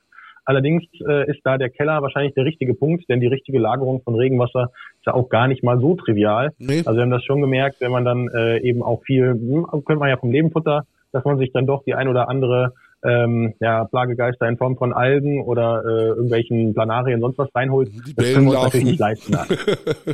Allerdings 0.45 0.85
äh, 1.05 1.29
ist 1.29 1.41
da 1.43 1.59
der 1.59 1.69
Keller 1.69 2.03
wahrscheinlich 2.03 2.35
der 2.35 2.45
richtige 2.45 2.75
Punkt, 2.75 3.09
denn 3.09 3.19
die 3.19 3.27
richtige 3.27 3.59
Lagerung 3.59 4.03
von 4.03 4.15
Regenwasser 4.15 4.71
ist 4.99 5.07
ja 5.07 5.15
auch 5.15 5.29
gar 5.29 5.49
nicht 5.49 5.65
mal 5.65 5.81
so 5.81 5.97
trivial. 5.97 6.53
Nee. 6.59 6.85
Also 6.87 6.95
wir 6.95 7.03
haben 7.03 7.11
das 7.11 7.25
schon 7.25 7.41
gemerkt, 7.41 7.81
wenn 7.81 7.91
man 7.91 8.05
dann 8.05 8.29
äh, 8.29 8.59
eben 8.61 8.85
auch 8.85 9.03
viel, 9.03 9.33
hm, 9.33 9.67
könnte 9.85 9.97
man 9.97 10.09
ja 10.09 10.17
vom 10.17 10.31
Lebenfutter, 10.31 10.87
dass 11.11 11.25
man 11.25 11.39
sich 11.39 11.51
dann 11.53 11.67
doch 11.67 11.83
die 11.83 11.95
ein 11.95 12.07
oder 12.07 12.29
andere 12.29 12.73
ähm, 13.05 13.55
ja, 13.61 13.85
Plagegeister 13.85 14.49
in 14.49 14.57
Form 14.57 14.77
von 14.77 14.93
Algen 14.93 15.43
oder 15.43 15.83
äh, 15.85 16.09
irgendwelchen 16.09 16.75
Planarien 16.75 17.21
sonst 17.21 17.39
was 17.39 17.49
reinholt, 17.55 17.91
die 17.93 18.15
das 18.15 18.33
können 18.33 18.47
wir 18.47 18.53
uns 18.53 18.65
natürlich 18.65 18.87
nicht 18.87 19.01
leisten. 19.01 19.37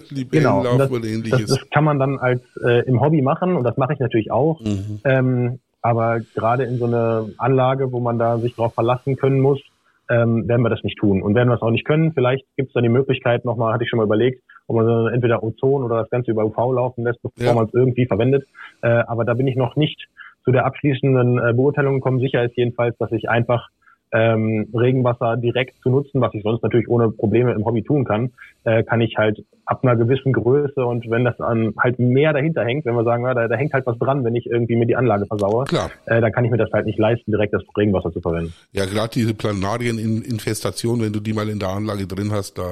die 0.11 0.29
genau, 0.29 0.62
das, 0.77 0.90
oder 0.90 1.05
ähnliches. 1.05 1.40
Das, 1.40 1.59
das 1.59 1.71
kann 1.71 1.85
man 1.85 1.99
dann 1.99 2.18
als 2.18 2.42
äh, 2.64 2.87
im 2.87 3.01
Hobby 3.01 3.23
machen 3.23 3.57
und 3.57 3.64
das 3.64 3.77
mache 3.77 3.95
ich 3.95 4.01
natürlich 4.01 4.31
auch. 4.31 4.61
Mhm. 4.61 5.01
Ähm, 5.05 5.59
aber 5.81 6.21
gerade 6.35 6.64
in 6.64 6.79
so 6.79 6.87
eine 6.87 7.33
Anlage, 7.38 7.92
wo 7.92 8.01
man 8.01 8.18
da 8.18 8.38
sich 8.38 8.55
drauf 8.55 8.75
verlassen 8.75 9.16
können 9.16 9.40
muss, 9.40 9.61
ähm, 10.09 10.47
werden 10.47 10.62
wir 10.62 10.68
das 10.68 10.85
nicht 10.85 10.99
tun. 10.99 11.23
Und 11.23 11.35
werden 11.35 11.49
wir 11.49 11.55
es 11.55 11.62
auch 11.62 11.71
nicht 11.71 11.87
können, 11.87 12.12
vielleicht 12.12 12.45
gibt 12.57 12.68
es 12.68 12.75
dann 12.75 12.83
die 12.83 12.88
Möglichkeit, 12.88 13.45
nochmal, 13.45 13.73
hatte 13.73 13.85
ich 13.85 13.90
schon 13.90 13.99
mal 13.99 14.07
überlegt, 14.07 14.42
ob 14.66 14.77
man 14.77 14.87
so 14.87 15.07
entweder 15.09 15.42
Ozon 15.42 15.83
oder 15.83 16.01
das 16.01 16.11
Ganze 16.11 16.31
über 16.31 16.45
UV 16.45 16.57
laufen 16.73 17.05
lässt, 17.05 17.21
bevor 17.23 17.45
ja. 17.45 17.55
man 17.55 17.66
es 17.66 17.75
irgendwie 17.75 18.07
verwendet. 18.07 18.47
Äh, 18.83 18.88
aber 18.88 19.25
da 19.25 19.35
bin 19.35 19.47
ich 19.47 19.57
noch 19.57 19.77
nicht 19.77 20.09
zu 20.44 20.52
der 20.52 20.66
abschließenden 20.66 21.38
äh, 21.38 21.52
Beurteilung 21.52 21.94
gekommen. 21.94 22.20
Sicher 22.20 22.44
ist 22.44 22.57
jedenfalls, 22.57 22.96
dass 22.98 23.12
ich 23.12 23.28
einfach 23.28 23.68
ähm, 24.12 24.68
Regenwasser 24.74 25.37
direkt 25.37 25.83
zu 25.83 25.88
nutzen, 25.88 26.20
was 26.20 26.35
ich 26.35 26.42
sonst 26.42 26.62
natürlich 26.62 26.88
ohne 26.88 27.11
Probleme 27.11 27.52
im 27.52 27.64
Hobby 27.64 27.83
tun 27.83 28.05
kann, 28.05 28.33
äh, 28.64 28.83
kann 28.83 29.00
ich 29.00 29.16
halt 29.16 29.44
ab 29.64 29.83
einer 29.83 29.96
gewissen 29.96 30.33
Größe 30.35 30.85
und 30.85 31.09
wenn 31.09 31.24
das 31.24 31.40
an 31.40 31.72
halt 31.78 31.98
mehr 31.98 32.33
dahinter 32.35 32.62
hängt, 32.62 32.85
wenn 32.85 32.94
wir 32.94 33.05
sagen, 33.05 33.24
ja, 33.24 33.33
da, 33.33 33.48
da 33.48 33.57
hängt 33.57 33.72
halt 33.72 33.87
was 33.87 33.98
dran, 33.98 34.22
wenn 34.24 34.35
ich 34.35 34.46
irgendwie 34.46 34.76
mir 34.76 34.87
die 34.87 34.96
Anlage 34.96 35.24
versaue, 35.26 35.64
Klar. 35.64 35.90
Äh, 36.05 36.20
dann 36.20 36.31
kann 36.31 36.44
ich 36.44 36.50
mir 36.50 36.59
das 36.59 36.70
halt 36.72 36.85
nicht 36.85 36.98
leisten, 36.98 37.31
direkt 37.31 37.55
das 37.55 37.62
Regenwasser 37.76 38.12
zu 38.12 38.20
verwenden. 38.20 38.52
Ja, 38.72 38.85
gerade 38.85 39.11
diese 39.14 39.35
Planarieninfestation, 39.35 41.00
wenn 41.00 41.12
du 41.12 41.20
die 41.20 41.33
mal 41.33 41.48
in 41.48 41.59
der 41.59 41.70
Anlage 41.70 42.07
drin 42.07 42.33
hast, 42.33 42.59
da 42.59 42.64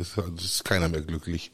ist, 0.00 0.16
ist 0.36 0.64
keiner 0.64 0.88
mehr 0.88 1.00
glücklich. 1.00 1.50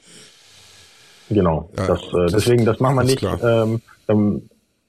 Genau, 1.30 1.70
ja, 1.78 1.86
das, 1.86 2.00
äh, 2.12 2.26
deswegen, 2.32 2.64
das 2.66 2.80
machen 2.80 2.96
wir 2.96 3.04
nicht. 3.04 3.22
Ähm, 3.22 3.80
dann 4.06 4.42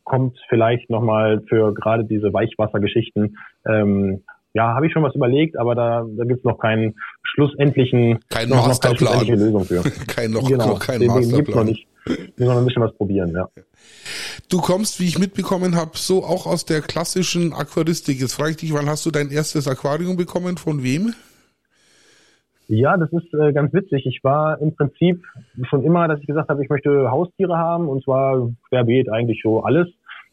kommt 0.03 0.37
vielleicht 0.49 0.89
nochmal 0.89 1.41
für 1.47 1.73
gerade 1.73 2.05
diese 2.05 2.33
Weichwassergeschichten 2.33 3.37
ähm, 3.65 4.23
ja, 4.53 4.73
habe 4.75 4.85
ich 4.85 4.93
schon 4.93 5.03
was 5.03 5.15
überlegt, 5.15 5.57
aber 5.57 5.75
da, 5.75 6.05
da 6.17 6.23
gibt 6.25 6.39
es 6.39 6.43
noch 6.43 6.59
keinen 6.59 6.95
schlussendlichen, 7.23 8.19
kein 8.29 8.49
noch, 8.49 8.67
Masterplan. 8.67 9.13
Noch 9.13 9.25
keine 9.25 9.35
Lösung 9.35 9.65
für. 9.65 9.81
kein 10.07 10.31
noch, 10.31 10.47
genau, 10.47 10.67
noch 10.67 10.79
kein 10.79 11.05
Masterplan. 11.05 11.37
Gibt's 11.37 11.55
noch 11.55 11.63
nicht. 11.63 11.87
Wir 12.05 12.17
müssen 12.35 12.47
noch 12.47 12.57
ein 12.57 12.65
bisschen 12.65 12.81
was 12.81 12.93
probieren, 12.95 13.31
ja. 13.31 13.47
Du 14.49 14.59
kommst, 14.59 14.99
wie 14.99 15.05
ich 15.05 15.19
mitbekommen 15.19 15.75
habe, 15.75 15.91
so 15.93 16.23
auch 16.23 16.47
aus 16.47 16.65
der 16.65 16.81
klassischen 16.81 17.53
Aquaristik. 17.53 18.19
Jetzt 18.19 18.33
frage 18.33 18.51
ich 18.51 18.57
dich, 18.57 18.73
wann 18.73 18.89
hast 18.89 19.05
du 19.05 19.11
dein 19.11 19.29
erstes 19.29 19.67
Aquarium 19.67 20.17
bekommen? 20.17 20.57
Von 20.57 20.83
wem? 20.83 21.13
Ja, 22.73 22.95
das 22.95 23.11
ist 23.11 23.33
äh, 23.33 23.51
ganz 23.51 23.73
witzig. 23.73 24.05
Ich 24.05 24.23
war 24.23 24.61
im 24.61 24.73
Prinzip 24.73 25.21
schon 25.69 25.83
immer, 25.83 26.07
dass 26.07 26.21
ich 26.21 26.27
gesagt 26.27 26.47
habe, 26.47 26.63
ich 26.63 26.69
möchte 26.69 27.11
Haustiere 27.11 27.57
haben 27.57 27.89
und 27.89 28.01
zwar 28.01 28.49
querbeet 28.69 29.09
eigentlich 29.11 29.41
so 29.43 29.61
alles 29.61 29.89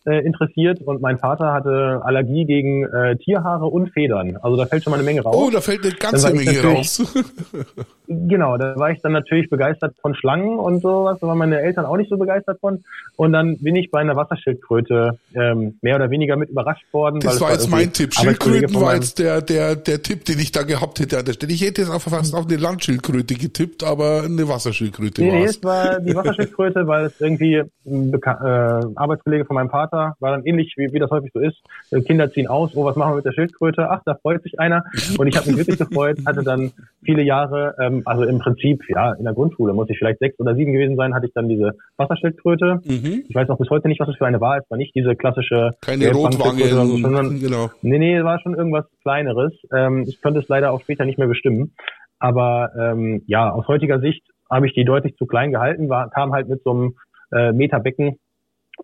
äh, 0.07 0.25
interessiert 0.25 0.81
und 0.81 1.03
mein 1.03 1.19
Vater 1.19 1.53
hatte 1.53 2.01
Allergie 2.05 2.45
gegen 2.45 2.85
äh, 2.85 3.17
Tierhaare 3.17 3.67
und 3.67 3.91
Federn. 3.91 4.37
Also 4.37 4.57
da 4.57 4.67
fällt 4.67 4.85
schon 4.85 4.93
mal 4.93 4.99
eine 4.99 5.05
Menge 5.05 5.23
raus. 5.23 5.35
Oh, 5.37 5.51
da 5.51 5.61
fällt 5.61 5.85
eine 5.85 5.95
ganze 5.95 6.33
Menge 6.33 6.63
raus. 6.63 7.03
genau, 8.09 8.57
da 8.57 8.77
war 8.77 8.91
ich 8.91 9.01
dann 9.01 9.13
natürlich 9.13 9.49
begeistert 9.51 9.95
von 10.01 10.15
Schlangen 10.15 10.59
und 10.59 10.83
sowas, 10.83 11.19
da 11.21 11.27
waren 11.27 11.39
meine 11.39 11.61
Eltern 11.61 11.87
auch 11.87 11.97
nicht 11.97 12.11
so 12.11 12.17
begeistert 12.17 12.61
von. 12.61 12.85
Und 13.17 13.33
dann 13.33 13.59
bin 13.59 13.77
ich 13.77 13.91
bei 13.91 14.01
einer 14.01 14.17
Wasserschildkröte 14.17 15.19
ähm, 15.35 15.79
mehr 15.83 15.97
oder 15.97 16.11
weniger 16.11 16.37
mit 16.37 16.51
überrascht 16.51 16.87
worden. 16.93 17.21
Das 17.21 17.41
war 17.41 17.53
jetzt 17.53 17.71
mein 17.71 17.93
Tipp. 17.93 18.15
Schildkröten 18.15 18.75
war 18.81 18.95
jetzt 18.95 19.19
der, 19.19 19.41
der, 19.43 19.77
der 19.77 20.03
Tipp, 20.03 20.25
den 20.25 20.39
ich 20.39 20.53
da 20.53 20.63
gehabt 20.63 21.01
hätte 21.01 21.19
an 21.19 21.25
der 21.25 21.33
Stelle. 21.33 21.53
Ich 21.53 21.63
hätte 21.63 21.83
jetzt 21.83 21.91
einfach 21.91 22.11
fast 22.11 22.35
auf 22.35 22.47
eine 22.47 22.57
Landschildkröte 22.57 23.35
getippt, 23.35 23.85
aber 23.85 24.23
eine 24.25 24.49
Wasserschildkröte 24.49 25.23
nee, 25.23 25.33
war 25.33 25.39
nee, 25.39 25.45
es. 25.45 25.65
war 25.65 26.01
die 26.01 26.15
Wasserschildkröte, 26.15 26.87
weil 26.87 27.07
es 27.07 27.21
irgendwie 27.21 27.63
ein 27.87 28.11
Beka 28.11 28.83
äh, 28.85 28.87
Arbeitskollege 28.97 29.45
von 29.45 29.55
meinem 29.55 29.71
Vater 29.71 29.79
Vater 29.79 30.17
war 30.21 30.33
dann 30.33 30.45
ähnlich, 30.45 30.75
wie, 30.77 30.93
wie 30.93 30.99
das 30.99 31.11
häufig 31.11 31.31
so 31.33 31.41
ist. 31.41 31.57
Äh, 31.91 32.01
Kinder 32.01 32.31
ziehen 32.33 32.49
aus, 32.49 32.73
oh, 32.75 32.85
was 32.85 32.97
machen 32.97 33.13
wir 33.13 33.17
mit 33.17 33.25
der 33.25 33.33
Schildkröte? 33.33 33.89
Ach, 33.91 34.03
da 34.05 34.15
freut 34.15 34.43
sich 34.43 34.59
einer. 34.59 34.85
Und 35.19 35.27
ich 35.29 35.37
habe 35.37 35.49
mich 35.49 35.59
wirklich 35.59 35.79
gefreut, 35.79 36.19
hatte 36.27 36.43
dann 36.43 36.73
viele 37.03 37.23
Jahre, 37.23 37.75
ähm, 37.81 37.98
also 38.05 38.25
im 38.25 38.39
Prinzip, 38.39 38.83
ja, 38.89 39.13
in 39.13 39.25
der 39.25 39.35
Grundschule 39.35 39.73
muss 39.73 39.89
ich 39.91 39.99
vielleicht 39.99 40.19
sechs 40.19 40.39
oder 40.39 40.55
sieben 40.55 40.73
gewesen 40.73 40.97
sein, 40.97 41.15
hatte 41.15 41.27
ich 41.27 41.33
dann 41.35 41.49
diese 41.49 41.73
Wasserschildkröte. 41.97 42.81
Mhm. 42.85 43.25
Ich 43.29 43.35
weiß 43.35 43.49
auch 43.51 43.59
bis 43.59 43.71
heute 43.71 43.89
nicht, 43.89 44.01
was 44.01 44.09
es 44.09 44.17
für 44.17 44.27
eine 44.27 44.41
war. 44.41 44.59
Es 44.59 44.71
war 44.71 44.79
nicht 44.79 44.95
diese 44.95 45.17
klassische 45.17 45.73
Keine 45.81 46.13
Rotwange, 46.13 46.65
so, 46.65 46.97
sondern, 46.97 47.39
genau. 47.41 47.71
Nee, 47.83 47.99
nee, 47.99 48.23
war 48.23 48.41
schon 48.41 48.55
irgendwas 48.55 48.87
Kleineres. 49.03 49.53
Ähm, 49.75 50.05
ich 50.07 50.21
konnte 50.23 50.41
es 50.41 50.49
leider 50.49 50.73
auch 50.73 50.81
später 50.81 51.05
nicht 51.05 51.19
mehr 51.19 51.29
bestimmen. 51.29 51.75
Aber 52.19 52.71
ähm, 52.79 53.23
ja, 53.27 53.51
aus 53.51 53.69
heutiger 53.69 54.01
Sicht 54.01 54.23
habe 54.51 54.67
ich 54.67 54.75
die 54.75 54.85
deutlich 54.85 55.17
zu 55.17 55.27
klein 55.27 55.53
gehalten, 55.53 55.89
war, 55.89 56.11
kam 56.11 56.33
halt 56.33 56.49
mit 56.49 56.63
so 56.65 56.71
einem 56.71 56.95
äh, 57.33 57.53
Meterbecken 57.53 58.19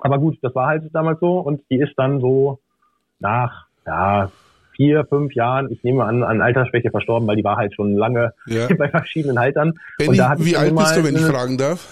aber 0.01 0.19
gut, 0.19 0.39
das 0.43 0.55
war 0.55 0.69
halt 0.69 0.85
damals 0.93 1.21
so 1.21 1.39
und 1.39 1.63
die 1.71 1.79
ist 1.79 1.95
dann 1.97 2.21
so 2.21 2.59
nach 3.21 3.67
ja, 3.87 4.31
vier, 4.77 5.05
fünf 5.07 5.35
Jahren, 5.35 5.71
ich 5.71 5.83
nehme 5.83 6.05
an, 6.05 6.23
an 6.23 6.41
Altersschwäche 6.41 6.91
verstorben, 6.91 7.27
weil 7.29 7.37
die 7.37 7.45
war 7.45 7.57
halt 7.57 7.75
schon 7.75 7.95
lange 7.95 8.33
ja. 8.47 8.69
bei 8.79 8.89
verschiedenen 8.89 9.39
Haltern. 9.39 9.75
Benny, 9.99 10.11
und 10.11 10.19
da 10.19 10.31
hatte 10.31 10.45
wie 10.45 10.57
alt 10.57 10.77
bist 10.77 10.97
du, 10.97 11.05
wenn 11.05 11.15
ich 11.15 11.23
fragen 11.23 11.59
darf? 11.59 11.89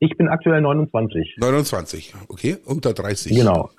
Ich 0.00 0.16
bin 0.16 0.28
aktuell 0.28 0.60
29. 0.60 1.36
29, 1.38 2.14
okay, 2.28 2.56
unter 2.64 2.92
30. 2.92 3.36
Genau. 3.36 3.70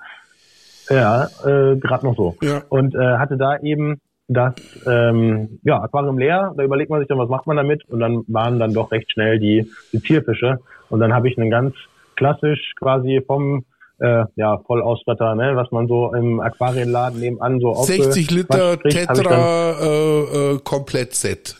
Ja, 0.90 1.28
äh, 1.44 1.76
gerade 1.76 2.04
noch 2.04 2.16
so. 2.16 2.36
Ja. 2.42 2.62
Und 2.68 2.94
äh, 2.94 2.98
hatte 2.98 3.36
da 3.36 3.58
eben 3.58 4.00
das 4.28 4.54
ähm, 4.86 5.60
ja, 5.64 5.80
Aquarium 5.80 6.18
leer, 6.18 6.52
da 6.56 6.62
überlegt 6.62 6.90
man 6.90 7.00
sich 7.00 7.08
dann, 7.08 7.18
was 7.18 7.28
macht 7.28 7.46
man 7.46 7.56
damit? 7.56 7.88
Und 7.88 8.00
dann 8.00 8.24
waren 8.28 8.58
dann 8.58 8.72
doch 8.72 8.92
recht 8.92 9.10
schnell 9.10 9.38
die, 9.38 9.70
die 9.92 10.00
Zierfische. 10.00 10.58
Und 10.88 11.00
dann 11.00 11.12
habe 11.12 11.28
ich 11.28 11.38
einen 11.38 11.50
ganz 11.50 11.74
klassisch 12.16 12.74
quasi 12.78 13.22
vom 13.26 13.64
äh, 14.00 14.24
ja, 14.36 14.58
Vollausstatter, 14.66 15.34
ne, 15.34 15.54
was 15.54 15.70
man 15.70 15.86
so 15.86 16.12
im 16.14 16.40
Aquarienladen 16.40 17.20
nebenan 17.20 17.60
so 17.60 17.74
60 17.74 18.30
Liter 18.30 18.76
kriegt, 18.76 18.94
Tetra 18.94 19.72
äh, 19.80 20.54
äh, 20.54 20.58
Komplett-Set. 20.64 21.56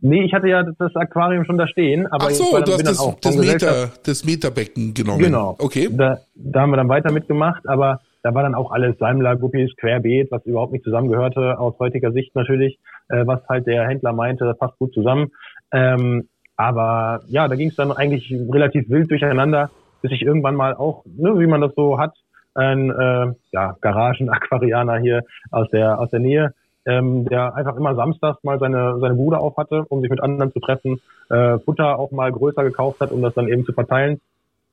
Nee, 0.00 0.24
ich 0.24 0.34
hatte 0.34 0.48
ja 0.48 0.62
das 0.62 0.94
Aquarium 0.96 1.44
schon 1.44 1.56
da 1.56 1.66
stehen, 1.66 2.06
aber 2.08 2.26
Ach 2.26 2.30
so, 2.30 2.44
du 2.60 2.72
hast 2.72 2.86
das, 2.86 3.16
das, 3.22 3.36
Meter, 3.36 3.90
das 4.04 4.24
Meterbecken 4.24 4.92
genommen. 4.92 5.20
Genau. 5.20 5.56
Okay. 5.58 5.88
Da, 5.90 6.18
da 6.34 6.60
haben 6.60 6.70
wir 6.70 6.76
dann 6.76 6.88
weiter 6.88 7.10
mitgemacht, 7.10 7.66
aber 7.66 8.00
da 8.22 8.34
war 8.34 8.42
dann 8.42 8.54
auch 8.54 8.70
alles 8.70 8.98
Sammler, 8.98 9.36
Guppies, 9.36 9.74
Querbeet, 9.76 10.30
was 10.30 10.44
überhaupt 10.46 10.72
nicht 10.72 10.84
zusammengehörte 10.84 11.58
aus 11.58 11.78
heutiger 11.78 12.12
Sicht 12.12 12.34
natürlich, 12.34 12.78
äh, 13.08 13.26
was 13.26 13.40
halt 13.48 13.66
der 13.66 13.86
Händler 13.88 14.12
meinte, 14.12 14.44
das 14.44 14.58
passt 14.58 14.78
gut 14.78 14.92
zusammen. 14.92 15.30
Ähm, 15.72 16.28
aber 16.56 17.20
ja, 17.28 17.48
da 17.48 17.54
ging 17.54 17.68
es 17.68 17.76
dann 17.76 17.90
eigentlich 17.90 18.30
relativ 18.30 18.88
wild 18.88 19.10
durcheinander, 19.10 19.70
bis 20.04 20.12
ich 20.12 20.20
irgendwann 20.20 20.54
mal 20.54 20.74
auch, 20.74 21.02
ne, 21.06 21.40
wie 21.40 21.46
man 21.46 21.62
das 21.62 21.72
so 21.74 21.98
hat, 21.98 22.12
ein 22.52 22.90
äh, 22.90 23.32
ja, 23.52 23.74
Garagen-Aquarianer 23.80 24.98
hier 24.98 25.22
aus 25.50 25.66
der 25.70 25.98
aus 25.98 26.10
der 26.10 26.20
Nähe, 26.20 26.52
ähm, 26.84 27.24
der 27.24 27.54
einfach 27.54 27.74
immer 27.74 27.94
samstags 27.94 28.44
mal 28.44 28.58
seine 28.58 28.98
seine 29.00 29.14
Bude 29.14 29.38
auf 29.38 29.56
hatte, 29.56 29.86
um 29.88 30.02
sich 30.02 30.10
mit 30.10 30.22
anderen 30.22 30.52
zu 30.52 30.60
treffen, 30.60 31.00
äh, 31.30 31.58
Futter 31.60 31.98
auch 31.98 32.10
mal 32.10 32.30
größer 32.30 32.62
gekauft 32.64 33.00
hat, 33.00 33.12
um 33.12 33.22
das 33.22 33.32
dann 33.32 33.48
eben 33.48 33.64
zu 33.64 33.72
verteilen. 33.72 34.20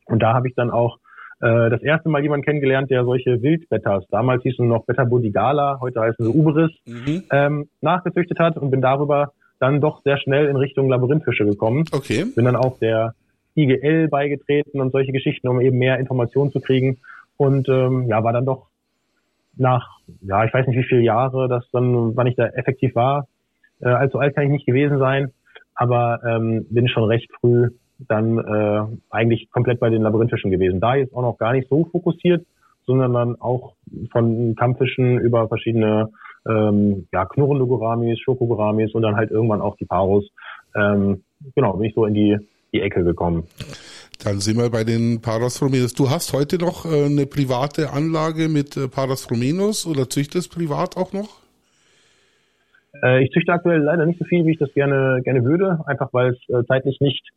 Und 0.08 0.22
da 0.22 0.34
habe 0.34 0.50
ich 0.50 0.56
dann 0.56 0.70
auch 0.70 0.98
äh, 1.40 1.70
das 1.70 1.82
erste 1.82 2.10
Mal 2.10 2.22
jemanden 2.22 2.44
kennengelernt, 2.44 2.92
der 2.92 3.06
solche 3.06 3.42
Wildbetters, 3.42 4.04
damals 4.12 4.44
hießen 4.44 4.68
noch 4.68 4.84
Betta 4.84 5.06
budigala, 5.06 5.80
heute 5.80 6.02
heißen 6.02 6.26
sie 6.26 6.38
Uberis, 6.38 6.72
mhm. 6.86 7.24
ähm, 7.32 7.70
nachgezüchtet 7.80 8.38
hat 8.38 8.58
und 8.58 8.70
bin 8.70 8.82
darüber 8.82 9.32
dann 9.62 9.80
doch 9.80 10.02
sehr 10.04 10.18
schnell 10.18 10.48
in 10.48 10.58
Richtung 10.58 10.90
Labyrinthfische 10.90 11.46
gekommen. 11.46 11.86
Okay. 11.94 12.26
Bin 12.36 12.44
dann 12.44 12.58
auch 12.58 12.80
der 12.80 13.14
IGL 13.56 14.08
beigetreten 14.08 14.80
und 14.80 14.92
solche 14.92 15.12
Geschichten, 15.12 15.48
um 15.48 15.62
eben 15.62 15.78
mehr 15.78 16.00
Informationen 16.00 16.52
zu 16.52 16.60
kriegen. 16.60 17.00
Und 17.38 17.68
ähm, 17.70 18.08
ja, 18.08 18.24
war 18.24 18.34
dann 18.34 18.46
doch 18.46 18.68
nach, 19.58 20.00
ja, 20.22 20.46
ich 20.46 20.54
weiß 20.54 20.68
nicht 20.68 20.78
wie 20.78 20.88
viele 20.88 21.02
Jahre, 21.02 21.48
das 21.48 21.70
dann, 21.72 22.16
wann 22.16 22.28
ich 22.28 22.36
da 22.36 22.48
effektiv 22.48 22.96
war. 22.96 23.28
Äh, 23.82 23.90
allzu 23.90 24.20
alt 24.20 24.36
kann 24.36 24.46
ich 24.46 24.52
nicht 24.52 24.66
gewesen 24.66 25.00
sein, 25.00 25.32
aber 25.76 26.20
ähm, 26.26 26.66
bin 26.70 26.88
schon 26.88 27.06
recht 27.06 27.30
früh 27.40 27.70
dann 28.08 28.38
äh, 28.40 28.98
eigentlich 29.10 29.50
komplett 29.52 29.80
bei 29.80 29.90
den 29.90 30.02
Labyrinthfischen 30.02 30.52
gewesen. 30.52 30.80
Da 30.80 30.96
jetzt 30.96 31.14
auch 31.14 31.22
noch 31.22 31.38
gar 31.38 31.54
nicht 31.54 31.70
so 31.70 31.86
fokussiert, 31.86 32.46
sondern 32.86 33.14
dann 33.14 33.40
auch 33.40 33.74
von 34.12 34.56
Kampffischen 34.56 35.20
über 35.20 35.48
verschiedene 35.48 36.10
ähm, 36.48 37.08
ja, 37.12 37.26
knurrende 37.26 37.66
Gouramis, 37.66 38.20
Schokogouramis 38.20 38.94
und 38.94 39.04
dann 39.04 39.16
halt 39.16 39.32
irgendwann 39.32 39.62
auch 39.62 39.76
die 39.78 39.86
Paros. 39.86 40.28
Ähm, 40.76 41.24
genau, 41.56 41.74
bin 41.74 41.90
ich 41.90 41.96
so 41.96 42.06
in 42.06 42.14
die, 42.14 42.38
die 42.74 42.82
Ecke 42.82 43.04
gekommen. 43.04 43.48
Dann 44.24 44.40
sind 44.40 44.58
wir 44.58 44.70
bei 44.70 44.84
den 44.84 45.22
Parasfromenos. 45.22 45.94
Du 45.94 46.10
hast 46.10 46.32
heute 46.34 46.58
noch 46.58 46.86
äh, 46.86 47.06
eine 47.06 47.26
private 47.26 47.92
Anlage 47.92 48.50
mit 48.50 48.78
äh, 48.78 48.88
Parasfromenos 48.88 49.88
oder 49.88 50.10
züchtest 50.10 50.54
privat 50.54 50.96
auch 50.96 51.12
noch? 51.12 51.40
Äh, 53.04 53.24
ich 53.24 53.32
züchte 53.32 53.52
aktuell 53.52 53.82
leider 53.82 54.06
nicht 54.06 54.20
so 54.20 54.26
viel, 54.26 54.46
wie 54.46 54.52
ich 54.52 54.60
das 54.60 54.72
gerne 54.74 55.22
gerne 55.24 55.44
würde, 55.44 55.80
einfach 55.88 56.10
weil 56.14 56.36
es 56.36 56.68
zeitlich 56.68 57.00
nicht 57.02 57.28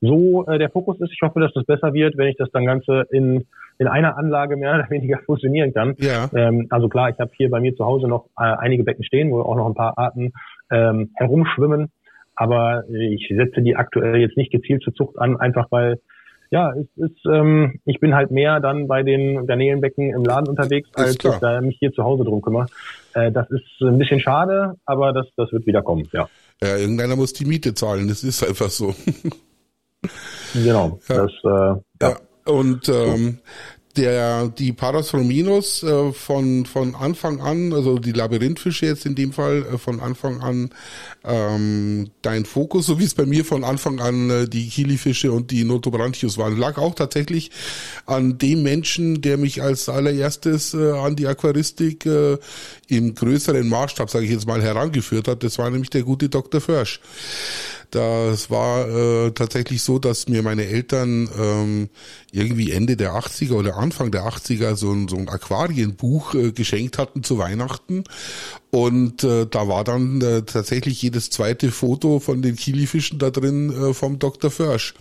so 0.00 0.44
der 0.44 0.70
Fokus 0.70 0.98
ist. 1.00 1.12
Ich 1.12 1.20
hoffe, 1.20 1.40
dass 1.40 1.52
das 1.52 1.66
besser 1.66 1.92
wird, 1.92 2.16
wenn 2.16 2.28
ich 2.28 2.36
das 2.38 2.50
dann 2.52 2.64
Ganze 2.64 3.04
in, 3.10 3.44
in 3.78 3.86
einer 3.86 4.16
Anlage 4.16 4.56
mehr 4.56 4.74
oder 4.76 4.88
weniger 4.88 5.18
fusionieren 5.26 5.74
kann. 5.74 5.94
Ja. 5.98 6.30
Ähm, 6.34 6.68
also 6.70 6.88
klar, 6.88 7.10
ich 7.10 7.18
habe 7.18 7.30
hier 7.36 7.50
bei 7.50 7.60
mir 7.60 7.76
zu 7.76 7.84
Hause 7.84 8.08
noch 8.08 8.30
einige 8.34 8.82
Becken 8.82 9.04
stehen, 9.04 9.30
wo 9.30 9.42
auch 9.42 9.56
noch 9.56 9.66
ein 9.66 9.74
paar 9.74 9.98
Arten 9.98 10.32
ähm, 10.70 11.10
herumschwimmen. 11.16 11.90
Aber 12.40 12.84
ich 12.88 13.28
setze 13.28 13.60
die 13.60 13.76
aktuell 13.76 14.16
jetzt 14.16 14.38
nicht 14.38 14.50
gezielt 14.50 14.82
zur 14.82 14.94
Zucht 14.94 15.18
an, 15.18 15.38
einfach 15.38 15.66
weil 15.70 16.00
ja, 16.50 16.72
es 16.72 16.86
ist, 16.96 17.26
ähm, 17.30 17.80
ich 17.84 18.00
bin 18.00 18.14
halt 18.14 18.30
mehr 18.30 18.60
dann 18.60 18.88
bei 18.88 19.02
den 19.02 19.46
Garnelenbecken 19.46 20.10
im 20.14 20.24
Laden 20.24 20.48
unterwegs, 20.48 20.88
als 20.94 21.16
ich 21.22 21.38
da 21.38 21.60
mich 21.60 21.76
hier 21.78 21.92
zu 21.92 22.02
Hause 22.02 22.24
drum 22.24 22.40
kümmere. 22.40 22.64
Äh, 23.12 23.30
das 23.30 23.48
ist 23.50 23.62
ein 23.82 23.98
bisschen 23.98 24.20
schade, 24.20 24.74
aber 24.86 25.12
das, 25.12 25.26
das 25.36 25.52
wird 25.52 25.66
wieder 25.66 25.82
kommen, 25.82 26.08
ja. 26.12 26.30
Ja, 26.62 26.76
irgendeiner 26.78 27.14
muss 27.14 27.34
die 27.34 27.44
Miete 27.44 27.74
zahlen, 27.74 28.08
das 28.08 28.24
ist 28.24 28.42
einfach 28.42 28.70
so. 28.70 28.94
genau, 30.54 30.98
ja. 31.10 31.16
das, 31.16 31.32
äh, 31.44 31.48
ja. 31.48 31.82
ja. 32.00 32.16
Und 32.46 32.88
ähm, 32.88 33.38
der 33.96 34.48
die 34.48 34.72
Parasrominos 34.72 35.82
äh, 35.82 36.12
von 36.12 36.64
von 36.66 36.94
Anfang 36.94 37.40
an, 37.40 37.72
also 37.72 37.98
die 37.98 38.12
Labyrinthfische 38.12 38.86
jetzt 38.86 39.04
in 39.04 39.14
dem 39.14 39.32
Fall 39.32 39.66
äh, 39.74 39.78
von 39.78 40.00
Anfang 40.00 40.40
an 40.40 40.70
ähm, 41.24 42.10
dein 42.22 42.44
Fokus, 42.44 42.86
so 42.86 43.00
wie 43.00 43.04
es 43.04 43.14
bei 43.14 43.26
mir 43.26 43.44
von 43.44 43.64
Anfang 43.64 44.00
an 44.00 44.30
äh, 44.30 44.48
die 44.48 44.68
Kilifische 44.68 45.32
und 45.32 45.50
die 45.50 45.64
Notobranchius 45.64 46.38
waren, 46.38 46.56
lag 46.56 46.78
auch 46.78 46.94
tatsächlich 46.94 47.50
an 48.06 48.38
dem 48.38 48.62
Menschen, 48.62 49.22
der 49.22 49.36
mich 49.36 49.60
als 49.60 49.88
allererstes 49.88 50.72
äh, 50.72 50.92
an 50.92 51.16
die 51.16 51.26
Aquaristik 51.26 52.06
äh, 52.06 52.38
im 52.88 53.14
größeren 53.14 53.68
Maßstab, 53.68 54.08
sage 54.08 54.24
ich 54.24 54.30
jetzt 54.30 54.46
mal, 54.46 54.62
herangeführt 54.62 55.26
hat. 55.26 55.42
Das 55.42 55.58
war 55.58 55.68
nämlich 55.68 55.90
der 55.90 56.02
gute 56.02 56.28
Dr. 56.28 56.60
Försch. 56.60 57.00
Das 57.90 58.50
war 58.50 58.88
äh, 58.88 59.32
tatsächlich 59.32 59.82
so, 59.82 59.98
dass 59.98 60.28
mir 60.28 60.42
meine 60.42 60.66
Eltern 60.66 61.28
ähm, 61.36 61.88
irgendwie 62.30 62.70
Ende 62.70 62.96
der 62.96 63.14
80er 63.14 63.54
oder 63.54 63.76
Anfang 63.76 64.12
der 64.12 64.24
80er 64.24 64.76
so 64.76 64.92
ein, 64.92 65.08
so 65.08 65.16
ein 65.16 65.28
Aquarienbuch 65.28 66.34
äh, 66.34 66.52
geschenkt 66.52 66.98
hatten 66.98 67.24
zu 67.24 67.38
Weihnachten. 67.38 68.04
Und 68.70 69.24
äh, 69.24 69.46
da 69.46 69.66
war 69.66 69.82
dann 69.82 70.20
äh, 70.20 70.42
tatsächlich 70.42 71.02
jedes 71.02 71.30
zweite 71.30 71.72
Foto 71.72 72.20
von 72.20 72.40
den 72.40 72.54
Kilifischen 72.54 73.18
da 73.18 73.30
drin 73.30 73.70
äh, 73.70 73.94
vom 73.94 74.20
Dr. 74.20 74.48
Försch. 74.48 74.94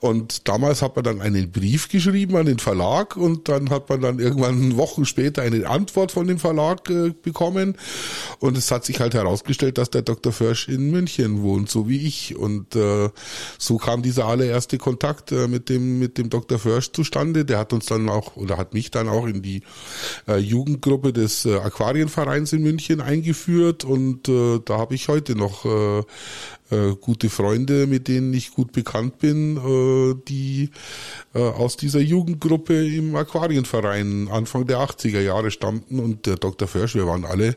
Und 0.00 0.48
damals 0.48 0.82
hat 0.82 0.96
man 0.96 1.04
dann 1.04 1.22
einen 1.22 1.50
Brief 1.50 1.88
geschrieben 1.88 2.36
an 2.36 2.44
den 2.44 2.58
Verlag 2.58 3.16
und 3.16 3.48
dann 3.48 3.70
hat 3.70 3.88
man 3.88 4.02
dann 4.02 4.18
irgendwann 4.18 4.76
Wochen 4.76 5.06
später 5.06 5.40
eine 5.40 5.66
Antwort 5.66 6.12
von 6.12 6.26
dem 6.26 6.38
Verlag 6.38 6.90
äh, 6.90 7.14
bekommen. 7.22 7.76
Und 8.38 8.58
es 8.58 8.70
hat 8.70 8.84
sich 8.84 9.00
halt 9.00 9.14
herausgestellt, 9.14 9.78
dass 9.78 9.88
der 9.88 10.02
Dr. 10.02 10.32
Försch 10.32 10.68
in 10.68 10.90
München 10.90 11.42
wohnt, 11.42 11.70
so 11.70 11.88
wie 11.88 12.06
ich. 12.06 12.36
Und 12.36 12.76
äh, 12.76 13.08
so 13.56 13.78
kam 13.78 14.02
dieser 14.02 14.26
allererste 14.26 14.76
Kontakt 14.76 15.32
äh, 15.32 15.48
mit 15.48 15.70
dem 15.70 15.98
mit 15.98 16.18
dem 16.18 16.28
Dr. 16.28 16.58
Försch 16.58 16.92
zustande. 16.92 17.46
Der 17.46 17.58
hat 17.58 17.72
uns 17.72 17.86
dann 17.86 18.10
auch 18.10 18.36
oder 18.36 18.58
hat 18.58 18.74
mich 18.74 18.90
dann 18.90 19.08
auch 19.08 19.26
in 19.26 19.40
die 19.40 19.62
äh, 20.28 20.36
Jugendgruppe 20.36 21.14
des 21.14 21.46
äh, 21.46 21.56
Aquarienvereins 21.56 22.52
in 22.52 22.62
München 22.62 22.89
München 22.90 23.00
eingeführt 23.00 23.84
und 23.84 24.28
äh, 24.28 24.60
da 24.64 24.78
habe 24.78 24.94
ich 24.94 25.08
heute 25.08 25.36
noch 25.36 25.64
äh, 25.64 26.00
äh, 26.70 26.94
gute 27.00 27.30
Freunde, 27.30 27.86
mit 27.86 28.08
denen 28.08 28.34
ich 28.34 28.52
gut 28.52 28.72
bekannt 28.72 29.18
bin, 29.18 29.56
äh, 29.56 30.14
die 30.28 30.70
äh, 31.34 31.40
aus 31.40 31.76
dieser 31.76 32.00
Jugendgruppe 32.00 32.86
im 32.86 33.14
Aquarienverein 33.14 34.28
Anfang 34.28 34.66
der 34.66 34.78
80er 34.78 35.20
Jahre 35.20 35.50
stammten 35.50 36.00
und 36.00 36.26
der 36.26 36.36
Dr. 36.36 36.66
Försch, 36.68 36.94
wir 36.94 37.06
waren 37.06 37.24
alle 37.24 37.56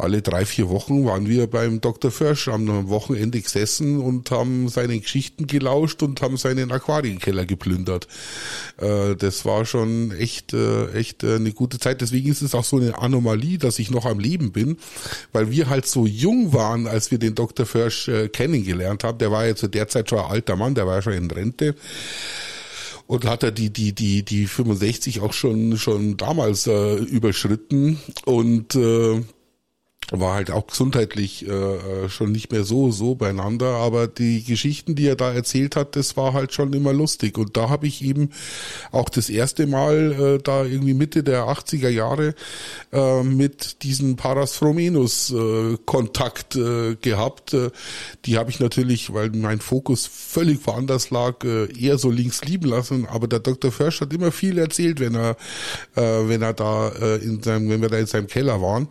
alle 0.00 0.22
drei, 0.22 0.44
vier 0.44 0.68
Wochen 0.68 1.04
waren 1.04 1.28
wir 1.28 1.46
beim 1.46 1.80
Dr. 1.80 2.10
Försch 2.10 2.48
am 2.48 2.88
Wochenende 2.88 3.40
gesessen 3.40 4.00
und 4.00 4.30
haben 4.30 4.68
seine 4.68 4.98
Geschichten 4.98 5.46
gelauscht 5.46 6.02
und 6.02 6.22
haben 6.22 6.36
seinen 6.36 6.72
Aquarienkeller 6.72 7.46
geplündert. 7.46 8.08
Äh, 8.78 9.16
das 9.16 9.44
war 9.44 9.64
schon 9.64 10.12
echt, 10.12 10.52
äh, 10.52 10.92
echt 10.92 11.22
äh, 11.22 11.36
eine 11.36 11.52
gute 11.52 11.78
Zeit. 11.78 12.00
Deswegen 12.00 12.30
ist 12.30 12.42
es 12.42 12.54
auch 12.54 12.64
so 12.64 12.78
eine 12.78 12.98
Anomalie, 12.98 13.58
dass 13.58 13.78
ich 13.78 13.90
noch 13.90 14.06
am 14.06 14.18
Leben 14.18 14.52
bin, 14.52 14.76
weil 15.32 15.50
wir 15.50 15.68
halt 15.68 15.86
so 15.86 16.06
jung 16.06 16.52
waren, 16.52 16.86
als 16.86 17.10
wir 17.10 17.18
den 17.18 17.34
Dr. 17.34 17.66
Försch 17.66 18.10
kennengelernt 18.32 19.04
haben. 19.04 19.18
Der 19.18 19.30
war 19.30 19.46
ja 19.46 19.54
zu 19.54 19.68
der 19.68 19.88
Zeit 19.88 20.10
schon 20.10 20.18
ein 20.18 20.30
alter 20.30 20.56
Mann, 20.56 20.74
der 20.74 20.86
war 20.86 20.96
ja 20.96 21.02
schon 21.02 21.12
in 21.12 21.30
Rente 21.30 21.74
und 23.10 23.24
hat 23.24 23.42
er 23.42 23.50
die 23.50 23.70
die 23.70 23.92
die 23.92 24.22
die 24.22 24.46
65 24.46 25.20
auch 25.20 25.32
schon 25.32 25.76
schon 25.78 26.16
damals 26.16 26.68
äh, 26.68 26.94
überschritten 26.94 27.98
und 28.24 28.76
äh, 28.76 29.20
war 30.12 30.34
halt 30.34 30.50
auch 30.50 30.66
gesundheitlich 30.66 31.46
äh, 31.46 31.50
äh, 31.50 32.08
schon 32.08 32.32
nicht 32.32 32.50
mehr 32.50 32.64
so 32.64 32.90
so 32.90 33.14
beieinander, 33.14 33.76
aber 33.76 34.08
die 34.08 34.42
Geschichten, 34.42 34.94
die 34.94 35.06
er 35.06 35.16
da 35.16 35.32
erzählt 35.32 35.76
hat, 35.76 35.94
das 35.94 36.16
war 36.16 36.32
halt 36.32 36.52
schon 36.52 36.72
immer 36.72 36.92
lustig 36.92 37.38
und 37.38 37.56
da 37.56 37.68
habe 37.68 37.86
ich 37.86 38.02
eben 38.02 38.30
auch 38.90 39.08
das 39.08 39.30
erste 39.30 39.66
Mal 39.66 40.12
äh, 40.38 40.42
da 40.42 40.64
irgendwie 40.64 40.94
Mitte 40.94 41.22
der 41.22 41.44
80er 41.44 41.88
Jahre 41.88 42.34
äh, 42.92 43.22
mit 43.22 43.82
diesen 43.82 44.16
Parasfromenus 44.16 45.30
äh, 45.30 45.76
Kontakt 45.84 46.56
äh, 46.56 46.96
gehabt. 46.96 47.54
Äh, 47.54 47.70
die 48.24 48.36
habe 48.36 48.50
ich 48.50 48.60
natürlich, 48.60 49.12
weil 49.12 49.30
mein 49.30 49.60
Fokus 49.60 50.06
völlig 50.06 50.66
woanders 50.66 51.10
lag, 51.10 51.44
äh, 51.44 51.66
eher 51.78 51.98
so 51.98 52.10
links 52.10 52.42
lieben 52.44 52.68
lassen, 52.68 53.06
aber 53.06 53.28
der 53.28 53.40
Dr. 53.40 53.70
Försch 53.70 54.00
hat 54.00 54.12
immer 54.12 54.32
viel 54.32 54.58
erzählt, 54.58 55.00
wenn 55.00 55.14
er 55.14 55.36
äh, 55.94 56.28
wenn 56.28 56.42
er 56.42 56.54
da 56.54 56.88
äh, 56.88 57.16
in 57.16 57.42
seinem 57.42 57.68
wenn 57.68 57.82
wir 57.82 57.88
da 57.88 57.98
in 57.98 58.06
seinem 58.06 58.26
Keller 58.26 58.60
waren. 58.60 58.88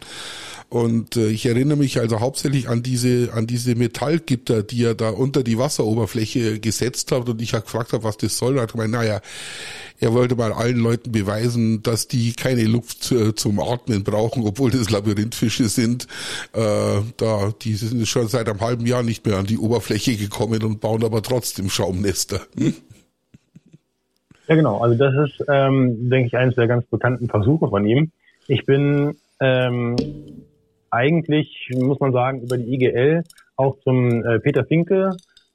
Und 0.69 1.17
äh, 1.17 1.29
ich 1.29 1.47
erinnere 1.47 1.77
mich 1.77 1.99
also 1.99 2.19
hauptsächlich 2.19 2.69
an 2.69 2.83
diese, 2.83 3.33
an 3.33 3.47
diese 3.47 3.73
Metallgitter, 3.73 4.61
die 4.61 4.83
er 4.83 4.93
da 4.93 5.09
unter 5.09 5.43
die 5.43 5.57
Wasseroberfläche 5.57 6.59
gesetzt 6.59 7.11
hat 7.11 7.27
und 7.27 7.41
ich 7.41 7.53
habe 7.53 7.63
gefragt 7.63 7.91
habe, 7.91 8.03
was 8.03 8.17
das 8.17 8.37
soll. 8.37 8.55
Da 8.55 8.61
hat 8.61 8.73
gemeint, 8.73 8.91
naja, 8.91 9.19
er 9.99 10.13
wollte 10.13 10.35
mal 10.35 10.53
allen 10.53 10.77
Leuten 10.77 11.11
beweisen, 11.11 11.81
dass 11.81 12.07
die 12.07 12.33
keine 12.33 12.65
Luft 12.65 13.11
äh, 13.11 13.33
zum 13.33 13.59
Atmen 13.59 14.03
brauchen, 14.03 14.45
obwohl 14.45 14.69
das 14.69 14.91
Labyrinthfische 14.91 15.69
sind. 15.69 16.05
Äh, 16.53 17.01
da, 17.17 17.51
die 17.61 17.73
sind 17.73 18.07
schon 18.07 18.27
seit 18.27 18.47
einem 18.47 18.61
halben 18.61 18.85
Jahr 18.85 19.01
nicht 19.01 19.25
mehr 19.25 19.37
an 19.37 19.47
die 19.47 19.57
Oberfläche 19.57 20.17
gekommen 20.17 20.61
und 20.63 20.81
bauen 20.81 21.03
aber 21.03 21.23
trotzdem 21.23 21.69
Schaumnester. 21.69 22.41
Hm? 22.57 22.73
Ja, 24.47 24.55
genau. 24.55 24.79
Also 24.79 24.97
das 24.97 25.13
ist, 25.29 25.45
ähm, 25.47 26.09
denke 26.09 26.25
ich, 26.25 26.35
eines 26.35 26.55
der 26.55 26.65
ganz 26.65 26.83
bekannten 26.87 27.29
Versuche 27.29 27.69
von 27.69 27.85
ihm. 27.85 28.09
Ich 28.47 28.65
bin 28.65 29.15
ähm, 29.39 29.95
eigentlich, 30.91 31.69
muss 31.75 31.99
man 31.99 32.11
sagen, 32.11 32.41
über 32.41 32.57
die 32.57 32.73
IGL 32.73 33.23
auch 33.55 33.77
zum 33.79 34.23
äh, 34.25 34.39
Peter 34.39 34.65
Finke 34.65 35.11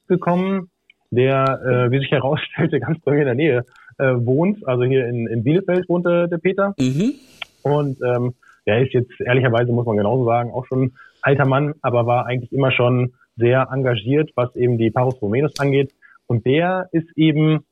gekommen, 0.09 0.71
der, 1.11 1.61
äh, 1.65 1.91
wie 1.91 1.99
sich 1.99 2.11
herausstellte, 2.11 2.81
ganz 2.81 3.01
bei 3.01 3.13
mir 3.13 3.21
in 3.21 3.27
der 3.27 3.35
Nähe 3.35 3.65
äh, 3.99 4.15
wohnt. 4.15 4.67
Also 4.67 4.85
hier 4.85 5.09
in, 5.09 5.27
in 5.27 5.45
Bielefeld 5.45 5.89
wohnt 5.89 6.07
äh, 6.07 6.29
der 6.29 6.39
Peter. 6.39 6.75
Mhm. 6.79 7.15
Und 7.63 7.99
ähm, 8.03 8.35
der 8.67 8.83
ist 8.83 8.93
jetzt 8.93 9.21
ehrlicherweise, 9.21 9.73
muss 9.73 9.87
man 9.87 9.97
genauso 9.97 10.25
sagen, 10.25 10.51
auch 10.51 10.67
schon 10.67 10.93
alter 11.23 11.47
Mann, 11.47 11.75
aber 11.83 12.07
war 12.07 12.27
eigentlich 12.27 12.53
immer 12.53 12.73
schon 12.73 13.15
sehr 13.37 13.69
engagiert, 13.73 14.31
was 14.35 14.55
eben 14.57 14.79
die 14.79 14.91
Paros 14.91 15.21
Romenos 15.21 15.59
angeht. 15.59 15.93
Und 16.27 16.47
der 16.47 16.89
ist 16.93 17.09
eben 17.17 17.65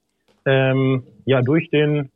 ähm, 0.45 1.05
ja 1.25 1.41
durch 1.43 1.71
den 1.71 2.11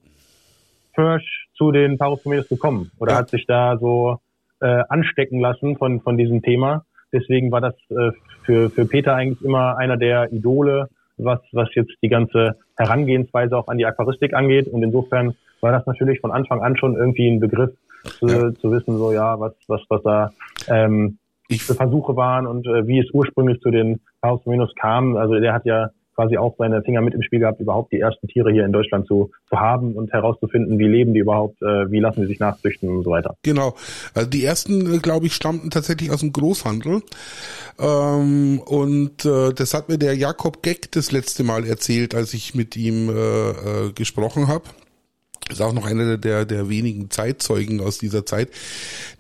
Hirsch 0.93 1.47
zu 1.55 1.73
den 1.73 1.99
Paros 1.99 2.25
Romenos 2.25 2.49
gekommen 2.49 2.91
oder 2.99 3.13
ja. 3.13 3.19
hat 3.19 3.31
sich 3.31 3.47
da 3.47 3.77
so 3.79 4.19
äh, 4.61 4.83
anstecken 4.89 5.41
lassen 5.41 5.77
von, 5.77 6.01
von 6.01 6.17
diesem 6.17 6.43
Thema. 6.43 6.85
Deswegen 7.13 7.51
war 7.51 7.61
das 7.61 7.75
äh, 7.91 8.11
für, 8.45 8.71
für 8.71 8.87
Peter 8.87 9.15
eigentlich 9.15 9.43
immer 9.43 9.77
einer 9.79 9.97
der 9.97 10.33
Idole, 10.33 10.89
was, 11.17 11.41
was 11.53 11.69
jetzt 11.75 11.93
die 12.03 12.09
ganze 12.09 12.57
Herangehensweise 12.77 13.57
auch 13.57 13.69
an 13.69 13.79
die 13.79 13.87
Aquaristik 13.87 14.35
angeht. 14.35 14.69
Und 14.69 14.83
insofern 14.83 15.35
war 15.61 15.73
das 15.73 15.87
natürlich 15.87 16.21
von 16.21 16.31
Anfang 16.31 16.61
an 16.61 16.77
schon 16.77 16.97
irgendwie 16.97 17.29
ein 17.29 17.41
Begriff, 17.41 17.71
zu, 18.05 18.27
ja. 18.27 18.55
zu 18.55 18.71
wissen, 18.71 18.99
so 18.99 19.13
ja, 19.13 19.39
was, 19.41 19.53
was, 19.67 19.81
was 19.89 20.03
da 20.03 20.33
ähm, 20.69 21.19
ich 21.49 21.63
für 21.63 21.75
Versuche 21.75 22.17
waren 22.17 22.47
und 22.47 22.67
äh, 22.67 22.87
wie 22.87 23.01
es 23.01 23.11
ursprünglich 23.13 23.61
zu 23.61 23.71
den 23.71 24.01
Paus 24.21 24.45
Minus 24.47 24.75
kam. 24.75 25.17
Also 25.17 25.35
der 25.35 25.53
hat 25.53 25.65
ja 25.65 25.91
quasi 26.17 26.37
auch 26.39 26.57
seine 26.59 26.83
Finger 26.83 27.03
mit 27.03 27.15
im 27.15 27.23
Spiel 27.23 27.41
gehabt, 27.41 27.61
überhaupt 27.61 27.93
die 27.93 28.01
ersten 28.01 28.27
Tiere 28.27 28.51
hier 28.51 28.65
in 28.65 28.73
Deutschland 28.73 29.07
zu, 29.07 29.31
zu 29.49 29.61
haben 29.61 29.95
und 29.95 30.13
herauszufinden, 30.13 30.79
wie 30.79 30.89
leben 30.89 31.13
die 31.13 31.21
überhaupt, 31.21 31.61
äh, 31.63 31.91
wie 31.91 32.01
lassen 32.01 32.23
sie 32.23 32.29
sich 32.29 32.41
nachzüchten 32.41 32.89
und 32.89 33.05
so 33.05 33.11
weiter. 33.11 33.37
Genau. 33.43 33.75
Also 34.15 34.29
die 34.29 34.45
ersten, 34.45 34.95
äh, 34.95 34.99
glaube 34.99 35.27
ich, 35.27 35.35
stammten 35.35 35.71
tatsächlich 35.71 36.11
aus 36.11 36.21
dem 36.21 36.33
Großhandel. 36.33 37.03
Ähm, 37.79 38.61
und 38.65 39.25
äh, 39.25 39.53
das 39.53 39.75
hat 39.75 39.89
mir 39.89 39.99
der 39.99 40.15
Jakob 40.15 40.63
Geck 40.63 40.91
das 40.93 41.13
letzte 41.13 41.45
Mal 41.45 41.67
erzählt, 41.67 42.15
als 42.15 42.33
ich 42.33 42.55
mit 42.55 42.77
ihm 42.77 43.11
äh, 43.11 43.51
äh, 43.51 43.93
gesprochen 43.93 44.49
habe. 44.49 44.65
Ist 45.49 45.63
auch 45.63 45.73
noch 45.73 45.87
einer 45.87 46.19
der, 46.19 46.45
der 46.45 46.69
wenigen 46.69 47.11
Zeitzeugen 47.11 47.81
aus 47.81 47.99
dieser 47.99 48.27
Zeit. 48.27 48.51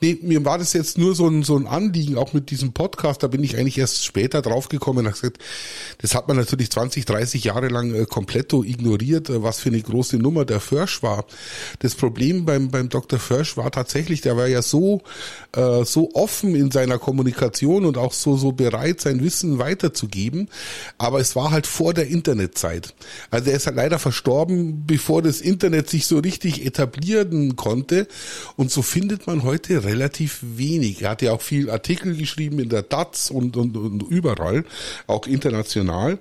Nee, 0.00 0.18
mir 0.22 0.44
war 0.44 0.58
das 0.58 0.72
jetzt 0.72 0.98
nur 0.98 1.14
so 1.14 1.28
ein, 1.28 1.44
so 1.44 1.56
ein 1.56 1.68
Anliegen, 1.68 2.18
auch 2.18 2.32
mit 2.32 2.50
diesem 2.50 2.72
Podcast, 2.72 3.22
da 3.22 3.28
bin 3.28 3.44
ich 3.44 3.56
eigentlich 3.56 3.78
erst 3.78 4.04
später 4.04 4.42
draufgekommen 4.42 5.06
und 5.06 5.12
gesagt, 5.12 5.38
das 5.98 6.14
hat 6.16 6.26
man 6.26 6.36
natürlich 6.36 6.70
20, 6.70 7.04
30 7.04 7.44
Jahre 7.44 7.68
lang 7.68 7.94
äh, 7.94 8.06
komplett 8.06 8.52
ignoriert, 8.52 9.30
äh, 9.30 9.42
was 9.42 9.60
für 9.60 9.68
eine 9.68 9.80
große 9.80 10.16
Nummer 10.16 10.44
der 10.44 10.60
Försch 10.60 11.02
war. 11.02 11.26
Das 11.78 11.94
Problem 11.94 12.44
beim, 12.44 12.70
beim 12.70 12.88
Dr. 12.88 13.18
Försch 13.18 13.56
war 13.56 13.70
tatsächlich, 13.70 14.20
der 14.20 14.36
war 14.36 14.48
ja 14.48 14.62
so, 14.62 15.02
äh, 15.52 15.84
so 15.84 16.10
offen 16.14 16.56
in 16.56 16.70
seiner 16.72 16.98
Kommunikation 16.98 17.84
und 17.84 17.98
auch 17.98 18.12
so, 18.12 18.36
so 18.36 18.50
bereit, 18.50 19.00
sein 19.00 19.22
Wissen 19.22 19.58
weiterzugeben, 19.58 20.48
aber 20.98 21.20
es 21.20 21.36
war 21.36 21.52
halt 21.52 21.68
vor 21.68 21.94
der 21.94 22.08
Internetzeit. 22.08 22.94
Also 23.30 23.50
er 23.50 23.56
ist 23.56 23.66
halt 23.66 23.76
leider 23.76 23.98
verstorben, 24.00 24.86
bevor 24.86 25.22
das 25.22 25.40
Internet 25.40 25.88
sich 25.88 26.06
so 26.06 26.15
so 26.16 26.22
richtig 26.22 26.64
etablieren 26.64 27.56
konnte. 27.56 28.08
Und 28.56 28.70
so 28.70 28.82
findet 28.82 29.26
man 29.26 29.42
heute 29.42 29.84
relativ 29.84 30.40
wenig. 30.42 31.02
Er 31.02 31.10
hat 31.10 31.22
ja 31.22 31.32
auch 31.32 31.42
viel 31.42 31.70
Artikel 31.70 32.16
geschrieben 32.16 32.58
in 32.58 32.70
der 32.70 32.82
DATS 32.82 33.30
und, 33.30 33.56
und, 33.56 33.76
und 33.76 34.02
überall, 34.02 34.64
auch 35.06 35.26
international 35.26 36.18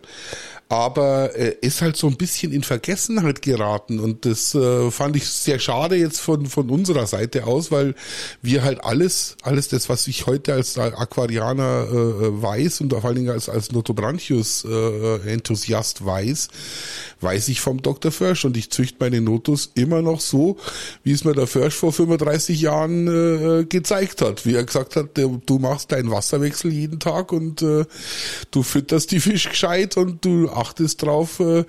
aber 0.68 1.36
äh, 1.36 1.56
ist 1.62 1.82
halt 1.82 1.96
so 1.96 2.08
ein 2.08 2.18
bisschen 2.18 2.52
in 2.52 2.64
Vergessenheit 2.64 3.42
geraten 3.44 4.00
und 4.00 4.26
das 4.26 4.56
äh, 4.56 4.90
fand 4.90 5.16
ich 5.16 5.28
sehr 5.28 5.60
schade 5.60 5.96
jetzt 5.96 6.20
von 6.20 6.48
von 6.48 6.70
unserer 6.70 7.06
Seite 7.06 7.46
aus, 7.46 7.72
weil 7.72 7.94
wir 8.42 8.64
halt 8.64 8.84
alles 8.84 9.38
alles 9.44 9.68
das, 9.68 9.90
was 9.90 10.08
ich 10.08 10.26
heute 10.26 10.54
als 10.54 10.78
Aquarianer 10.78 11.88
äh, 11.88 12.42
weiß 12.42 12.82
und 12.82 12.92
vor 12.92 13.06
allen 13.06 13.16
Dingen 13.16 13.30
als 13.30 13.48
als 13.48 13.72
Notobranchius 13.72 14.66
äh, 14.66 15.38
weiß, 16.06 16.48
weiß 17.22 17.48
ich 17.50 17.62
vom 17.62 17.82
Dr. 17.82 18.12
Försch 18.12 18.46
und 18.46 18.58
ich 18.58 18.72
züchte 18.72 18.98
meine 19.00 19.22
Notus 19.22 19.72
immer 19.76 19.85
noch 19.86 20.20
so, 20.20 20.58
wie 21.04 21.12
es 21.12 21.24
mir 21.24 21.34
der 21.34 21.48
Försch 21.48 21.76
vor 21.76 21.94
35 21.94 22.62
Jahren 22.62 23.08
äh, 23.08 23.66
gezeigt 23.66 24.22
hat, 24.22 24.46
wie 24.46 24.56
er 24.56 24.64
gesagt 24.64 24.96
hat, 24.96 25.10
du 25.18 25.60
machst 25.60 25.92
deinen 25.92 26.12
Wasserwechsel 26.12 26.72
jeden 26.72 27.00
Tag 27.00 27.32
und 27.32 27.62
äh, 27.62 27.86
du 28.52 28.64
fütterst 28.64 29.12
die 29.12 29.20
Fisch 29.20 29.50
gescheit 29.50 29.98
und 29.98 30.26
du 30.26 30.50
achtest 30.50 31.02
drauf, 31.04 31.40
äh, 31.40 31.66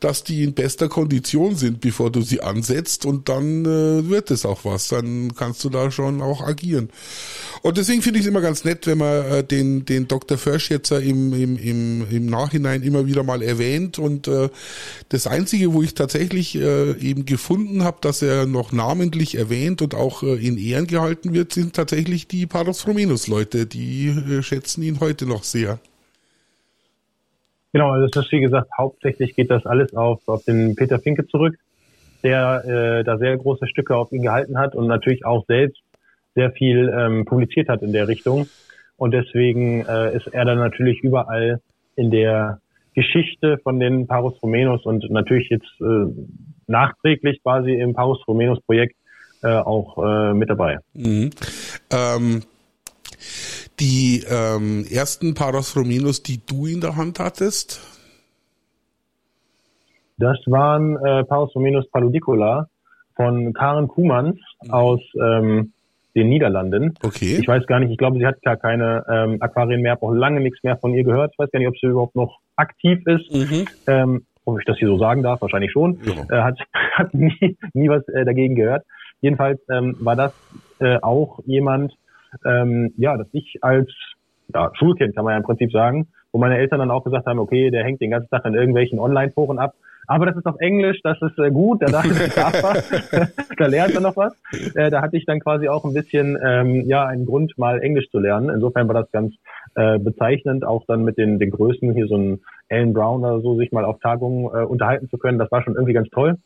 dass 0.00 0.24
die 0.24 0.44
in 0.44 0.54
bester 0.54 0.88
Kondition 0.88 1.56
sind, 1.56 1.80
bevor 1.80 2.10
du 2.10 2.22
sie 2.22 2.40
ansetzt 2.40 3.06
und 3.06 3.28
dann 3.28 3.64
äh, 3.64 4.08
wird 4.08 4.30
es 4.30 4.44
auch 4.44 4.64
was. 4.64 4.88
Dann 4.88 5.34
kannst 5.34 5.64
du 5.64 5.70
da 5.70 5.90
schon 5.90 6.22
auch 6.22 6.40
agieren. 6.40 6.90
Und 7.62 7.78
deswegen 7.78 8.02
finde 8.02 8.18
ich 8.18 8.26
es 8.26 8.28
immer 8.28 8.40
ganz 8.40 8.64
nett, 8.64 8.86
wenn 8.86 8.98
man 8.98 9.24
äh, 9.24 9.44
den, 9.44 9.84
den 9.84 10.08
Dr. 10.08 10.38
Försch 10.38 10.70
jetzt 10.70 10.90
im, 10.90 11.32
im, 11.32 11.56
im, 11.56 12.06
im 12.10 12.26
Nachhinein 12.26 12.82
immer 12.82 13.06
wieder 13.06 13.22
mal 13.22 13.42
erwähnt. 13.42 13.98
Und 13.98 14.28
äh, 14.28 14.48
das 15.08 15.26
Einzige, 15.26 15.72
wo 15.72 15.82
ich 15.82 15.94
tatsächlich 15.94 16.54
äh, 16.56 16.92
eben 16.98 17.24
gefunden 17.24 17.45
habe, 17.48 17.98
dass 18.00 18.22
er 18.22 18.46
noch 18.46 18.72
namentlich 18.72 19.36
erwähnt 19.36 19.82
und 19.82 19.94
auch 19.94 20.22
äh, 20.22 20.34
in 20.34 20.58
Ehren 20.58 20.86
gehalten 20.86 21.34
wird, 21.34 21.52
sind 21.52 21.74
tatsächlich 21.74 22.26
die 22.28 22.46
Paros 22.46 22.86
Romenus-Leute. 22.86 23.66
Die 23.66 24.08
äh, 24.08 24.42
schätzen 24.42 24.82
ihn 24.82 25.00
heute 25.00 25.26
noch 25.26 25.44
sehr. 25.44 25.78
Genau, 27.72 27.90
also 27.90 28.06
das 28.06 28.24
ist 28.24 28.32
wie 28.32 28.40
gesagt, 28.40 28.70
hauptsächlich 28.76 29.36
geht 29.36 29.50
das 29.50 29.66
alles 29.66 29.94
auf, 29.94 30.26
auf 30.26 30.44
den 30.44 30.74
Peter 30.76 30.98
Finke 30.98 31.26
zurück, 31.26 31.56
der 32.22 32.64
äh, 32.64 33.04
da 33.04 33.18
sehr 33.18 33.36
große 33.36 33.66
Stücke 33.68 33.96
auf 33.96 34.12
ihn 34.12 34.22
gehalten 34.22 34.58
hat 34.58 34.74
und 34.74 34.86
natürlich 34.86 35.26
auch 35.26 35.44
selbst 35.46 35.82
sehr 36.34 36.52
viel 36.52 36.92
ähm, 36.96 37.24
publiziert 37.24 37.68
hat 37.68 37.82
in 37.82 37.92
der 37.92 38.08
Richtung. 38.08 38.48
Und 38.96 39.12
deswegen 39.12 39.84
äh, 39.84 40.16
ist 40.16 40.26
er 40.28 40.44
dann 40.44 40.58
natürlich 40.58 41.00
überall 41.00 41.60
in 41.96 42.10
der 42.10 42.60
Geschichte 42.94 43.58
von 43.58 43.78
den 43.78 44.06
Parus 44.06 44.42
Romenos 44.42 44.86
und 44.86 45.10
natürlich 45.10 45.50
jetzt 45.50 45.68
äh, 45.80 46.06
nachträglich 46.66 47.42
quasi 47.42 47.72
im 47.74 47.94
Parus 47.94 48.18
Romenos 48.26 48.60
Projekt 48.62 48.96
äh, 49.42 49.48
auch 49.48 49.98
äh, 49.98 50.34
mit 50.34 50.50
dabei. 50.50 50.78
Mhm. 50.94 51.30
Ähm 51.90 52.42
die 53.80 54.24
ähm, 54.28 54.86
ersten 54.90 55.34
Paros 55.34 55.76
Rominos, 55.76 56.22
die 56.22 56.40
du 56.44 56.66
in 56.66 56.80
der 56.80 56.96
Hand 56.96 57.18
hattest? 57.20 57.80
Das 60.18 60.38
waren 60.46 60.96
äh, 60.96 61.24
Paros 61.24 61.54
Rominos 61.54 61.86
Paludicula 61.90 62.68
von 63.16 63.52
Karen 63.52 63.88
Kumans 63.88 64.38
mhm. 64.62 64.70
aus 64.70 65.00
ähm, 65.22 65.72
den 66.14 66.30
Niederlanden. 66.30 66.94
Okay. 67.02 67.36
Ich 67.38 67.46
weiß 67.46 67.66
gar 67.66 67.78
nicht, 67.80 67.90
ich 67.90 67.98
glaube, 67.98 68.18
sie 68.18 68.26
hat 68.26 68.40
gar 68.42 68.56
keine 68.56 69.04
ähm, 69.10 69.36
Aquarien 69.40 69.82
mehr, 69.82 69.92
habe 69.92 70.06
auch 70.06 70.12
lange 70.12 70.40
nichts 70.40 70.62
mehr 70.62 70.78
von 70.78 70.94
ihr 70.94 71.04
gehört. 71.04 71.32
Ich 71.34 71.38
weiß 71.38 71.50
gar 71.50 71.58
nicht, 71.58 71.68
ob 71.68 71.78
sie 71.78 71.88
überhaupt 71.88 72.16
noch 72.16 72.38
aktiv 72.56 73.06
ist. 73.06 73.30
Mhm. 73.30 73.66
Ähm, 73.86 74.26
ob 74.46 74.58
ich 74.58 74.64
das 74.64 74.78
hier 74.78 74.88
so 74.88 74.98
sagen 74.98 75.22
darf, 75.22 75.42
wahrscheinlich 75.42 75.72
schon. 75.72 75.98
Ja. 76.04 76.38
Äh, 76.38 76.42
hat, 76.42 76.58
hat 76.94 77.12
nie, 77.12 77.58
nie 77.74 77.88
was 77.88 78.06
äh, 78.08 78.24
dagegen 78.24 78.54
gehört. 78.54 78.84
Jedenfalls 79.20 79.60
ähm, 79.70 79.96
war 80.00 80.16
das 80.16 80.32
äh, 80.78 80.98
auch 81.02 81.40
jemand, 81.44 81.92
ähm, 82.44 82.94
ja, 82.96 83.16
dass 83.16 83.28
ich 83.32 83.58
als 83.62 83.90
ja, 84.54 84.70
Schulkind, 84.74 85.14
kann 85.14 85.24
man 85.24 85.32
ja 85.32 85.38
im 85.38 85.44
Prinzip 85.44 85.72
sagen, 85.72 86.08
wo 86.32 86.38
meine 86.38 86.58
Eltern 86.58 86.78
dann 86.78 86.90
auch 86.90 87.04
gesagt 87.04 87.26
haben, 87.26 87.38
okay, 87.38 87.70
der 87.70 87.84
hängt 87.84 88.00
den 88.00 88.10
ganzen 88.10 88.30
Tag 88.30 88.44
in 88.44 88.54
irgendwelchen 88.54 88.98
Online-Foren 88.98 89.58
ab, 89.58 89.74
aber 90.06 90.26
das 90.26 90.36
ist 90.36 90.46
auf 90.46 90.56
Englisch, 90.58 91.00
das 91.02 91.20
ist 91.20 91.38
äh, 91.38 91.50
gut, 91.50 91.82
da, 91.82 92.02
da 93.58 93.66
lernt 93.66 93.94
er 93.94 94.00
noch 94.00 94.16
was. 94.16 94.34
Äh, 94.74 94.90
da 94.90 95.02
hatte 95.02 95.16
ich 95.16 95.24
dann 95.24 95.40
quasi 95.40 95.68
auch 95.68 95.84
ein 95.84 95.94
bisschen 95.94 96.38
ähm, 96.42 96.82
ja 96.86 97.04
einen 97.06 97.26
Grund, 97.26 97.56
mal 97.58 97.80
Englisch 97.80 98.08
zu 98.10 98.18
lernen. 98.18 98.50
Insofern 98.50 98.88
war 98.88 98.94
das 98.94 99.10
ganz 99.10 99.34
äh, 99.74 99.98
bezeichnend, 99.98 100.64
auch 100.64 100.84
dann 100.86 101.04
mit 101.04 101.18
den, 101.18 101.38
den 101.38 101.50
Größen, 101.50 101.92
hier 101.92 102.06
so 102.06 102.16
ein 102.16 102.40
Alan 102.70 102.92
Brown 102.92 103.24
oder 103.24 103.40
so, 103.40 103.56
sich 103.56 103.72
mal 103.72 103.84
auf 103.84 103.98
Tagungen 104.00 104.46
äh, 104.46 104.64
unterhalten 104.64 105.08
zu 105.08 105.18
können. 105.18 105.38
Das 105.38 105.50
war 105.50 105.62
schon 105.62 105.74
irgendwie 105.74 105.94
ganz 105.94 106.08
toll. 106.10 106.36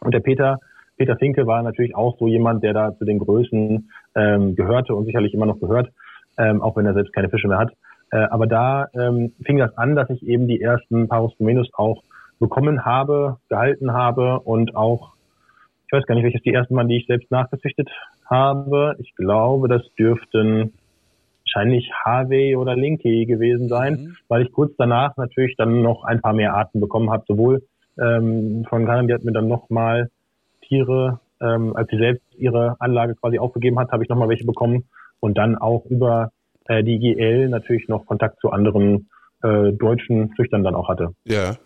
Und 0.00 0.14
der 0.14 0.20
Peter, 0.20 0.58
Peter 0.96 1.16
Finke 1.16 1.46
war 1.46 1.62
natürlich 1.62 1.94
auch 1.94 2.18
so 2.18 2.26
jemand, 2.26 2.62
der 2.62 2.72
da 2.72 2.96
zu 2.96 3.04
den 3.04 3.18
Größen 3.18 3.90
ähm, 4.14 4.54
gehörte 4.56 4.94
und 4.94 5.04
sicherlich 5.04 5.34
immer 5.34 5.46
noch 5.46 5.60
gehört, 5.60 5.90
ähm, 6.38 6.62
auch 6.62 6.76
wenn 6.76 6.86
er 6.86 6.94
selbst 6.94 7.12
keine 7.12 7.28
Fische 7.28 7.48
mehr 7.48 7.58
hat. 7.58 7.72
Äh, 8.12 8.18
aber 8.30 8.46
da 8.46 8.88
ähm, 8.94 9.32
fing 9.44 9.58
das 9.58 9.76
an, 9.76 9.94
dass 9.94 10.10
ich 10.10 10.26
eben 10.26 10.48
die 10.48 10.60
ersten 10.60 11.08
Parus 11.08 11.36
Domenus 11.38 11.68
auch 11.74 12.02
bekommen 12.40 12.84
habe, 12.84 13.36
gehalten 13.48 13.92
habe 13.92 14.40
und 14.40 14.74
auch, 14.74 15.12
ich 15.86 15.92
weiß 15.92 16.04
gar 16.06 16.16
nicht, 16.16 16.24
welches 16.24 16.42
die 16.42 16.52
ersten 16.52 16.74
waren, 16.74 16.88
die 16.88 16.96
ich 16.96 17.06
selbst 17.06 17.30
nachgezüchtet 17.30 17.88
habe. 18.24 18.96
Ich 18.98 19.14
glaube, 19.14 19.68
das 19.68 19.82
dürften 19.96 20.72
wahrscheinlich 21.44 21.90
Harvey 22.04 22.56
oder 22.56 22.76
Linky 22.76 23.26
gewesen 23.26 23.68
sein, 23.68 23.92
mhm. 23.92 24.16
weil 24.28 24.42
ich 24.42 24.52
kurz 24.52 24.72
danach 24.78 25.16
natürlich 25.16 25.56
dann 25.56 25.82
noch 25.82 26.04
ein 26.04 26.20
paar 26.20 26.32
mehr 26.32 26.54
Arten 26.54 26.80
bekommen 26.80 27.10
habe, 27.10 27.24
sowohl 27.26 27.62
ähm, 27.98 28.64
von 28.68 28.86
Karin, 28.86 29.08
die 29.08 29.14
hat 29.14 29.24
mir 29.24 29.32
dann 29.32 29.48
nochmal 29.48 30.10
Tiere, 30.62 31.20
ähm, 31.40 31.74
als 31.74 31.90
sie 31.90 31.98
selbst 31.98 32.24
ihre 32.38 32.76
Anlage 32.80 33.14
quasi 33.14 33.38
aufgegeben 33.38 33.78
hat, 33.78 33.90
habe 33.90 34.02
ich 34.02 34.08
nochmal 34.08 34.28
welche 34.28 34.46
bekommen 34.46 34.84
und 35.20 35.36
dann 35.36 35.56
auch 35.56 35.84
über 35.86 36.30
äh, 36.66 36.82
die 36.84 36.98
GL 36.98 37.48
natürlich 37.48 37.88
noch 37.88 38.06
Kontakt 38.06 38.40
zu 38.40 38.50
anderen 38.50 39.08
äh, 39.42 39.72
deutschen 39.72 40.32
Züchtern 40.36 40.62
dann 40.62 40.74
auch 40.74 40.88
hatte. 40.88 41.14
Ja. 41.24 41.56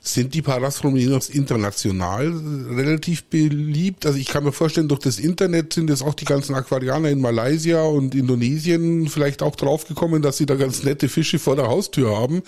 Sind 0.00 0.34
die 0.34 0.42
Parasrominos 0.42 1.30
international 1.30 2.32
relativ 2.70 3.24
beliebt? 3.24 4.06
Also 4.06 4.18
ich 4.18 4.28
kann 4.28 4.44
mir 4.44 4.52
vorstellen, 4.52 4.88
durch 4.88 5.00
das 5.00 5.18
Internet 5.18 5.72
sind 5.72 5.90
jetzt 5.90 6.02
auch 6.02 6.14
die 6.14 6.24
ganzen 6.24 6.54
Aquarianer 6.54 7.10
in 7.10 7.20
Malaysia 7.20 7.82
und 7.82 8.14
Indonesien 8.14 9.08
vielleicht 9.08 9.42
auch 9.42 9.56
draufgekommen, 9.56 10.22
dass 10.22 10.36
sie 10.36 10.46
da 10.46 10.54
ganz 10.54 10.84
nette 10.84 11.08
Fische 11.08 11.38
vor 11.38 11.56
der 11.56 11.66
Haustür 11.66 12.16
haben. 12.16 12.42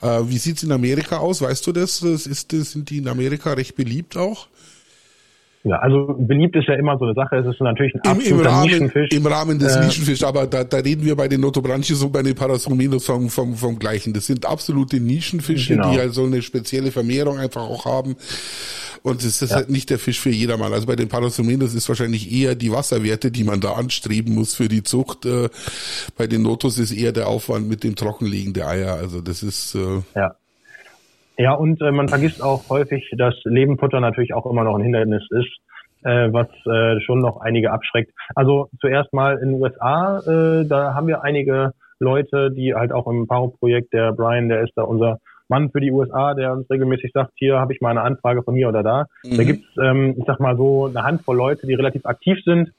Äh, 0.00 0.20
wie 0.24 0.38
sieht's 0.38 0.62
in 0.62 0.72
Amerika 0.72 1.18
aus? 1.18 1.42
Weißt 1.42 1.66
du 1.66 1.72
das? 1.72 2.02
Ist, 2.02 2.52
sind 2.52 2.90
die 2.90 2.98
in 2.98 3.08
Amerika 3.08 3.52
recht 3.52 3.76
beliebt 3.76 4.16
auch? 4.16 4.48
Ja, 5.64 5.76
also 5.76 6.16
beliebt 6.18 6.56
ist 6.56 6.66
ja 6.66 6.74
immer 6.74 6.98
so 6.98 7.04
eine 7.04 7.14
Sache. 7.14 7.36
Es 7.36 7.46
ist 7.46 7.60
natürlich 7.60 7.94
ein 7.94 8.00
absoluter 8.00 8.30
Im, 8.30 8.40
im 8.40 8.46
Rahmen, 8.46 8.66
Nischenfisch. 8.66 9.10
Im 9.12 9.26
Rahmen 9.26 9.58
des 9.60 9.76
äh, 9.76 9.84
Nischenfischs, 9.84 10.24
aber 10.24 10.46
da, 10.48 10.64
da 10.64 10.78
reden 10.78 11.04
wir 11.04 11.14
bei 11.14 11.28
den 11.28 11.40
Notobranchius 11.40 12.02
und 12.02 12.12
bei 12.12 12.22
den 12.22 12.34
Parasrominos 12.34 13.06
vom, 13.06 13.30
vom, 13.30 13.54
vom 13.54 13.78
Gleichen. 13.78 14.12
Das 14.12 14.26
sind 14.26 14.44
absolute 14.44 14.98
Nischenfische, 14.98 15.74
genau. 15.76 15.92
die 15.92 15.98
halt 15.98 16.14
so 16.14 16.24
eine 16.24 16.42
spezielle 16.42 16.90
Vermehrung 16.90 17.38
einfach 17.38 17.62
auch 17.62 17.84
haben. 17.84 18.16
Und 19.04 19.22
es 19.22 19.40
ist 19.40 19.50
ja. 19.50 19.56
halt 19.56 19.70
nicht 19.70 19.90
der 19.90 20.00
Fisch 20.00 20.20
für 20.20 20.30
jedermann. 20.30 20.72
Also 20.72 20.86
bei 20.86 20.96
den 20.96 21.08
Parasrominos 21.08 21.74
ist 21.74 21.88
wahrscheinlich 21.88 22.32
eher 22.32 22.56
die 22.56 22.72
Wasserwerte, 22.72 23.30
die 23.30 23.44
man 23.44 23.60
da 23.60 23.72
anstreben 23.72 24.34
muss 24.34 24.54
für 24.54 24.68
die 24.68 24.82
Zucht. 24.82 25.26
Äh, 25.26 25.48
bei 26.16 26.26
den 26.26 26.42
Notos 26.42 26.78
ist 26.78 26.92
eher 26.92 27.12
der 27.12 27.28
Aufwand 27.28 27.68
mit 27.68 27.84
dem 27.84 27.94
Trockenlegen 27.94 28.52
der 28.52 28.68
Eier. 28.68 28.94
Also 28.94 29.20
das 29.20 29.42
ist... 29.44 29.76
Äh, 29.76 30.02
ja. 30.16 30.34
Ja, 31.42 31.54
und 31.54 31.82
äh, 31.82 31.90
man 31.90 32.08
vergisst 32.08 32.40
auch 32.40 32.70
häufig, 32.70 33.10
dass 33.18 33.34
Lebenfutter 33.42 33.98
natürlich 33.98 34.32
auch 34.32 34.46
immer 34.46 34.62
noch 34.62 34.76
ein 34.76 34.82
Hindernis 34.84 35.24
ist, 35.30 35.50
äh, 36.04 36.32
was 36.32 36.46
äh, 36.66 37.00
schon 37.00 37.18
noch 37.18 37.40
einige 37.40 37.72
abschreckt. 37.72 38.12
Also 38.36 38.68
zuerst 38.80 39.12
mal 39.12 39.38
in 39.38 39.50
den 39.50 39.60
USA, 39.60 40.18
äh, 40.18 40.64
da 40.64 40.94
haben 40.94 41.08
wir 41.08 41.24
einige 41.24 41.72
Leute, 41.98 42.52
die 42.52 42.74
halt 42.74 42.92
auch 42.92 43.08
im 43.08 43.26
Paro-Projekt, 43.26 43.92
der 43.92 44.12
Brian, 44.12 44.48
der 44.48 44.62
ist 44.62 44.74
da 44.76 44.82
unser 44.82 45.18
Mann 45.48 45.70
für 45.72 45.80
die 45.80 45.90
USA, 45.90 46.34
der 46.34 46.52
uns 46.52 46.70
regelmäßig 46.70 47.10
sagt, 47.12 47.32
hier 47.34 47.58
habe 47.58 47.72
ich 47.72 47.80
mal 47.80 47.90
eine 47.90 48.02
Anfrage 48.02 48.44
von 48.44 48.54
hier 48.54 48.68
oder 48.68 48.84
da. 48.84 49.06
Mhm. 49.24 49.36
Da 49.36 49.42
gibt's, 49.42 49.66
ähm, 49.82 50.14
ich 50.16 50.24
sag 50.24 50.38
mal 50.38 50.56
so, 50.56 50.86
eine 50.86 51.02
Handvoll 51.02 51.36
Leute, 51.36 51.66
die 51.66 51.74
relativ 51.74 52.06
aktiv 52.06 52.38
sind 52.44 52.70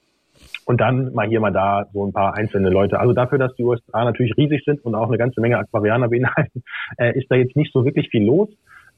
und 0.66 0.80
dann 0.80 1.12
mal 1.12 1.28
hier 1.28 1.40
mal 1.40 1.52
da 1.52 1.86
so 1.92 2.06
ein 2.06 2.12
paar 2.12 2.34
einzelne 2.36 2.70
Leute. 2.70 2.98
Also 2.98 3.12
dafür, 3.12 3.38
dass 3.38 3.54
die 3.56 3.64
USA 3.64 4.04
natürlich 4.04 4.36
riesig 4.36 4.62
sind 4.64 4.84
und 4.84 4.94
auch 4.94 5.08
eine 5.08 5.18
ganze 5.18 5.40
Menge 5.40 5.58
Aquarianer 5.58 6.08
beinhalten, 6.08 6.62
äh, 6.98 7.18
ist 7.18 7.30
da 7.30 7.36
jetzt 7.36 7.56
nicht 7.56 7.72
so 7.72 7.84
wirklich 7.84 8.08
viel 8.10 8.24
los. 8.24 8.48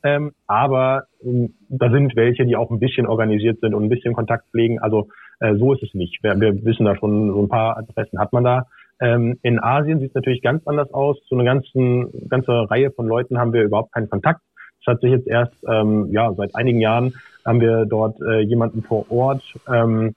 Ähm, 0.02 0.32
aber 0.46 1.04
ähm, 1.24 1.54
da 1.68 1.90
sind 1.90 2.14
welche, 2.16 2.44
die 2.44 2.56
auch 2.56 2.70
ein 2.70 2.78
bisschen 2.78 3.06
organisiert 3.06 3.60
sind 3.60 3.74
und 3.74 3.84
ein 3.84 3.88
bisschen 3.88 4.14
Kontakt 4.14 4.48
pflegen. 4.50 4.78
Also 4.78 5.08
äh, 5.40 5.54
so 5.56 5.72
ist 5.72 5.82
es 5.82 5.94
nicht. 5.94 6.22
Wir, 6.22 6.38
wir 6.40 6.64
wissen 6.64 6.84
da 6.84 6.96
schon, 6.96 7.32
so 7.32 7.42
ein 7.42 7.48
paar 7.48 7.76
Adressen 7.78 8.18
hat 8.18 8.32
man 8.32 8.44
da. 8.44 8.66
Ähm, 9.00 9.38
in 9.42 9.62
Asien 9.62 10.00
sieht 10.00 10.10
es 10.10 10.14
natürlich 10.14 10.42
ganz 10.42 10.66
anders 10.66 10.92
aus. 10.92 11.18
Zu 11.28 11.34
einer 11.34 11.44
ganzen 11.44 12.28
ganze 12.28 12.70
Reihe 12.70 12.90
von 12.90 13.06
Leuten 13.06 13.38
haben 13.38 13.52
wir 13.52 13.62
überhaupt 13.62 13.92
keinen 13.92 14.08
Kontakt. 14.08 14.40
Das 14.84 14.94
hat 14.94 15.00
sich 15.00 15.10
jetzt 15.10 15.26
erst, 15.26 15.52
ähm, 15.68 16.08
ja, 16.12 16.32
seit 16.34 16.54
einigen 16.54 16.80
Jahren 16.80 17.14
haben 17.44 17.60
wir 17.60 17.86
dort 17.86 18.20
äh, 18.20 18.40
jemanden 18.40 18.82
vor 18.82 19.10
Ort, 19.10 19.42
ähm, 19.72 20.14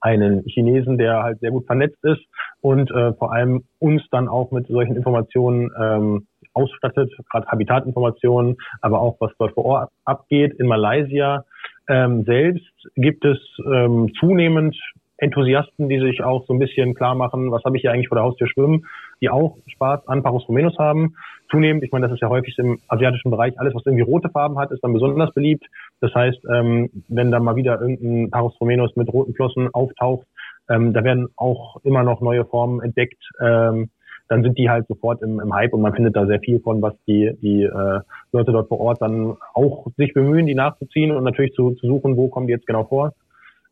einen 0.00 0.44
Chinesen, 0.44 0.98
der 0.98 1.22
halt 1.22 1.40
sehr 1.40 1.50
gut 1.50 1.66
vernetzt 1.66 2.02
ist 2.02 2.22
und 2.60 2.90
äh, 2.90 3.12
vor 3.14 3.32
allem 3.32 3.64
uns 3.78 4.02
dann 4.10 4.28
auch 4.28 4.50
mit 4.50 4.66
solchen 4.66 4.96
Informationen 4.96 5.70
ähm, 5.78 6.26
ausstattet, 6.54 7.12
gerade 7.30 7.46
Habitatinformationen, 7.46 8.56
aber 8.80 9.00
auch 9.00 9.16
was 9.20 9.32
dort 9.38 9.54
vor 9.54 9.64
Ort 9.64 9.90
abgeht. 10.04 10.54
In 10.58 10.66
Malaysia 10.66 11.44
ähm, 11.88 12.24
selbst 12.24 12.72
gibt 12.96 13.24
es 13.24 13.38
ähm, 13.64 14.12
zunehmend 14.18 14.76
Enthusiasten, 15.18 15.88
die 15.88 15.98
sich 15.98 16.22
auch 16.22 16.46
so 16.46 16.52
ein 16.52 16.60
bisschen 16.60 16.94
klar 16.94 17.14
machen, 17.14 17.50
was 17.50 17.64
habe 17.64 17.76
ich 17.76 17.82
hier 17.82 17.92
eigentlich 17.92 18.08
vor 18.08 18.16
der 18.16 18.24
Haustür 18.24 18.46
schwimmen, 18.48 18.86
die 19.20 19.30
auch 19.30 19.56
Spaß 19.66 20.06
an 20.08 20.22
Parus 20.22 20.48
Rumenus 20.48 20.78
haben. 20.78 21.16
Zunehmend, 21.50 21.82
ich 21.82 21.92
meine, 21.92 22.06
das 22.06 22.14
ist 22.14 22.20
ja 22.20 22.28
häufig 22.28 22.56
im 22.58 22.78
asiatischen 22.88 23.30
Bereich, 23.30 23.58
alles, 23.58 23.74
was 23.74 23.86
irgendwie 23.86 24.04
rote 24.04 24.28
Farben 24.28 24.58
hat, 24.58 24.70
ist 24.70 24.82
dann 24.82 24.92
besonders 24.92 25.32
beliebt. 25.32 25.64
Das 26.00 26.14
heißt, 26.14 26.40
ähm, 26.52 26.90
wenn 27.08 27.30
da 27.30 27.40
mal 27.40 27.56
wieder 27.56 27.80
irgendein 27.80 28.30
Parus 28.30 28.54
Rumenus 28.60 28.94
mit 28.96 29.12
roten 29.12 29.34
Flossen 29.34 29.68
auftaucht, 29.72 30.26
ähm, 30.68 30.92
da 30.92 31.02
werden 31.04 31.28
auch 31.36 31.76
immer 31.84 32.02
noch 32.02 32.20
neue 32.20 32.44
Formen 32.44 32.82
entdeckt. 32.82 33.22
Ähm, 33.40 33.90
dann 34.28 34.42
sind 34.42 34.58
die 34.58 34.68
halt 34.68 34.86
sofort 34.86 35.22
im, 35.22 35.40
im 35.40 35.54
Hype 35.54 35.72
und 35.72 35.80
man 35.80 35.94
findet 35.94 36.14
da 36.14 36.26
sehr 36.26 36.40
viel 36.40 36.60
von, 36.60 36.82
was 36.82 36.94
die, 37.06 37.32
die 37.40 37.62
äh, 37.62 38.00
Leute 38.32 38.52
dort 38.52 38.68
vor 38.68 38.80
Ort 38.80 39.00
dann 39.00 39.36
auch 39.54 39.86
sich 39.96 40.12
bemühen, 40.12 40.46
die 40.46 40.54
nachzuziehen 40.54 41.12
und 41.12 41.24
natürlich 41.24 41.54
zu, 41.54 41.72
zu 41.72 41.86
suchen, 41.86 42.16
wo 42.16 42.28
kommen 42.28 42.46
die 42.46 42.52
jetzt 42.52 42.66
genau 42.66 42.84
vor. 42.84 43.14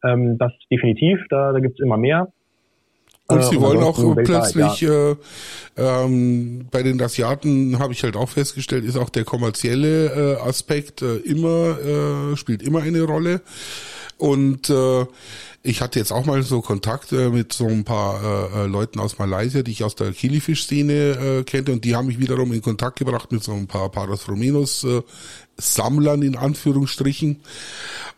Ähm, 0.02 0.38
das 0.38 0.52
definitiv, 0.70 1.20
da, 1.28 1.52
da 1.52 1.60
gibt 1.60 1.78
es 1.78 1.84
immer 1.84 1.98
mehr. 1.98 2.28
Und 3.28 3.44
sie 3.44 3.56
äh, 3.56 3.60
wollen 3.60 3.82
auch 3.82 3.98
plötzlich, 4.14 4.80
ja. 4.82 5.10
äh, 5.10 5.16
ähm, 5.76 6.66
bei 6.70 6.82
den 6.82 7.00
Asiaten 7.02 7.78
habe 7.78 7.92
ich 7.92 8.02
halt 8.02 8.16
auch 8.16 8.28
festgestellt, 8.28 8.84
ist 8.84 8.96
auch 8.96 9.10
der 9.10 9.24
kommerzielle 9.24 10.36
äh, 10.38 10.40
Aspekt 10.40 11.02
äh, 11.02 11.16
immer, 11.16 11.78
äh, 11.80 12.36
spielt 12.36 12.62
immer 12.62 12.82
eine 12.82 13.02
Rolle. 13.02 13.40
Und 14.18 14.70
äh, 14.70 15.06
ich 15.66 15.80
hatte 15.80 15.98
jetzt 15.98 16.12
auch 16.12 16.24
mal 16.24 16.42
so 16.42 16.60
Kontakte 16.60 17.30
mit 17.30 17.52
so 17.52 17.66
ein 17.66 17.84
paar 17.84 18.22
äh, 18.22 18.64
äh, 18.64 18.66
Leuten 18.66 19.00
aus 19.00 19.18
Malaysia, 19.18 19.62
die 19.62 19.72
ich 19.72 19.84
aus 19.84 19.96
der 19.96 20.12
Kilifisch-Szene 20.12 20.92
äh, 20.92 21.44
kenne 21.44 21.72
und 21.72 21.84
die 21.84 21.96
haben 21.96 22.06
mich 22.06 22.18
wiederum 22.18 22.52
in 22.52 22.62
Kontakt 22.62 22.98
gebracht 22.98 23.32
mit 23.32 23.42
so 23.42 23.52
ein 23.52 23.66
paar 23.66 23.90
Paros 23.90 24.28
Romenos 24.28 24.84
äh, 24.84 25.02
Sammlern 25.58 26.22
in 26.22 26.36
Anführungsstrichen. 26.36 27.40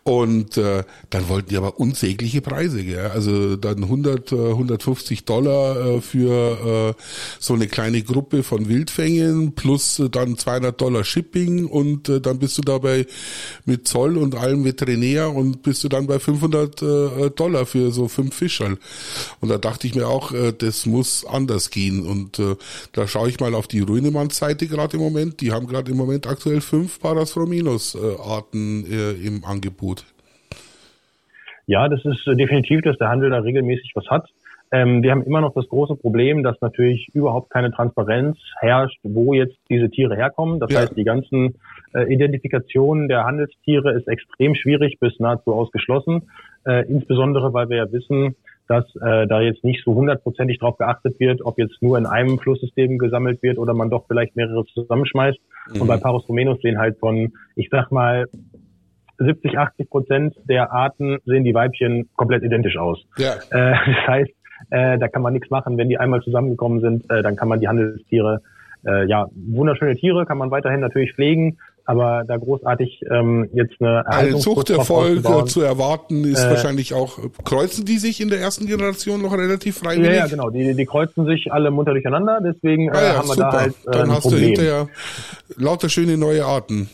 Und 0.05 0.57
äh, 0.57 0.85
dann 1.11 1.29
wollten 1.29 1.51
die 1.51 1.59
aber 1.59 1.79
unsägliche 1.79 2.41
Preise, 2.41 2.83
gell? 2.83 3.11
also 3.13 3.57
dann 3.57 3.83
100, 3.83 4.33
150 4.33 5.21
äh, 5.21 5.23
Dollar 5.23 5.77
äh, 5.77 6.01
für 6.01 6.95
äh, 6.97 7.03
so 7.39 7.53
eine 7.53 7.67
kleine 7.67 8.01
Gruppe 8.03 8.43
von 8.43 8.71
Wildfängen 8.71 9.53
plus 9.55 9.99
äh, 9.99 10.09
dann 10.09 10.39
200 10.39 10.81
Dollar 10.81 11.05
Shipping 11.05 11.67
und 11.67 12.09
äh, 12.09 12.23
dann 12.23 12.39
bist 12.39 12.57
du 12.57 12.63
dabei 12.63 13.07
mit 13.67 13.87
Zoll 13.87 14.17
und 14.17 14.35
allem 14.35 14.65
Veterinär 14.65 15.31
und 15.35 15.63
bist 15.63 15.85
du 15.85 15.91
dann 15.91 16.07
bei 16.07 16.19
500 16.19 16.81
äh, 16.81 17.31
Dollar 17.39 17.67
für 17.67 17.91
so 17.91 18.09
fünf 18.09 18.35
Fischerl. 18.35 18.77
Und 19.41 19.51
da 19.51 19.59
dachte 19.59 19.87
ich 19.87 19.95
mir 19.95 20.09
auch, 20.09 20.33
äh, 20.33 20.53
das 20.53 20.87
muss 20.87 21.25
anders 21.27 21.71
gehen 21.71 22.07
und 22.07 22.39
äh, 22.39 22.57
da 22.93 23.07
schaue 23.07 23.29
ich 23.29 23.41
mal 23.41 23.55
auf 23.55 23.69
die 23.69 23.81
Ruinemann-Seite 23.81 24.67
gerade 24.67 24.97
im 24.97 25.03
Moment, 25.03 25.41
die 25.41 25.53
haben 25.53 25.67
gerade 25.67 25.91
im 25.91 25.97
Moment 25.97 26.27
aktuell 26.27 26.61
fünf 26.61 27.01
Parasfrominos-Arten 27.01 28.85
äh, 28.91 29.13
im 29.27 29.45
Angebot. 29.45 30.05
Ja, 31.67 31.89
das 31.89 32.05
ist 32.05 32.27
äh, 32.27 32.35
definitiv, 32.35 32.81
dass 32.83 32.97
der 32.99 33.09
Handel 33.09 33.31
da 33.31 33.41
regelmäßig 33.41 33.93
was 33.95 34.07
hat. 34.09 34.29
Ähm, 34.71 35.03
wir 35.03 35.11
haben 35.11 35.23
immer 35.23 35.41
noch 35.41 35.55
das 35.55 35.69
große 35.69 35.97
Problem, 35.97 36.43
dass 36.43 36.61
natürlich 36.61 37.09
überhaupt 37.15 37.51
keine 37.51 37.71
Transparenz 37.71 38.39
herrscht, 38.59 38.99
wo 39.03 39.33
jetzt 39.33 39.57
diese 39.71 39.91
Tiere 39.91 40.15
herkommen. 40.17 40.61
Das 40.61 40.71
ja. 40.71 40.81
heißt, 40.81 40.97
die 40.97 41.05
ganzen 41.05 41.57
äh, 41.95 42.13
Identifikationen 42.13 43.09
der 43.09 43.25
Handelstiere 43.25 43.93
ist 43.93 44.09
extrem 44.09 44.55
schwierig 44.55 44.99
bis 45.01 45.19
nahezu 45.21 45.55
ausgeschlossen. 45.55 46.31
Äh, 46.67 46.87
insbesondere, 46.89 47.53
weil 47.53 47.69
wir 47.69 47.77
ja 47.79 47.93
wissen, 47.93 48.37
dass 48.69 48.85
äh, 48.97 49.27
da 49.27 49.41
jetzt 49.41 49.65
nicht 49.65 49.83
so 49.85 49.95
hundertprozentig 49.95 50.59
darauf 50.59 50.77
geachtet 50.77 51.19
wird, 51.19 51.41
ob 51.45 51.59
jetzt 51.59 51.81
nur 51.81 51.97
in 51.97 52.07
einem 52.07 52.39
Flusssystem 52.39 52.99
gesammelt 52.99 53.43
wird 53.43 53.59
oder 53.59 53.73
man 53.73 53.89
doch 53.89 54.07
vielleicht 54.07 54.37
mehrere 54.37 54.65
zusammenschmeißt. 54.67 55.39
Mhm. 55.73 55.81
Und 55.81 55.89
bei 55.89 55.97
Parus 55.97 56.29
Rumenus 56.29 56.61
sehen 56.61 56.79
halt 56.79 56.99
von, 56.99 57.33
ich 57.57 57.69
sag 57.71 57.91
mal, 57.91 58.27
70, 59.19 59.59
80 59.59 59.91
Prozent 59.91 60.35
der 60.49 60.71
Arten 60.73 61.19
sehen 61.25 61.45
die 61.45 61.55
Weibchen 61.55 62.09
komplett 62.15 62.45
identisch 62.45 62.77
aus. 62.77 63.03
Ja. 63.17 63.35
Äh, 63.51 63.75
das 63.87 64.07
heißt, 64.07 64.31
äh, 64.71 64.99
da 64.99 65.09
kann 65.09 65.23
man 65.23 65.33
nichts 65.33 65.51
machen. 65.51 65.79
Wenn 65.79 65.89
die 65.89 65.99
einmal 65.99 66.21
zusammengekommen 66.21 66.81
sind, 66.81 67.11
äh, 67.11 67.23
dann 67.23 67.37
kann 67.37 67.49
man 67.49 67.61
die 67.61 67.69
Handelstiere, 67.69 68.43
äh, 68.87 69.07
ja, 69.07 69.27
wunderschöne 69.35 69.97
Tiere 69.97 70.27
kann 70.27 70.39
man 70.39 70.51
weiterhin 70.51 70.81
natürlich 70.81 71.13
pflegen, 71.15 71.59
aber 71.89 72.23
da 72.29 72.37
großartig 72.37 73.01
ähm, 73.11 73.49
jetzt 73.55 73.81
eine 73.81 74.07
Eine 74.07 74.37
Zuchterfolge 74.37 75.47
zu 75.47 75.63
erwarten 75.63 76.23
ist 76.25 76.45
äh, 76.45 76.51
wahrscheinlich 76.51 76.93
auch, 76.93 77.19
kreuzen 77.45 77.87
die 77.87 77.97
sich 77.97 78.21
in 78.21 78.29
der 78.29 78.41
ersten 78.41 78.67
Generation 78.67 79.23
noch 79.23 79.33
relativ 79.33 79.79
freiwillig? 79.79 80.11
Ja, 80.11 80.17
ja 80.17 80.27
genau, 80.27 80.51
die, 80.51 80.75
die 80.75 80.85
kreuzen 80.85 81.25
sich 81.25 81.51
alle 81.51 81.71
munter 81.71 81.93
durcheinander, 81.93 82.41
deswegen 82.45 82.89
äh, 82.89 82.93
ah 82.93 83.03
ja, 83.03 83.17
haben 83.17 83.29
wir 83.29 83.35
super. 83.35 83.51
da 83.51 83.61
halt 83.61 83.75
äh, 83.87 83.91
Dann 83.91 84.11
hast 84.11 84.25
Problem. 84.25 84.41
du 84.41 84.47
hinterher 84.47 84.89
lauter 85.57 85.89
schöne 85.89 86.19
neue 86.19 86.45
Arten 86.45 86.91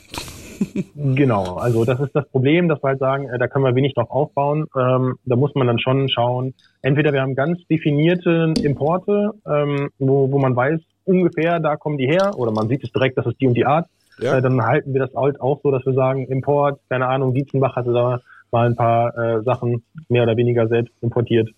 genau, 0.94 1.56
also 1.56 1.84
das 1.84 1.98
ist 1.98 2.14
das 2.14 2.28
Problem, 2.28 2.68
dass 2.68 2.80
wir 2.80 2.90
halt 2.90 3.00
sagen, 3.00 3.28
äh, 3.28 3.36
da 3.36 3.48
können 3.48 3.64
wir 3.64 3.74
wenig 3.74 3.94
drauf 3.94 4.10
aufbauen. 4.12 4.66
Ähm, 4.78 5.16
da 5.24 5.34
muss 5.34 5.56
man 5.56 5.66
dann 5.66 5.80
schon 5.80 6.08
schauen. 6.08 6.54
Entweder 6.82 7.12
wir 7.12 7.20
haben 7.20 7.34
ganz 7.34 7.58
definierte 7.66 8.54
Importe, 8.62 9.32
ähm, 9.44 9.90
wo, 9.98 10.30
wo 10.30 10.38
man 10.38 10.54
weiß, 10.54 10.80
ungefähr 11.04 11.58
da 11.58 11.74
kommen 11.76 11.98
die 11.98 12.06
her, 12.06 12.32
oder 12.36 12.52
man 12.52 12.68
sieht 12.68 12.84
es 12.84 12.92
direkt, 12.92 13.18
das 13.18 13.26
ist 13.26 13.40
die 13.40 13.48
und 13.48 13.54
die 13.54 13.66
Art. 13.66 13.88
Ja. 14.18 14.38
Äh, 14.38 14.42
dann 14.42 14.62
halten 14.62 14.92
wir 14.92 15.00
das 15.00 15.14
halt 15.14 15.40
auch 15.40 15.60
so, 15.62 15.70
dass 15.70 15.84
wir 15.86 15.94
sagen, 15.94 16.26
Import, 16.26 16.80
keine 16.88 17.06
Ahnung, 17.06 17.34
Dietzenbach 17.34 17.76
hatte 17.76 17.92
da 17.92 18.20
mal 18.50 18.66
ein 18.66 18.76
paar 18.76 19.16
äh, 19.16 19.42
Sachen 19.42 19.82
mehr 20.08 20.22
oder 20.22 20.36
weniger 20.36 20.68
selbst 20.68 20.94
importiert. 21.00 21.50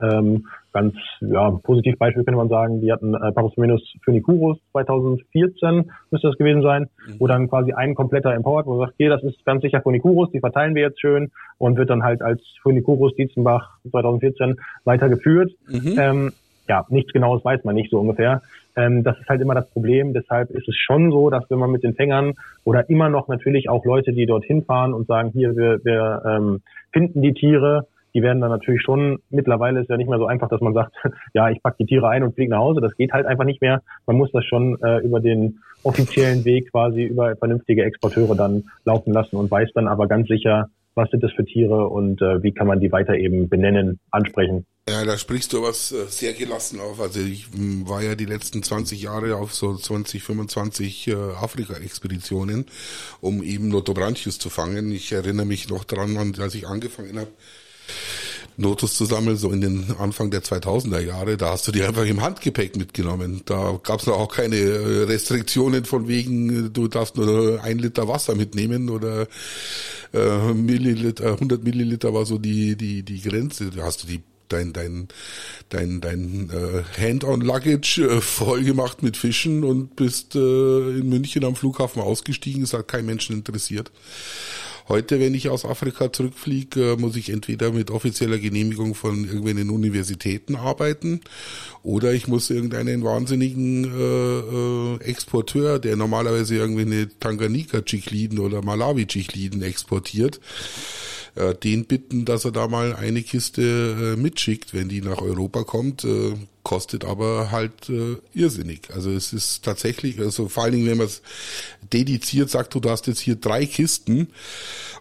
Ähm, 0.00 0.46
ganz 0.72 0.94
ja, 1.20 1.50
positiv 1.50 1.98
Beispiel 1.98 2.24
könnte 2.24 2.38
man 2.38 2.48
sagen, 2.48 2.80
die 2.80 2.90
hatten 2.90 3.14
äh, 3.14 3.32
Parosminus 3.32 3.82
Phoenicurus 4.04 4.58
2014, 4.72 5.90
müsste 6.10 6.28
das 6.28 6.38
gewesen 6.38 6.62
sein, 6.62 6.88
mhm. 7.06 7.14
wo 7.18 7.26
dann 7.26 7.48
quasi 7.48 7.72
ein 7.72 7.94
kompletter 7.94 8.34
Import, 8.34 8.66
wo 8.66 8.70
man 8.76 8.86
sagt, 8.86 8.94
okay, 8.94 9.08
das 9.08 9.22
ist 9.22 9.44
ganz 9.44 9.62
sicher 9.62 9.80
Phoenicurus, 9.82 10.30
die 10.32 10.40
verteilen 10.40 10.74
wir 10.74 10.82
jetzt 10.82 11.00
schön 11.00 11.30
und 11.58 11.76
wird 11.76 11.90
dann 11.90 12.02
halt 12.02 12.22
als 12.22 12.40
Phoenicurus 12.62 13.14
Dietzenbach 13.14 13.78
2014 13.90 14.56
weitergeführt. 14.84 15.52
Mhm. 15.68 15.98
Ähm, 15.98 16.32
ja, 16.68 16.86
nichts 16.88 17.12
Genaues 17.12 17.44
weiß 17.44 17.64
man 17.64 17.74
nicht 17.74 17.90
so 17.90 17.98
ungefähr. 17.98 18.42
Ähm, 18.76 19.04
das 19.04 19.18
ist 19.18 19.28
halt 19.28 19.40
immer 19.40 19.54
das 19.54 19.68
Problem. 19.70 20.14
Deshalb 20.14 20.50
ist 20.50 20.68
es 20.68 20.76
schon 20.76 21.10
so, 21.10 21.30
dass 21.30 21.48
wenn 21.50 21.58
man 21.58 21.70
mit 21.70 21.82
den 21.82 21.94
Fängern 21.94 22.34
oder 22.64 22.88
immer 22.88 23.08
noch 23.08 23.28
natürlich 23.28 23.68
auch 23.68 23.84
Leute, 23.84 24.12
die 24.12 24.26
dorthin 24.26 24.64
fahren 24.64 24.94
und 24.94 25.06
sagen, 25.06 25.30
hier, 25.32 25.56
wir, 25.56 25.80
wir 25.84 26.22
ähm, 26.26 26.60
finden 26.92 27.22
die 27.22 27.34
Tiere, 27.34 27.86
die 28.14 28.22
werden 28.22 28.40
dann 28.40 28.50
natürlich 28.50 28.82
schon, 28.82 29.18
mittlerweile 29.30 29.80
ist 29.80 29.88
ja 29.88 29.96
nicht 29.96 30.08
mehr 30.08 30.18
so 30.18 30.26
einfach, 30.26 30.48
dass 30.48 30.60
man 30.60 30.74
sagt, 30.74 30.94
ja, 31.34 31.50
ich 31.50 31.62
pack 31.62 31.76
die 31.78 31.86
Tiere 31.86 32.08
ein 32.08 32.22
und 32.22 32.34
fliege 32.34 32.50
nach 32.50 32.58
Hause. 32.58 32.80
Das 32.80 32.96
geht 32.96 33.12
halt 33.12 33.26
einfach 33.26 33.44
nicht 33.44 33.60
mehr. 33.60 33.82
Man 34.06 34.16
muss 34.16 34.30
das 34.32 34.44
schon 34.44 34.78
äh, 34.82 34.98
über 34.98 35.20
den 35.20 35.60
offiziellen 35.82 36.44
Weg 36.44 36.70
quasi 36.70 37.04
über 37.04 37.34
vernünftige 37.36 37.84
Exporteure 37.84 38.36
dann 38.36 38.64
laufen 38.84 39.12
lassen 39.12 39.36
und 39.36 39.50
weiß 39.50 39.70
dann 39.74 39.88
aber 39.88 40.06
ganz 40.06 40.28
sicher, 40.28 40.68
was 40.94 41.10
sind 41.10 41.22
das 41.22 41.32
für 41.32 41.44
Tiere 41.44 41.88
und 41.88 42.20
äh, 42.20 42.42
wie 42.42 42.52
kann 42.52 42.66
man 42.66 42.80
die 42.80 42.92
weiter 42.92 43.14
eben 43.14 43.48
benennen, 43.48 44.00
ansprechen. 44.10 44.66
Ja, 44.88 45.04
da 45.04 45.16
sprichst 45.16 45.52
du 45.52 45.62
was 45.62 45.92
äh, 45.92 46.06
sehr 46.08 46.32
gelassen 46.32 46.80
auf. 46.80 47.00
Also 47.00 47.20
ich 47.20 47.46
war 47.86 48.02
ja 48.02 48.16
die 48.16 48.24
letzten 48.24 48.62
20 48.62 49.00
Jahre 49.00 49.36
auf 49.36 49.54
so 49.54 49.76
20, 49.76 50.22
25 50.22 51.08
äh, 51.08 51.14
Afrika-Expeditionen, 51.14 52.66
um 53.20 53.42
eben 53.44 53.68
Notobranchius 53.68 54.38
zu 54.40 54.50
fangen. 54.50 54.90
Ich 54.90 55.12
erinnere 55.12 55.46
mich 55.46 55.68
noch 55.68 55.84
dran, 55.84 56.16
als 56.40 56.54
ich 56.56 56.66
angefangen 56.66 57.16
habe, 57.16 57.30
Notus 58.56 58.94
zu 58.94 59.04
sammeln, 59.04 59.36
so 59.36 59.50
in 59.50 59.60
den 59.60 59.96
Anfang 59.98 60.30
der 60.30 60.42
2000er 60.42 61.00
Jahre, 61.00 61.36
da 61.36 61.50
hast 61.50 61.66
du 61.68 61.72
die 61.72 61.82
einfach 61.82 62.04
im 62.04 62.20
Handgepäck 62.20 62.76
mitgenommen. 62.76 63.42
Da 63.46 63.78
gab 63.82 64.00
es 64.00 64.08
auch 64.08 64.28
keine 64.28 64.56
äh, 64.56 65.04
Restriktionen 65.04 65.84
von 65.84 66.08
wegen, 66.08 66.66
äh, 66.66 66.70
du 66.70 66.88
darfst 66.88 67.16
nur 67.16 67.62
ein 67.62 67.78
Liter 67.78 68.08
Wasser 68.08 68.34
mitnehmen 68.34 68.90
oder 68.90 69.26
äh, 70.12 70.52
Milliliter, 70.52 71.32
100 71.32 71.64
Milliliter 71.64 72.12
war 72.12 72.26
so 72.26 72.38
die 72.38 72.76
die 72.76 73.02
die 73.02 73.20
Grenze. 73.20 73.70
Da 73.70 73.84
hast 73.84 74.02
du 74.02 74.06
die 74.06 74.22
dein 74.48 74.72
dein 74.72 75.08
dein 75.70 76.00
dein 76.00 76.50
äh, 76.50 76.82
Hand-on-Luggage 77.00 78.02
äh, 78.02 78.20
voll 78.20 78.64
gemacht 78.64 79.02
mit 79.02 79.16
Fischen 79.16 79.64
und 79.64 79.96
bist 79.96 80.34
äh, 80.34 80.38
in 80.98 81.08
München 81.08 81.44
am 81.44 81.56
Flughafen 81.56 82.02
ausgestiegen. 82.02 82.62
Es 82.62 82.74
hat 82.74 82.88
kein 82.88 83.06
Menschen 83.06 83.36
interessiert. 83.36 83.90
Heute, 84.88 85.20
wenn 85.20 85.34
ich 85.34 85.48
aus 85.48 85.64
Afrika 85.64 86.12
zurückfliege, 86.12 86.96
muss 86.98 87.16
ich 87.16 87.30
entweder 87.30 87.72
mit 87.72 87.90
offizieller 87.90 88.38
Genehmigung 88.38 88.94
von 88.94 89.24
irgendwelchen 89.24 89.70
Universitäten 89.70 90.56
arbeiten 90.56 91.20
oder 91.82 92.12
ich 92.12 92.26
muss 92.26 92.50
irgendeinen 92.50 93.04
wahnsinnigen 93.04 93.84
äh, 93.84 95.04
äh, 95.04 95.10
Exporteur, 95.10 95.78
der 95.78 95.96
normalerweise 95.96 96.56
irgendwie 96.56 96.82
eine 96.82 97.08
Tanganika-Chichliden 97.18 98.38
oder 98.38 98.62
Malawi-Chichliden 98.62 99.62
exportiert, 99.62 100.40
äh, 101.36 101.54
den 101.54 101.84
bitten, 101.84 102.24
dass 102.24 102.44
er 102.44 102.52
da 102.52 102.66
mal 102.66 102.94
eine 102.94 103.22
Kiste 103.22 104.14
äh, 104.16 104.20
mitschickt, 104.20 104.74
wenn 104.74 104.88
die 104.88 105.00
nach 105.00 105.20
Europa 105.20 105.62
kommt. 105.62 106.04
Äh, 106.04 106.34
kostet 106.62 107.04
aber 107.04 107.50
halt 107.50 107.88
äh, 107.88 108.16
irrsinnig. 108.34 108.90
Also 108.94 109.10
es 109.10 109.32
ist 109.32 109.64
tatsächlich, 109.64 110.18
also 110.20 110.48
vor 110.48 110.64
allen 110.64 110.74
Dingen, 110.74 110.86
wenn 110.88 110.98
man 110.98 111.06
es 111.06 111.22
dediziert 111.92 112.50
sagt, 112.50 112.74
du 112.74 112.80
hast 112.88 113.06
jetzt 113.06 113.20
hier 113.20 113.36
drei 113.36 113.66
Kisten 113.66 114.28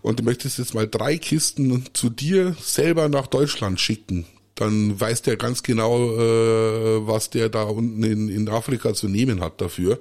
und 0.02 0.20
du 0.20 0.24
möchtest 0.24 0.58
jetzt 0.58 0.74
mal 0.74 0.88
drei 0.88 1.18
Kisten 1.18 1.86
zu 1.94 2.10
dir 2.10 2.56
selber 2.60 3.10
nach 3.10 3.28
Deutschland 3.28 3.80
schicken, 3.80 4.26
dann 4.56 5.00
weiß 5.00 5.22
der 5.22 5.38
ganz 5.38 5.64
genau, 5.64 6.12
äh, 6.18 7.08
was 7.08 7.30
der 7.30 7.50
da 7.50 7.64
unten 7.64 8.04
in, 8.04 8.30
in 8.30 8.50
Afrika 8.50 8.94
zu 8.94 9.08
nehmen 9.08 9.42
hat 9.42 9.62
dafür. 9.62 10.00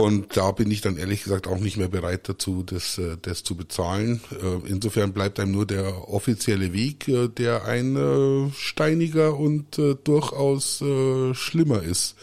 Und 0.00 0.34
da 0.36 0.50
bin 0.52 0.70
ich 0.70 0.80
dann 0.80 0.96
ehrlich 0.96 1.24
gesagt 1.24 1.46
auch 1.46 1.58
nicht 1.58 1.76
mehr 1.76 1.88
bereit 1.88 2.26
dazu, 2.26 2.62
das, 2.62 2.96
äh, 2.96 3.16
das 3.20 3.44
zu 3.44 3.54
bezahlen. 3.54 4.20
Äh, 4.32 4.66
insofern 4.70 5.12
bleibt 5.12 5.38
einem 5.38 5.52
nur 5.52 5.66
der 5.66 6.08
offizielle 6.08 6.72
Weg, 6.72 7.06
äh, 7.06 7.28
der 7.28 7.66
ein 7.66 8.50
steiniger 8.56 9.38
und 9.38 9.80
durchaus 10.04 10.82
schlimmer 11.32 11.82
ist. 11.82 12.16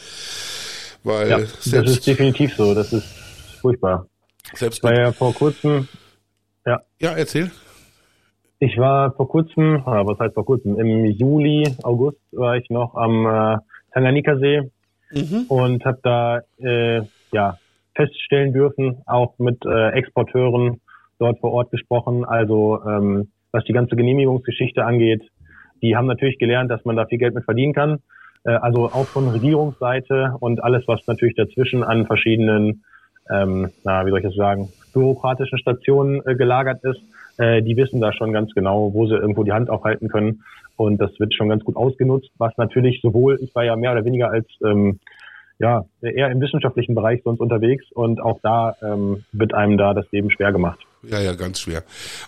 Weil 1.03 1.30
ja, 1.30 1.38
das 1.39 1.65
ist 1.65 2.07
definitiv 2.07 2.55
so. 2.55 2.73
Das 2.73 2.91
ist 2.93 3.05
furchtbar. 3.61 4.07
Selbst 4.53 4.82
war 4.84 4.93
ja 4.93 5.11
vor 5.11 5.34
kurzem. 5.34 5.88
Ja. 6.65 6.82
Ja, 6.99 7.11
erzähl. 7.11 7.51
Ich 8.59 8.78
war 8.78 9.13
vor 9.13 9.28
kurzem, 9.30 9.84
was 9.86 10.19
heißt 10.19 10.34
vor 10.34 10.45
kurzem, 10.45 10.80
im 10.80 11.05
Juli, 11.05 11.75
August 11.84 12.17
war 12.32 12.57
ich 12.57 12.69
noch 12.69 12.95
am 12.95 13.25
äh, 13.25 13.57
Tanganika-See 13.93 14.69
mhm. 15.11 15.45
und 15.47 15.86
habe 15.86 15.99
da 16.01 16.41
äh, 16.59 17.01
ja 17.32 17.57
feststellen 17.97 18.53
dürfen, 18.53 19.01
auch 19.05 19.37
mit 19.39 19.65
äh, 19.65 19.89
Exporteuren 19.89 20.79
dort 21.19 21.39
vor 21.39 21.51
Ort 21.51 21.71
gesprochen. 21.71 22.23
Also 22.23 22.79
ähm, 22.87 23.29
was 23.51 23.65
die 23.65 23.73
ganze 23.73 23.95
Genehmigungsgeschichte 23.95 24.85
angeht, 24.85 25.23
die 25.81 25.95
haben 25.95 26.07
natürlich 26.07 26.39
gelernt, 26.39 26.71
dass 26.71 26.85
man 26.85 26.95
da 26.95 27.05
viel 27.05 27.17
Geld 27.17 27.35
mit 27.35 27.43
verdienen 27.43 27.73
kann. 27.73 27.99
Äh, 28.45 28.51
also 28.51 28.85
auch 28.85 29.05
von 29.05 29.27
Regierungsseite 29.27 30.35
und 30.39 30.63
alles, 30.63 30.83
was 30.87 31.05
natürlich 31.07 31.35
dazwischen 31.35 31.83
an 31.83 32.05
verschiedenen, 32.05 32.83
ähm, 33.29 33.69
na, 33.83 34.05
wie 34.05 34.11
soll 34.11 34.19
ich 34.19 34.25
das 34.25 34.35
sagen, 34.35 34.69
bürokratischen 34.93 35.57
Stationen 35.57 36.21
äh, 36.25 36.35
gelagert 36.35 36.83
ist, 36.83 37.01
äh, 37.37 37.61
die 37.61 37.75
wissen 37.77 37.99
da 37.99 38.13
schon 38.13 38.31
ganz 38.31 38.53
genau, 38.53 38.93
wo 38.93 39.07
sie 39.07 39.15
irgendwo 39.15 39.43
die 39.43 39.53
Hand 39.53 39.69
aufhalten 39.69 40.07
können. 40.07 40.43
Und 40.75 40.99
das 41.01 41.19
wird 41.19 41.33
schon 41.33 41.49
ganz 41.49 41.63
gut 41.63 41.75
ausgenutzt, 41.75 42.29
was 42.37 42.55
natürlich 42.57 43.01
sowohl, 43.01 43.39
ich 43.41 43.53
war 43.55 43.63
ja 43.63 43.75
mehr 43.75 43.91
oder 43.91 44.05
weniger 44.05 44.29
als 44.29 44.47
ähm, 44.63 44.99
ja, 45.60 45.86
eher 46.01 46.30
im 46.30 46.39
wissenschaftlichen 46.39 46.93
Bereich 46.93 47.22
sonst 47.24 47.39
unterwegs 47.39 47.86
und 47.91 48.22
auch 48.22 48.39
da 48.43 48.76
ähm, 48.82 49.24
wird 49.32 49.53
einem 49.53 49.78
da 49.78 49.93
das 49.93 50.05
Leben 50.12 50.30
schwer 50.30 50.51
gemacht. 50.51 50.80
Ja, 51.03 51.20
ja, 51.20 51.34
ganz 51.36 51.62
schwer. 51.62 51.84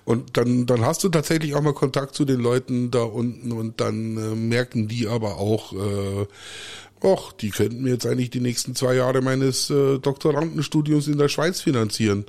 Und 0.05 0.37
dann, 0.37 0.65
dann 0.65 0.85
hast 0.85 1.03
du 1.03 1.09
tatsächlich 1.09 1.55
auch 1.55 1.61
mal 1.61 1.73
Kontakt 1.73 2.15
zu 2.15 2.25
den 2.25 2.39
Leuten 2.39 2.91
da 2.91 3.03
unten 3.03 3.51
und 3.51 3.81
dann 3.81 4.17
äh, 4.17 4.35
merken 4.35 4.87
die 4.87 5.07
aber 5.07 5.37
auch, 5.37 5.73
äh, 5.73 6.25
Och, 7.01 7.31
die 7.31 7.49
könnten 7.49 7.83
mir 7.83 7.91
jetzt 7.91 8.05
eigentlich 8.05 8.29
die 8.29 8.41
nächsten 8.41 8.75
zwei 8.75 8.95
Jahre 8.95 9.21
meines 9.21 9.69
äh, 9.69 9.99
Doktorandenstudiums 9.99 11.07
in 11.07 11.17
der 11.17 11.29
Schweiz 11.29 11.61
finanzieren. 11.61 12.25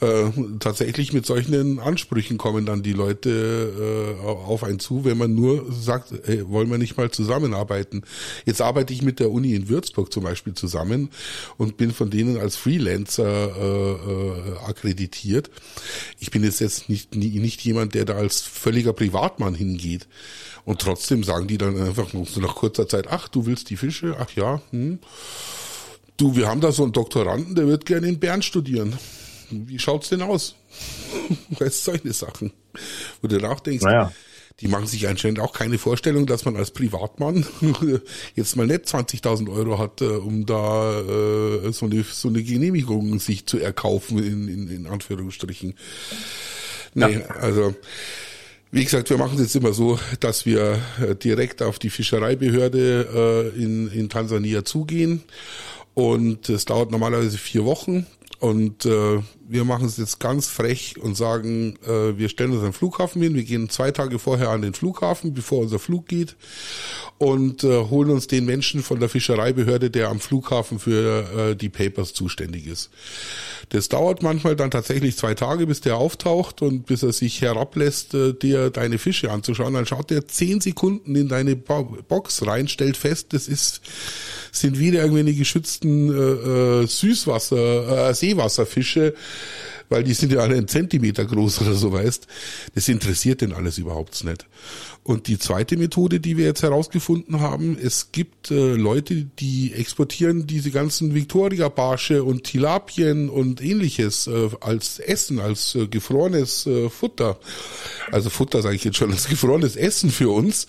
Äh, 0.00 0.30
tatsächlich 0.58 1.12
mit 1.12 1.26
solchen 1.26 1.78
Ansprüchen 1.80 2.38
kommen 2.38 2.64
dann 2.64 2.82
die 2.82 2.94
Leute 2.94 4.16
äh, 4.22 4.26
auf 4.26 4.64
einen 4.64 4.78
zu, 4.78 5.04
wenn 5.04 5.18
man 5.18 5.34
nur 5.34 5.70
sagt, 5.70 6.14
hey, 6.24 6.48
wollen 6.48 6.70
wir 6.70 6.78
nicht 6.78 6.96
mal 6.96 7.10
zusammenarbeiten. 7.10 8.02
Jetzt 8.46 8.62
arbeite 8.62 8.94
ich 8.94 9.02
mit 9.02 9.20
der 9.20 9.30
Uni 9.30 9.54
in 9.54 9.68
Würzburg 9.68 10.10
zum 10.10 10.24
Beispiel 10.24 10.54
zusammen 10.54 11.10
und 11.58 11.76
bin 11.76 11.92
von 11.92 12.08
denen 12.08 12.38
als 12.38 12.56
Freelancer 12.56 13.26
äh, 13.26 13.92
äh, 13.92 14.58
akkreditiert. 14.66 15.50
Ich 16.20 16.30
bin 16.30 16.42
jetzt, 16.42 16.60
jetzt 16.60 16.88
nicht, 16.88 17.14
nicht 17.14 17.60
jemand, 17.62 17.94
der 17.94 18.06
da 18.06 18.14
als 18.14 18.40
völliger 18.40 18.94
Privatmann 18.94 19.54
hingeht. 19.54 20.06
Und 20.66 20.80
trotzdem 20.80 21.22
sagen 21.22 21.46
die 21.46 21.58
dann 21.58 21.80
einfach 21.80 22.12
nach 22.12 22.56
kurzer 22.56 22.88
Zeit, 22.88 23.06
ach, 23.08 23.28
du 23.28 23.46
willst 23.46 23.70
die 23.70 23.76
Fische? 23.76 24.16
Ach 24.18 24.30
ja, 24.32 24.60
hm. 24.70 24.98
Du, 26.16 26.34
wir 26.34 26.48
haben 26.48 26.60
da 26.60 26.72
so 26.72 26.82
einen 26.82 26.92
Doktoranden, 26.92 27.54
der 27.54 27.68
wird 27.68 27.86
gerne 27.86 28.08
in 28.08 28.18
Bern 28.18 28.42
studieren. 28.42 28.98
Wie 29.50 29.78
schaut's 29.78 30.08
denn 30.08 30.22
aus? 30.22 30.56
weißt 31.50 31.84
solche 31.84 32.12
Sachen. 32.12 32.52
Wo 33.22 33.28
du 33.28 33.36
nachdenkst, 33.36 33.84
naja. 33.84 34.12
die 34.58 34.66
machen 34.66 34.88
sich 34.88 35.06
anscheinend 35.06 35.38
auch 35.38 35.52
keine 35.52 35.78
Vorstellung, 35.78 36.26
dass 36.26 36.44
man 36.44 36.56
als 36.56 36.72
Privatmann 36.72 37.46
jetzt 38.34 38.56
mal 38.56 38.66
nicht 38.66 38.86
20.000 38.86 39.52
Euro 39.52 39.78
hat, 39.78 40.00
äh, 40.00 40.06
um 40.06 40.46
da 40.46 40.98
äh, 40.98 41.72
so, 41.72 41.86
eine, 41.86 42.02
so 42.02 42.26
eine 42.26 42.42
Genehmigung 42.42 43.20
sich 43.20 43.46
zu 43.46 43.58
erkaufen, 43.58 44.18
in, 44.18 44.48
in, 44.48 44.68
in 44.68 44.86
Anführungsstrichen. 44.88 45.74
Nee, 46.94 47.20
ja. 47.20 47.26
also 47.36 47.72
wie 48.72 48.84
gesagt, 48.84 49.10
wir 49.10 49.18
machen 49.18 49.34
es 49.36 49.42
jetzt 49.42 49.56
immer 49.56 49.72
so, 49.72 49.98
dass 50.20 50.44
wir 50.46 50.78
äh, 51.00 51.14
direkt 51.14 51.62
auf 51.62 51.78
die 51.78 51.90
Fischereibehörde 51.90 53.52
äh, 53.56 53.62
in, 53.62 53.90
in 53.90 54.08
Tansania 54.08 54.64
zugehen. 54.64 55.22
Und 55.94 56.48
es 56.48 56.66
dauert 56.66 56.90
normalerweise 56.90 57.38
vier 57.38 57.64
Wochen. 57.64 58.06
Und 58.38 58.84
äh, 58.84 59.20
wir 59.48 59.64
machen 59.64 59.86
es 59.86 59.96
jetzt 59.96 60.20
ganz 60.20 60.46
frech 60.46 60.96
und 61.00 61.16
sagen, 61.16 61.78
äh, 61.86 62.18
wir 62.18 62.28
stellen 62.28 62.52
uns 62.52 62.64
am 62.64 62.74
Flughafen 62.74 63.22
hin, 63.22 63.34
wir 63.34 63.44
gehen 63.44 63.70
zwei 63.70 63.92
Tage 63.92 64.18
vorher 64.18 64.50
an 64.50 64.60
den 64.60 64.74
Flughafen, 64.74 65.32
bevor 65.32 65.60
unser 65.60 65.78
Flug 65.78 66.06
geht 66.06 66.36
und 67.16 67.64
äh, 67.64 67.84
holen 67.84 68.10
uns 68.10 68.26
den 68.26 68.44
Menschen 68.44 68.82
von 68.82 69.00
der 69.00 69.08
Fischereibehörde, 69.08 69.90
der 69.90 70.10
am 70.10 70.20
Flughafen 70.20 70.78
für 70.78 71.50
äh, 71.52 71.56
die 71.56 71.70
Papers 71.70 72.12
zuständig 72.12 72.66
ist. 72.66 72.90
Das 73.70 73.88
dauert 73.88 74.22
manchmal 74.22 74.54
dann 74.54 74.70
tatsächlich 74.70 75.16
zwei 75.16 75.34
Tage, 75.34 75.66
bis 75.66 75.80
der 75.80 75.96
auftaucht 75.96 76.60
und 76.60 76.84
bis 76.84 77.02
er 77.02 77.12
sich 77.12 77.40
herablässt, 77.40 78.12
äh, 78.12 78.34
dir 78.34 78.68
deine 78.68 78.98
Fische 78.98 79.30
anzuschauen. 79.30 79.72
Dann 79.72 79.86
schaut 79.86 80.10
er 80.10 80.28
zehn 80.28 80.60
Sekunden 80.60 81.16
in 81.16 81.28
deine 81.28 81.56
Box 81.56 82.46
rein, 82.46 82.68
stellt 82.68 82.98
fest, 82.98 83.32
das 83.32 83.48
ist 83.48 83.80
sind 84.60 84.78
wieder 84.78 85.02
irgendwelche 85.02 85.34
geschützten 85.34 86.10
äh, 86.10 86.82
äh, 86.82 86.86
Süßwasser, 86.86 87.88
äh, 87.88 88.08
Seewasserfische, 88.16 89.14
weil 89.88 90.02
die 90.02 90.14
sind 90.14 90.32
ja 90.32 90.40
alle 90.40 90.56
einen 90.56 90.68
Zentimeter 90.68 91.24
groß 91.24 91.60
oder 91.60 91.74
so, 91.74 91.92
weißt. 91.92 92.26
Das 92.74 92.88
interessiert 92.88 93.40
den 93.40 93.52
alles 93.52 93.78
überhaupt 93.78 94.24
nicht. 94.24 94.46
Und 95.06 95.28
die 95.28 95.38
zweite 95.38 95.76
Methode, 95.76 96.18
die 96.18 96.36
wir 96.36 96.46
jetzt 96.46 96.64
herausgefunden 96.64 97.40
haben, 97.40 97.78
es 97.80 98.10
gibt 98.10 98.50
äh, 98.50 98.74
Leute, 98.74 99.24
die 99.38 99.72
exportieren 99.72 100.48
diese 100.48 100.72
ganzen 100.72 101.14
Victoria-Barsche 101.14 102.24
und 102.24 102.42
Tilapien 102.42 103.28
und 103.28 103.62
ähnliches 103.62 104.26
äh, 104.26 104.48
als 104.60 104.98
Essen, 104.98 105.38
als 105.38 105.76
äh, 105.76 105.86
gefrorenes 105.86 106.66
äh, 106.66 106.88
Futter. 106.90 107.38
Also 108.10 108.30
Futter 108.30 108.62
sage 108.62 108.74
ich 108.74 108.82
jetzt 108.82 108.96
schon, 108.96 109.12
als 109.12 109.28
gefrorenes 109.28 109.76
Essen 109.76 110.10
für 110.10 110.30
uns. 110.30 110.66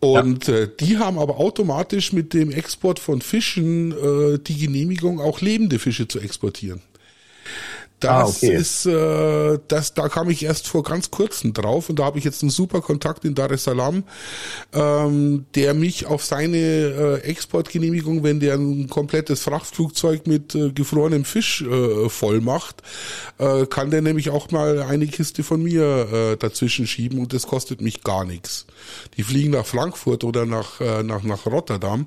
Und 0.00 0.48
ja. 0.48 0.54
äh, 0.54 0.68
die 0.80 0.98
haben 0.98 1.18
aber 1.18 1.38
automatisch 1.38 2.12
mit 2.12 2.32
dem 2.32 2.50
Export 2.50 2.98
von 2.98 3.20
Fischen 3.20 3.92
äh, 3.92 4.38
die 4.38 4.56
Genehmigung, 4.58 5.20
auch 5.20 5.40
lebende 5.40 5.78
Fische 5.78 6.08
zu 6.08 6.18
exportieren. 6.18 6.80
Ah, 8.04 8.22
das 8.22 8.42
ah, 8.42 8.46
okay. 8.46 8.56
ist, 8.56 8.86
äh, 8.86 9.58
das, 9.68 9.94
da 9.94 10.08
kam 10.08 10.30
ich 10.30 10.44
erst 10.44 10.68
vor 10.68 10.82
ganz 10.82 11.10
kurzem 11.10 11.52
drauf 11.52 11.88
und 11.88 11.98
da 11.98 12.04
habe 12.04 12.18
ich 12.18 12.24
jetzt 12.24 12.42
einen 12.42 12.50
super 12.50 12.80
Kontakt 12.80 13.24
in 13.24 13.34
Dar 13.34 13.50
es 13.50 13.64
Salaam, 13.64 14.04
ähm, 14.72 15.46
der 15.54 15.74
mich 15.74 16.06
auf 16.06 16.24
seine 16.24 16.58
äh, 16.58 17.20
Exportgenehmigung, 17.22 18.22
wenn 18.22 18.40
der 18.40 18.54
ein 18.54 18.88
komplettes 18.88 19.42
Frachtflugzeug 19.42 20.26
mit 20.26 20.54
äh, 20.54 20.70
gefrorenem 20.70 21.24
Fisch 21.24 21.62
äh, 21.62 22.08
voll 22.08 22.40
macht, 22.40 22.82
äh, 23.38 23.66
kann 23.66 23.90
der 23.90 24.02
nämlich 24.02 24.30
auch 24.30 24.50
mal 24.50 24.82
eine 24.82 25.06
Kiste 25.06 25.42
von 25.42 25.62
mir 25.62 26.08
äh, 26.12 26.36
dazwischen 26.36 26.86
schieben 26.86 27.18
und 27.18 27.32
das 27.32 27.46
kostet 27.46 27.80
mich 27.80 28.02
gar 28.02 28.24
nichts. 28.24 28.66
Die 29.16 29.22
fliegen 29.22 29.50
nach 29.50 29.66
Frankfurt 29.66 30.24
oder 30.24 30.46
nach, 30.46 30.80
äh, 30.80 31.02
nach, 31.02 31.22
nach 31.22 31.46
Rotterdam 31.46 32.06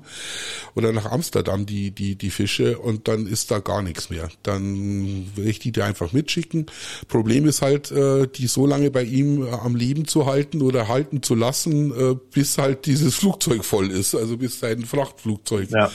oder 0.74 0.92
nach 0.92 1.06
Amsterdam, 1.06 1.66
die, 1.66 1.90
die, 1.90 2.16
die 2.16 2.30
Fische 2.30 2.78
und 2.78 3.08
dann 3.08 3.26
ist 3.26 3.50
da 3.50 3.60
gar 3.60 3.82
nichts 3.82 4.10
mehr. 4.10 4.28
Dann 4.42 5.30
will 5.36 5.48
ich 5.48 5.58
die 5.58 5.72
einfach 5.84 6.12
mitschicken. 6.12 6.66
Problem 7.08 7.46
ist 7.46 7.62
halt, 7.62 7.90
äh, 7.92 8.26
die 8.26 8.46
so 8.46 8.66
lange 8.66 8.90
bei 8.90 9.02
ihm 9.02 9.46
äh, 9.46 9.50
am 9.50 9.76
Leben 9.76 10.06
zu 10.06 10.26
halten 10.26 10.62
oder 10.62 10.88
halten 10.88 11.22
zu 11.22 11.34
lassen, 11.34 11.90
äh, 11.92 12.16
bis 12.32 12.58
halt 12.58 12.86
dieses 12.86 13.14
Flugzeug 13.18 13.64
voll 13.64 13.90
ist, 13.90 14.14
also 14.14 14.36
bis 14.36 14.60
sein 14.60 14.82
Frachtflugzeug 14.82 15.70
ja. 15.70 15.90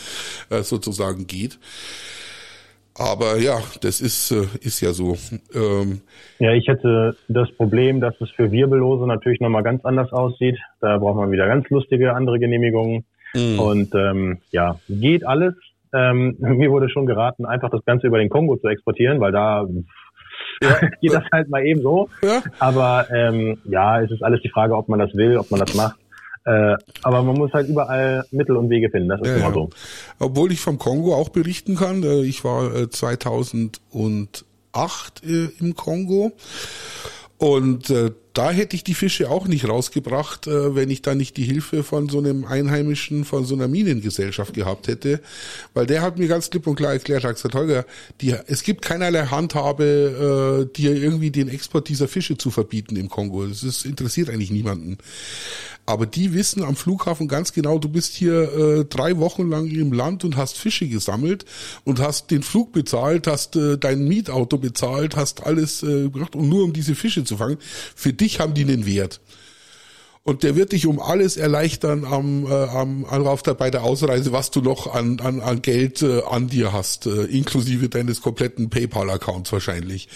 äh, 0.49 0.63
sozusagen 0.63 1.27
geht. 1.27 1.59
Aber 2.95 3.37
ja, 3.37 3.59
das 3.81 4.01
ist, 4.01 4.31
ist 4.31 4.81
ja 4.81 4.91
so. 4.91 5.15
Ähm, 5.55 6.01
ja, 6.39 6.51
ich 6.51 6.67
hätte 6.67 7.15
das 7.29 7.49
Problem, 7.55 8.01
dass 8.01 8.13
es 8.19 8.29
für 8.31 8.51
Wirbellose 8.51 9.07
natürlich 9.07 9.39
nochmal 9.39 9.63
ganz 9.63 9.85
anders 9.85 10.11
aussieht. 10.11 10.57
Da 10.81 10.97
braucht 10.97 11.15
man 11.15 11.31
wieder 11.31 11.47
ganz 11.47 11.69
lustige 11.69 12.13
andere 12.13 12.39
Genehmigungen. 12.39 13.05
Mm. 13.33 13.59
Und 13.59 13.95
ähm, 13.95 14.39
ja, 14.51 14.79
geht 14.89 15.25
alles. 15.25 15.53
Ähm, 15.93 16.35
mir 16.39 16.71
wurde 16.71 16.89
schon 16.89 17.05
geraten, 17.05 17.45
einfach 17.45 17.69
das 17.69 17.85
Ganze 17.85 18.07
über 18.07 18.17
den 18.17 18.29
Kongo 18.29 18.57
zu 18.57 18.67
exportieren, 18.67 19.19
weil 19.19 19.31
da 19.31 19.67
geht 21.01 21.13
das 21.13 21.23
halt 21.31 21.49
mal 21.49 21.65
eben 21.65 21.81
so. 21.81 22.09
Ja. 22.21 22.41
Aber 22.59 23.07
ähm, 23.13 23.57
ja, 23.65 24.01
es 24.01 24.11
ist 24.11 24.23
alles 24.23 24.41
die 24.41 24.49
Frage, 24.49 24.75
ob 24.75 24.89
man 24.89 24.99
das 24.99 25.13
will, 25.13 25.37
ob 25.37 25.49
man 25.51 25.59
das 25.59 25.73
macht. 25.75 25.97
Äh, 26.45 26.75
aber 27.03 27.23
man 27.23 27.35
muss 27.35 27.51
halt 27.53 27.67
überall 27.67 28.23
Mittel 28.31 28.55
und 28.55 28.69
Wege 28.69 28.89
finden, 28.89 29.09
das 29.09 29.21
ist 29.21 29.27
ja, 29.27 29.37
immer 29.37 29.53
so. 29.53 29.69
Obwohl 30.19 30.51
ich 30.51 30.61
vom 30.61 30.79
Kongo 30.79 31.13
auch 31.13 31.29
berichten 31.29 31.75
kann, 31.75 32.01
äh, 32.03 32.21
ich 32.21 32.43
war 32.43 32.89
2008 32.89 35.23
äh, 35.23 35.49
im 35.59 35.75
Kongo 35.75 36.31
und 37.37 37.93
da 38.33 38.51
hätte 38.51 38.75
ich 38.75 38.83
die 38.83 38.93
Fische 38.93 39.29
auch 39.29 39.47
nicht 39.47 39.67
rausgebracht, 39.67 40.47
äh, 40.47 40.75
wenn 40.75 40.89
ich 40.89 41.01
da 41.01 41.15
nicht 41.15 41.37
die 41.37 41.43
Hilfe 41.43 41.83
von 41.83 42.09
so 42.09 42.19
einem 42.19 42.45
Einheimischen, 42.45 43.25
von 43.25 43.45
so 43.45 43.55
einer 43.55 43.67
Minengesellschaft 43.67 44.53
gehabt 44.53 44.87
hätte. 44.87 45.21
Weil 45.73 45.85
der 45.85 46.01
hat 46.01 46.17
mir 46.17 46.27
ganz 46.27 46.49
klipp 46.49 46.67
und 46.67 46.75
klar 46.75 46.93
erklärt, 46.93 47.23
hat 47.23 47.35
gesagt, 47.35 47.55
Holger, 47.55 47.85
die, 48.21 48.35
es 48.47 48.63
gibt 48.63 48.83
keinerlei 48.83 49.25
Handhabe, 49.25 50.67
äh, 50.69 50.75
dir 50.77 50.95
irgendwie 50.95 51.31
den 51.31 51.49
Export 51.49 51.89
dieser 51.89 52.07
Fische 52.07 52.37
zu 52.37 52.51
verbieten 52.51 52.95
im 52.95 53.09
Kongo. 53.09 53.45
Das 53.45 53.63
ist, 53.63 53.85
interessiert 53.85 54.29
eigentlich 54.29 54.51
niemanden. 54.51 54.97
Aber 55.89 56.05
die 56.05 56.35
wissen 56.35 56.63
am 56.63 56.75
Flughafen 56.75 57.27
ganz 57.27 57.51
genau, 57.51 57.79
du 57.79 57.89
bist 57.89 58.13
hier 58.13 58.43
äh, 58.53 58.85
drei 58.85 59.17
Wochen 59.17 59.49
lang 59.49 59.65
im 59.71 59.91
Land 59.91 60.23
und 60.23 60.37
hast 60.37 60.55
Fische 60.55 60.87
gesammelt 60.87 61.45
und 61.83 61.99
hast 61.99 62.29
den 62.29 62.43
Flug 62.43 62.73
bezahlt, 62.73 63.25
hast 63.25 63.55
äh, 63.55 63.75
dein 63.75 64.07
Mietauto 64.07 64.59
bezahlt, 64.59 65.15
hast 65.15 65.47
alles 65.47 65.81
äh, 65.81 66.09
gemacht, 66.09 66.35
um 66.35 66.47
nur 66.47 66.63
um 66.63 66.73
diese 66.73 66.93
Fische 66.93 67.23
zu 67.23 67.37
fangen. 67.37 67.57
Für 67.95 68.13
dich 68.19 68.39
haben 68.39 68.53
die 68.53 68.63
einen 68.63 68.85
Wert. 68.85 69.21
Und 70.23 70.43
der 70.43 70.55
wird 70.55 70.73
dich 70.73 70.85
um 70.85 70.99
alles 70.99 71.37
erleichtern 71.37 72.05
am, 72.05 72.45
äh, 72.45 72.53
am 72.53 73.05
auf 73.05 73.41
der, 73.41 73.53
bei 73.53 73.71
der 73.71 73.83
Ausreise, 73.83 74.31
was 74.31 74.51
du 74.51 74.61
noch 74.61 74.93
an, 74.93 75.19
an, 75.21 75.41
an 75.41 75.61
Geld 75.61 76.01
äh, 76.01 76.21
an 76.23 76.47
dir 76.49 76.71
hast, 76.71 77.07
äh, 77.07 77.23
inklusive 77.23 77.89
deines 77.89 78.21
kompletten 78.21 78.69
PayPal-Accounts 78.69 79.51
wahrscheinlich. 79.51 80.07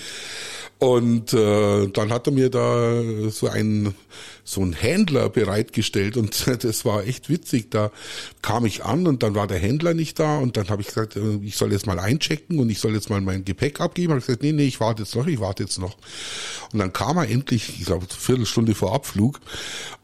Und 0.84 1.32
äh, 1.32 1.88
dann 1.88 2.12
hat 2.12 2.28
er 2.28 2.34
mir 2.34 2.50
da 2.50 3.02
so 3.30 3.48
einen 3.48 3.96
so 4.44 4.60
einen 4.60 4.74
Händler 4.74 5.30
bereitgestellt 5.30 6.18
und 6.18 6.46
das 6.64 6.84
war 6.84 7.08
echt 7.08 7.30
witzig. 7.30 7.72
Da 7.72 7.90
kam 8.42 8.66
ich 8.66 8.84
an 8.84 9.08
und 9.08 9.24
dann 9.24 9.34
war 9.34 9.48
der 9.48 9.60
Händler 9.60 9.94
nicht 9.94 10.20
da 10.20 10.40
und 10.40 10.58
dann 10.58 10.68
habe 10.68 10.82
ich 10.82 10.90
gesagt, 10.90 11.16
äh, 11.16 11.38
ich 11.42 11.56
soll 11.56 11.72
jetzt 11.72 11.88
mal 11.88 12.00
einchecken 12.00 12.60
und 12.60 12.70
ich 12.70 12.80
soll 12.80 12.96
jetzt 12.96 13.10
mal 13.10 13.22
mein 13.22 13.46
Gepäck 13.46 13.80
abgeben. 13.80 14.10
Habe 14.10 14.20
ich 14.20 14.26
gesagt, 14.26 14.44
nee, 14.44 14.52
nee, 14.52 14.66
ich 14.66 14.82
warte 14.82 15.04
jetzt 15.04 15.16
noch, 15.16 15.26
ich 15.26 15.40
warte 15.40 15.64
jetzt 15.64 15.80
noch. 15.80 15.96
Und 16.74 16.80
dann 16.80 16.92
kam 16.92 17.16
er 17.16 17.30
endlich, 17.30 17.80
ich 17.80 17.86
glaube, 17.86 18.06
eine 18.10 18.20
Viertelstunde 18.20 18.76
vor 18.76 18.94
Abflug 18.94 19.40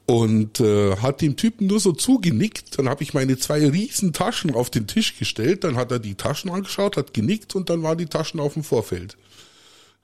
und 0.06 0.62
äh, 0.62 0.96
hat 0.96 1.20
dem 1.20 1.36
Typen 1.36 1.68
nur 1.68 1.82
so 1.82 1.92
zugenickt. 1.92 2.80
Dann 2.80 2.88
habe 2.88 3.04
ich 3.04 3.14
meine 3.14 3.38
zwei 3.38 3.68
riesen 3.68 4.14
Taschen 4.14 4.56
auf 4.56 4.70
den 4.70 4.88
Tisch 4.88 5.20
gestellt. 5.20 5.66
Dann 5.66 5.76
hat 5.76 5.92
er 5.92 6.00
die 6.00 6.16
Taschen 6.16 6.50
angeschaut, 6.50 6.96
hat 6.96 7.14
genickt 7.14 7.54
und 7.54 7.70
dann 7.70 7.84
waren 7.84 7.98
die 7.98 8.06
Taschen 8.06 8.40
auf 8.40 8.54
dem 8.54 8.64
Vorfeld. 8.64 9.18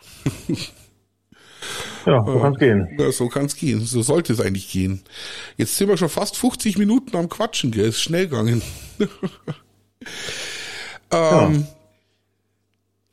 Ja, 2.05 2.23
so 2.23 2.39
kann 2.39 2.53
es 2.53 2.59
gehen. 2.59 2.87
Ja, 2.99 3.11
so 3.11 3.27
kann 3.29 3.45
es 3.45 3.55
gehen. 3.55 3.85
So 3.85 4.01
sollte 4.03 4.33
es 4.33 4.39
eigentlich 4.39 4.71
gehen. 4.71 5.01
Jetzt 5.57 5.75
sind 5.75 5.87
wir 5.87 5.97
schon 5.97 6.09
fast 6.09 6.37
50 6.37 6.77
Minuten 6.77 7.17
am 7.17 7.29
Quatschen, 7.29 7.71
gell? 7.71 7.89
Ist 7.89 8.01
schnell 8.01 8.27
gegangen. 8.27 8.61
ähm, 8.99 9.09
ja. 11.11 11.51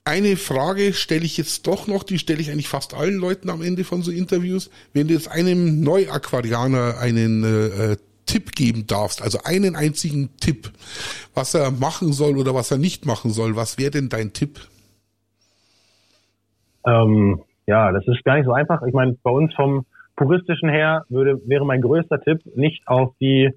Eine 0.04 0.36
Frage 0.36 0.94
stelle 0.94 1.24
ich 1.24 1.36
jetzt 1.36 1.66
doch 1.66 1.86
noch, 1.86 2.02
die 2.02 2.18
stelle 2.18 2.40
ich 2.40 2.50
eigentlich 2.50 2.68
fast 2.68 2.92
allen 2.92 3.16
Leuten 3.16 3.50
am 3.50 3.62
Ende 3.62 3.84
von 3.84 4.02
so 4.02 4.10
Interviews. 4.10 4.68
Wenn 4.92 5.08
du 5.08 5.14
jetzt 5.14 5.28
einem 5.28 5.80
Neuaquarianer 5.80 6.98
einen 6.98 7.44
äh, 7.44 7.96
Tipp 8.26 8.52
geben 8.52 8.86
darfst, 8.86 9.22
also 9.22 9.38
einen 9.44 9.76
einzigen 9.76 10.36
Tipp, 10.38 10.72
was 11.34 11.54
er 11.54 11.70
machen 11.70 12.12
soll 12.12 12.36
oder 12.36 12.54
was 12.54 12.70
er 12.72 12.78
nicht 12.78 13.06
machen 13.06 13.32
soll, 13.32 13.54
was 13.54 13.78
wäre 13.78 13.92
denn 13.92 14.08
dein 14.08 14.32
Tipp? 14.32 14.60
Ähm, 16.86 17.42
ja, 17.66 17.92
das 17.92 18.06
ist 18.06 18.24
gar 18.24 18.36
nicht 18.36 18.46
so 18.46 18.52
einfach. 18.52 18.82
Ich 18.82 18.92
meine, 18.94 19.16
bei 19.22 19.30
uns 19.30 19.54
vom 19.54 19.86
puristischen 20.16 20.68
her 20.68 21.04
würde, 21.08 21.40
wäre 21.46 21.64
mein 21.64 21.80
größter 21.80 22.20
Tipp, 22.20 22.40
nicht 22.56 22.86
auf 22.86 23.14
die 23.20 23.50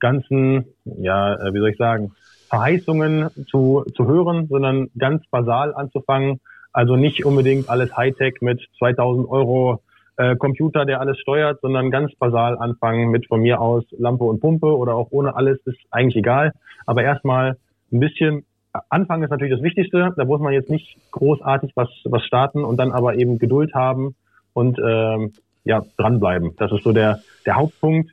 ganzen, 0.00 0.66
ja, 0.84 1.34
äh, 1.34 1.54
wie 1.54 1.58
soll 1.58 1.70
ich 1.70 1.78
sagen, 1.78 2.12
Verheißungen 2.48 3.30
zu, 3.48 3.84
zu 3.94 4.06
hören, 4.06 4.46
sondern 4.48 4.90
ganz 4.98 5.24
basal 5.30 5.74
anzufangen. 5.74 6.40
Also 6.72 6.96
nicht 6.96 7.24
unbedingt 7.24 7.68
alles 7.68 7.96
Hightech 7.96 8.36
mit 8.40 8.62
2000 8.78 9.28
Euro 9.28 9.80
äh, 10.16 10.36
Computer, 10.36 10.84
der 10.84 11.00
alles 11.00 11.18
steuert, 11.18 11.60
sondern 11.62 11.90
ganz 11.90 12.14
basal 12.16 12.58
anfangen 12.58 13.10
mit 13.10 13.26
von 13.26 13.40
mir 13.40 13.60
aus 13.60 13.84
Lampe 13.92 14.24
und 14.24 14.40
Pumpe 14.40 14.76
oder 14.76 14.94
auch 14.94 15.08
ohne 15.10 15.34
alles, 15.34 15.58
ist 15.64 15.78
eigentlich 15.90 16.16
egal. 16.16 16.52
Aber 16.84 17.02
erstmal 17.02 17.56
ein 17.90 18.00
bisschen 18.00 18.44
Anfang 18.88 19.22
ist 19.22 19.30
natürlich 19.30 19.54
das 19.54 19.62
Wichtigste. 19.62 20.12
Da 20.16 20.24
muss 20.24 20.40
man 20.40 20.52
jetzt 20.52 20.70
nicht 20.70 20.96
großartig 21.10 21.72
was, 21.74 21.88
was 22.04 22.24
starten 22.24 22.64
und 22.64 22.78
dann 22.78 22.92
aber 22.92 23.14
eben 23.16 23.38
Geduld 23.38 23.74
haben 23.74 24.14
und 24.54 24.78
ähm, 24.84 25.32
ja, 25.64 25.84
dranbleiben. 25.96 26.56
Das 26.56 26.72
ist 26.72 26.82
so 26.82 26.92
der, 26.92 27.20
der 27.46 27.56
Hauptpunkt, 27.56 28.10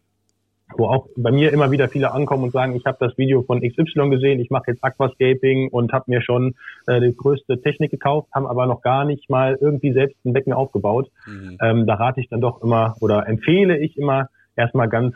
wo 0.78 0.86
auch 0.86 1.08
bei 1.16 1.32
mir 1.32 1.52
immer 1.52 1.72
wieder 1.72 1.90
viele 1.90 2.12
ankommen 2.12 2.44
und 2.44 2.54
sagen, 2.54 2.76
ich 2.76 2.86
habe 2.86 2.98
das 3.00 3.18
Video 3.18 3.42
von 3.42 3.62
XY 3.62 4.10
gesehen, 4.10 4.40
ich 4.40 4.52
mache 4.52 4.66
jetzt 4.72 4.84
Aquascaping 4.84 5.70
und 5.70 5.92
habe 5.94 6.06
mir 6.08 6.22
schon 6.22 6.56
äh, 6.86 7.00
die 7.00 7.16
größte 7.16 7.62
Technik 7.62 7.92
gekauft, 7.92 8.30
haben 8.34 8.46
aber 8.46 8.68
noch 8.68 8.82
gar 8.82 9.06
nicht 9.06 9.30
mal 9.30 9.58
irgendwie 9.60 9.94
selbst 9.94 10.18
ein 10.26 10.34
Becken 10.34 10.54
aufgebaut. 10.54 11.10
Mhm. 11.26 11.58
Ähm, 11.62 11.88
da 11.88 11.96
rate 11.96 12.22
ich 12.22 12.30
dann 12.30 12.42
doch 12.42 12.62
immer 12.62 12.96
oder 13.00 13.28
empfehle 13.28 13.78
ich 13.80 13.98
immer 13.98 14.30
erstmal 14.56 14.90
ganz 14.90 15.16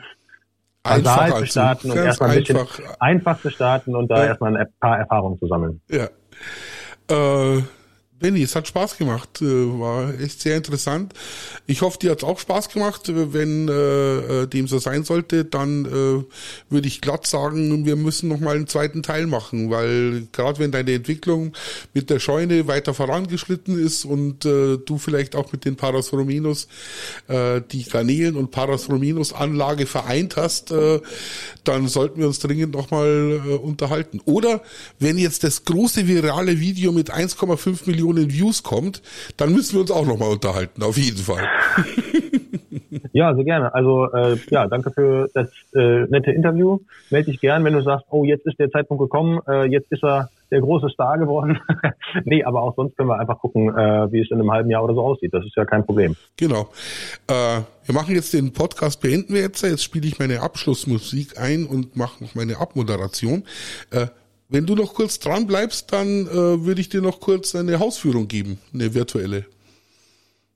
basal 0.84 1.38
zu 1.38 1.46
starten 1.46 1.90
und 1.90 1.96
erstmal 1.96 2.30
ein 2.30 2.38
bisschen 2.40 2.58
einfach, 2.58 3.00
einfach 3.00 3.40
zu 3.40 3.50
starten 3.50 3.96
und 3.96 4.08
da 4.08 4.18
ja. 4.18 4.24
erstmal 4.26 4.56
ein 4.56 4.66
paar 4.80 4.98
Erfahrungen 4.98 5.38
zu 5.38 5.46
sammeln. 5.46 5.80
Ja. 5.88 6.08
Äh, 7.10 7.62
Benny, 8.24 8.42
es 8.42 8.56
hat 8.56 8.66
Spaß 8.66 8.96
gemacht, 8.96 9.42
äh, 9.42 9.44
war 9.44 10.18
echt 10.18 10.40
sehr 10.40 10.56
interessant. 10.56 11.12
Ich 11.66 11.82
hoffe, 11.82 11.98
dir 11.98 12.12
hat 12.12 12.22
es 12.22 12.24
auch 12.24 12.38
Spaß 12.38 12.70
gemacht. 12.70 13.02
Wenn 13.12 13.68
äh, 13.68 13.72
äh, 14.44 14.46
dem 14.46 14.66
so 14.66 14.78
sein 14.78 15.04
sollte, 15.04 15.44
dann 15.44 15.84
äh, 15.84 16.24
würde 16.72 16.88
ich 16.88 17.02
glatt 17.02 17.26
sagen, 17.26 17.84
wir 17.84 17.96
müssen 17.96 18.30
noch 18.30 18.40
mal 18.40 18.56
einen 18.56 18.66
zweiten 18.66 19.02
Teil 19.02 19.26
machen, 19.26 19.68
weil 19.68 20.26
gerade 20.32 20.58
wenn 20.58 20.72
deine 20.72 20.92
Entwicklung 20.92 21.52
mit 21.92 22.08
der 22.08 22.18
Scheune 22.18 22.66
weiter 22.66 22.94
vorangeschritten 22.94 23.78
ist 23.78 24.06
und 24.06 24.46
äh, 24.46 24.78
du 24.78 24.96
vielleicht 24.96 25.36
auch 25.36 25.52
mit 25.52 25.66
den 25.66 25.76
Parasrominos 25.76 26.68
äh, 27.28 27.60
die 27.72 27.84
Garnelen 27.84 28.36
und 28.36 28.52
Parasrominos 28.52 29.34
Anlage 29.34 29.84
vereint 29.84 30.36
hast, 30.36 30.70
äh, 30.70 30.98
dann 31.64 31.88
sollten 31.88 32.20
wir 32.20 32.26
uns 32.26 32.38
dringend 32.38 32.72
noch 32.72 32.90
mal 32.90 33.42
äh, 33.44 33.54
unterhalten. 33.56 34.22
Oder 34.24 34.62
wenn 34.98 35.18
jetzt 35.18 35.44
das 35.44 35.66
große 35.66 36.08
virale 36.08 36.58
Video 36.58 36.90
mit 36.90 37.12
1,5 37.12 37.80
Millionen 37.84 38.13
Millionen 38.14 38.32
Views 38.32 38.62
kommt, 38.62 39.02
dann 39.36 39.52
müssen 39.52 39.74
wir 39.74 39.80
uns 39.80 39.90
auch 39.90 40.06
nochmal 40.06 40.30
unterhalten, 40.30 40.82
auf 40.82 40.96
jeden 40.96 41.18
Fall. 41.18 41.46
Ja, 43.12 43.32
sehr 43.34 43.44
gerne. 43.44 43.72
Also 43.72 44.12
äh, 44.12 44.36
ja, 44.50 44.66
danke 44.66 44.90
für 44.90 45.30
das 45.34 45.48
äh, 45.72 46.04
nette 46.08 46.32
Interview. 46.32 46.80
Melde 47.10 47.30
dich 47.30 47.40
gern, 47.40 47.62
wenn 47.64 47.72
du 47.72 47.82
sagst, 47.82 48.06
oh, 48.10 48.24
jetzt 48.24 48.44
ist 48.44 48.58
der 48.58 48.70
Zeitpunkt 48.70 49.02
gekommen, 49.02 49.40
äh, 49.46 49.66
jetzt 49.66 49.90
ist 49.92 50.02
er 50.02 50.30
der 50.50 50.60
große 50.60 50.88
Star 50.88 51.18
geworden. 51.18 51.60
nee, 52.24 52.42
aber 52.42 52.62
auch 52.62 52.74
sonst 52.74 52.96
können 52.96 53.08
wir 53.08 53.18
einfach 53.18 53.38
gucken, 53.38 53.68
äh, 53.68 54.10
wie 54.10 54.20
es 54.20 54.30
in 54.30 54.40
einem 54.40 54.50
halben 54.50 54.68
Jahr 54.68 54.82
oder 54.82 54.94
so 54.94 55.02
aussieht. 55.02 55.32
Das 55.32 55.44
ist 55.44 55.56
ja 55.56 55.64
kein 55.64 55.84
Problem. 55.86 56.16
Genau. 56.36 56.68
Äh, 57.28 57.60
wir 57.86 57.94
machen 57.94 58.14
jetzt 58.14 58.32
den 58.32 58.52
Podcast, 58.52 59.00
beenden 59.00 59.34
wir 59.34 59.42
jetzt. 59.42 59.62
Jetzt 59.62 59.84
spiele 59.84 60.08
ich 60.08 60.18
meine 60.18 60.40
Abschlussmusik 60.40 61.38
ein 61.40 61.66
und 61.66 61.96
mache 61.96 62.22
noch 62.24 62.34
meine 62.34 62.58
Abmoderation. 62.58 63.44
Äh, 63.92 64.06
wenn 64.48 64.66
du 64.66 64.74
noch 64.74 64.94
kurz 64.94 65.18
dran 65.18 65.46
bleibst, 65.46 65.92
dann 65.92 66.26
äh, 66.26 66.64
würde 66.64 66.80
ich 66.80 66.88
dir 66.88 67.00
noch 67.00 67.20
kurz 67.20 67.54
eine 67.54 67.78
Hausführung 67.78 68.28
geben, 68.28 68.58
eine 68.72 68.94
virtuelle. 68.94 69.46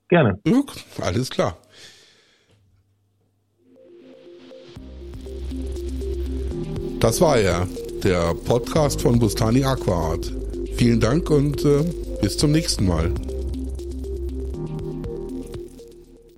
Gerne. 0.09 0.39
Ja, 0.45 0.63
alles 1.01 1.29
klar. 1.29 1.57
Das 6.99 7.21
war 7.21 7.39
er, 7.39 7.67
der 8.03 8.33
Podcast 8.33 9.01
von 9.01 9.19
Bustani 9.19 9.63
Aquaart. 9.63 10.33
Vielen 10.75 10.99
Dank 10.99 11.29
und 11.29 11.63
äh, 11.63 11.83
bis 12.21 12.37
zum 12.37 12.51
nächsten 12.51 12.85
Mal. 12.85 13.13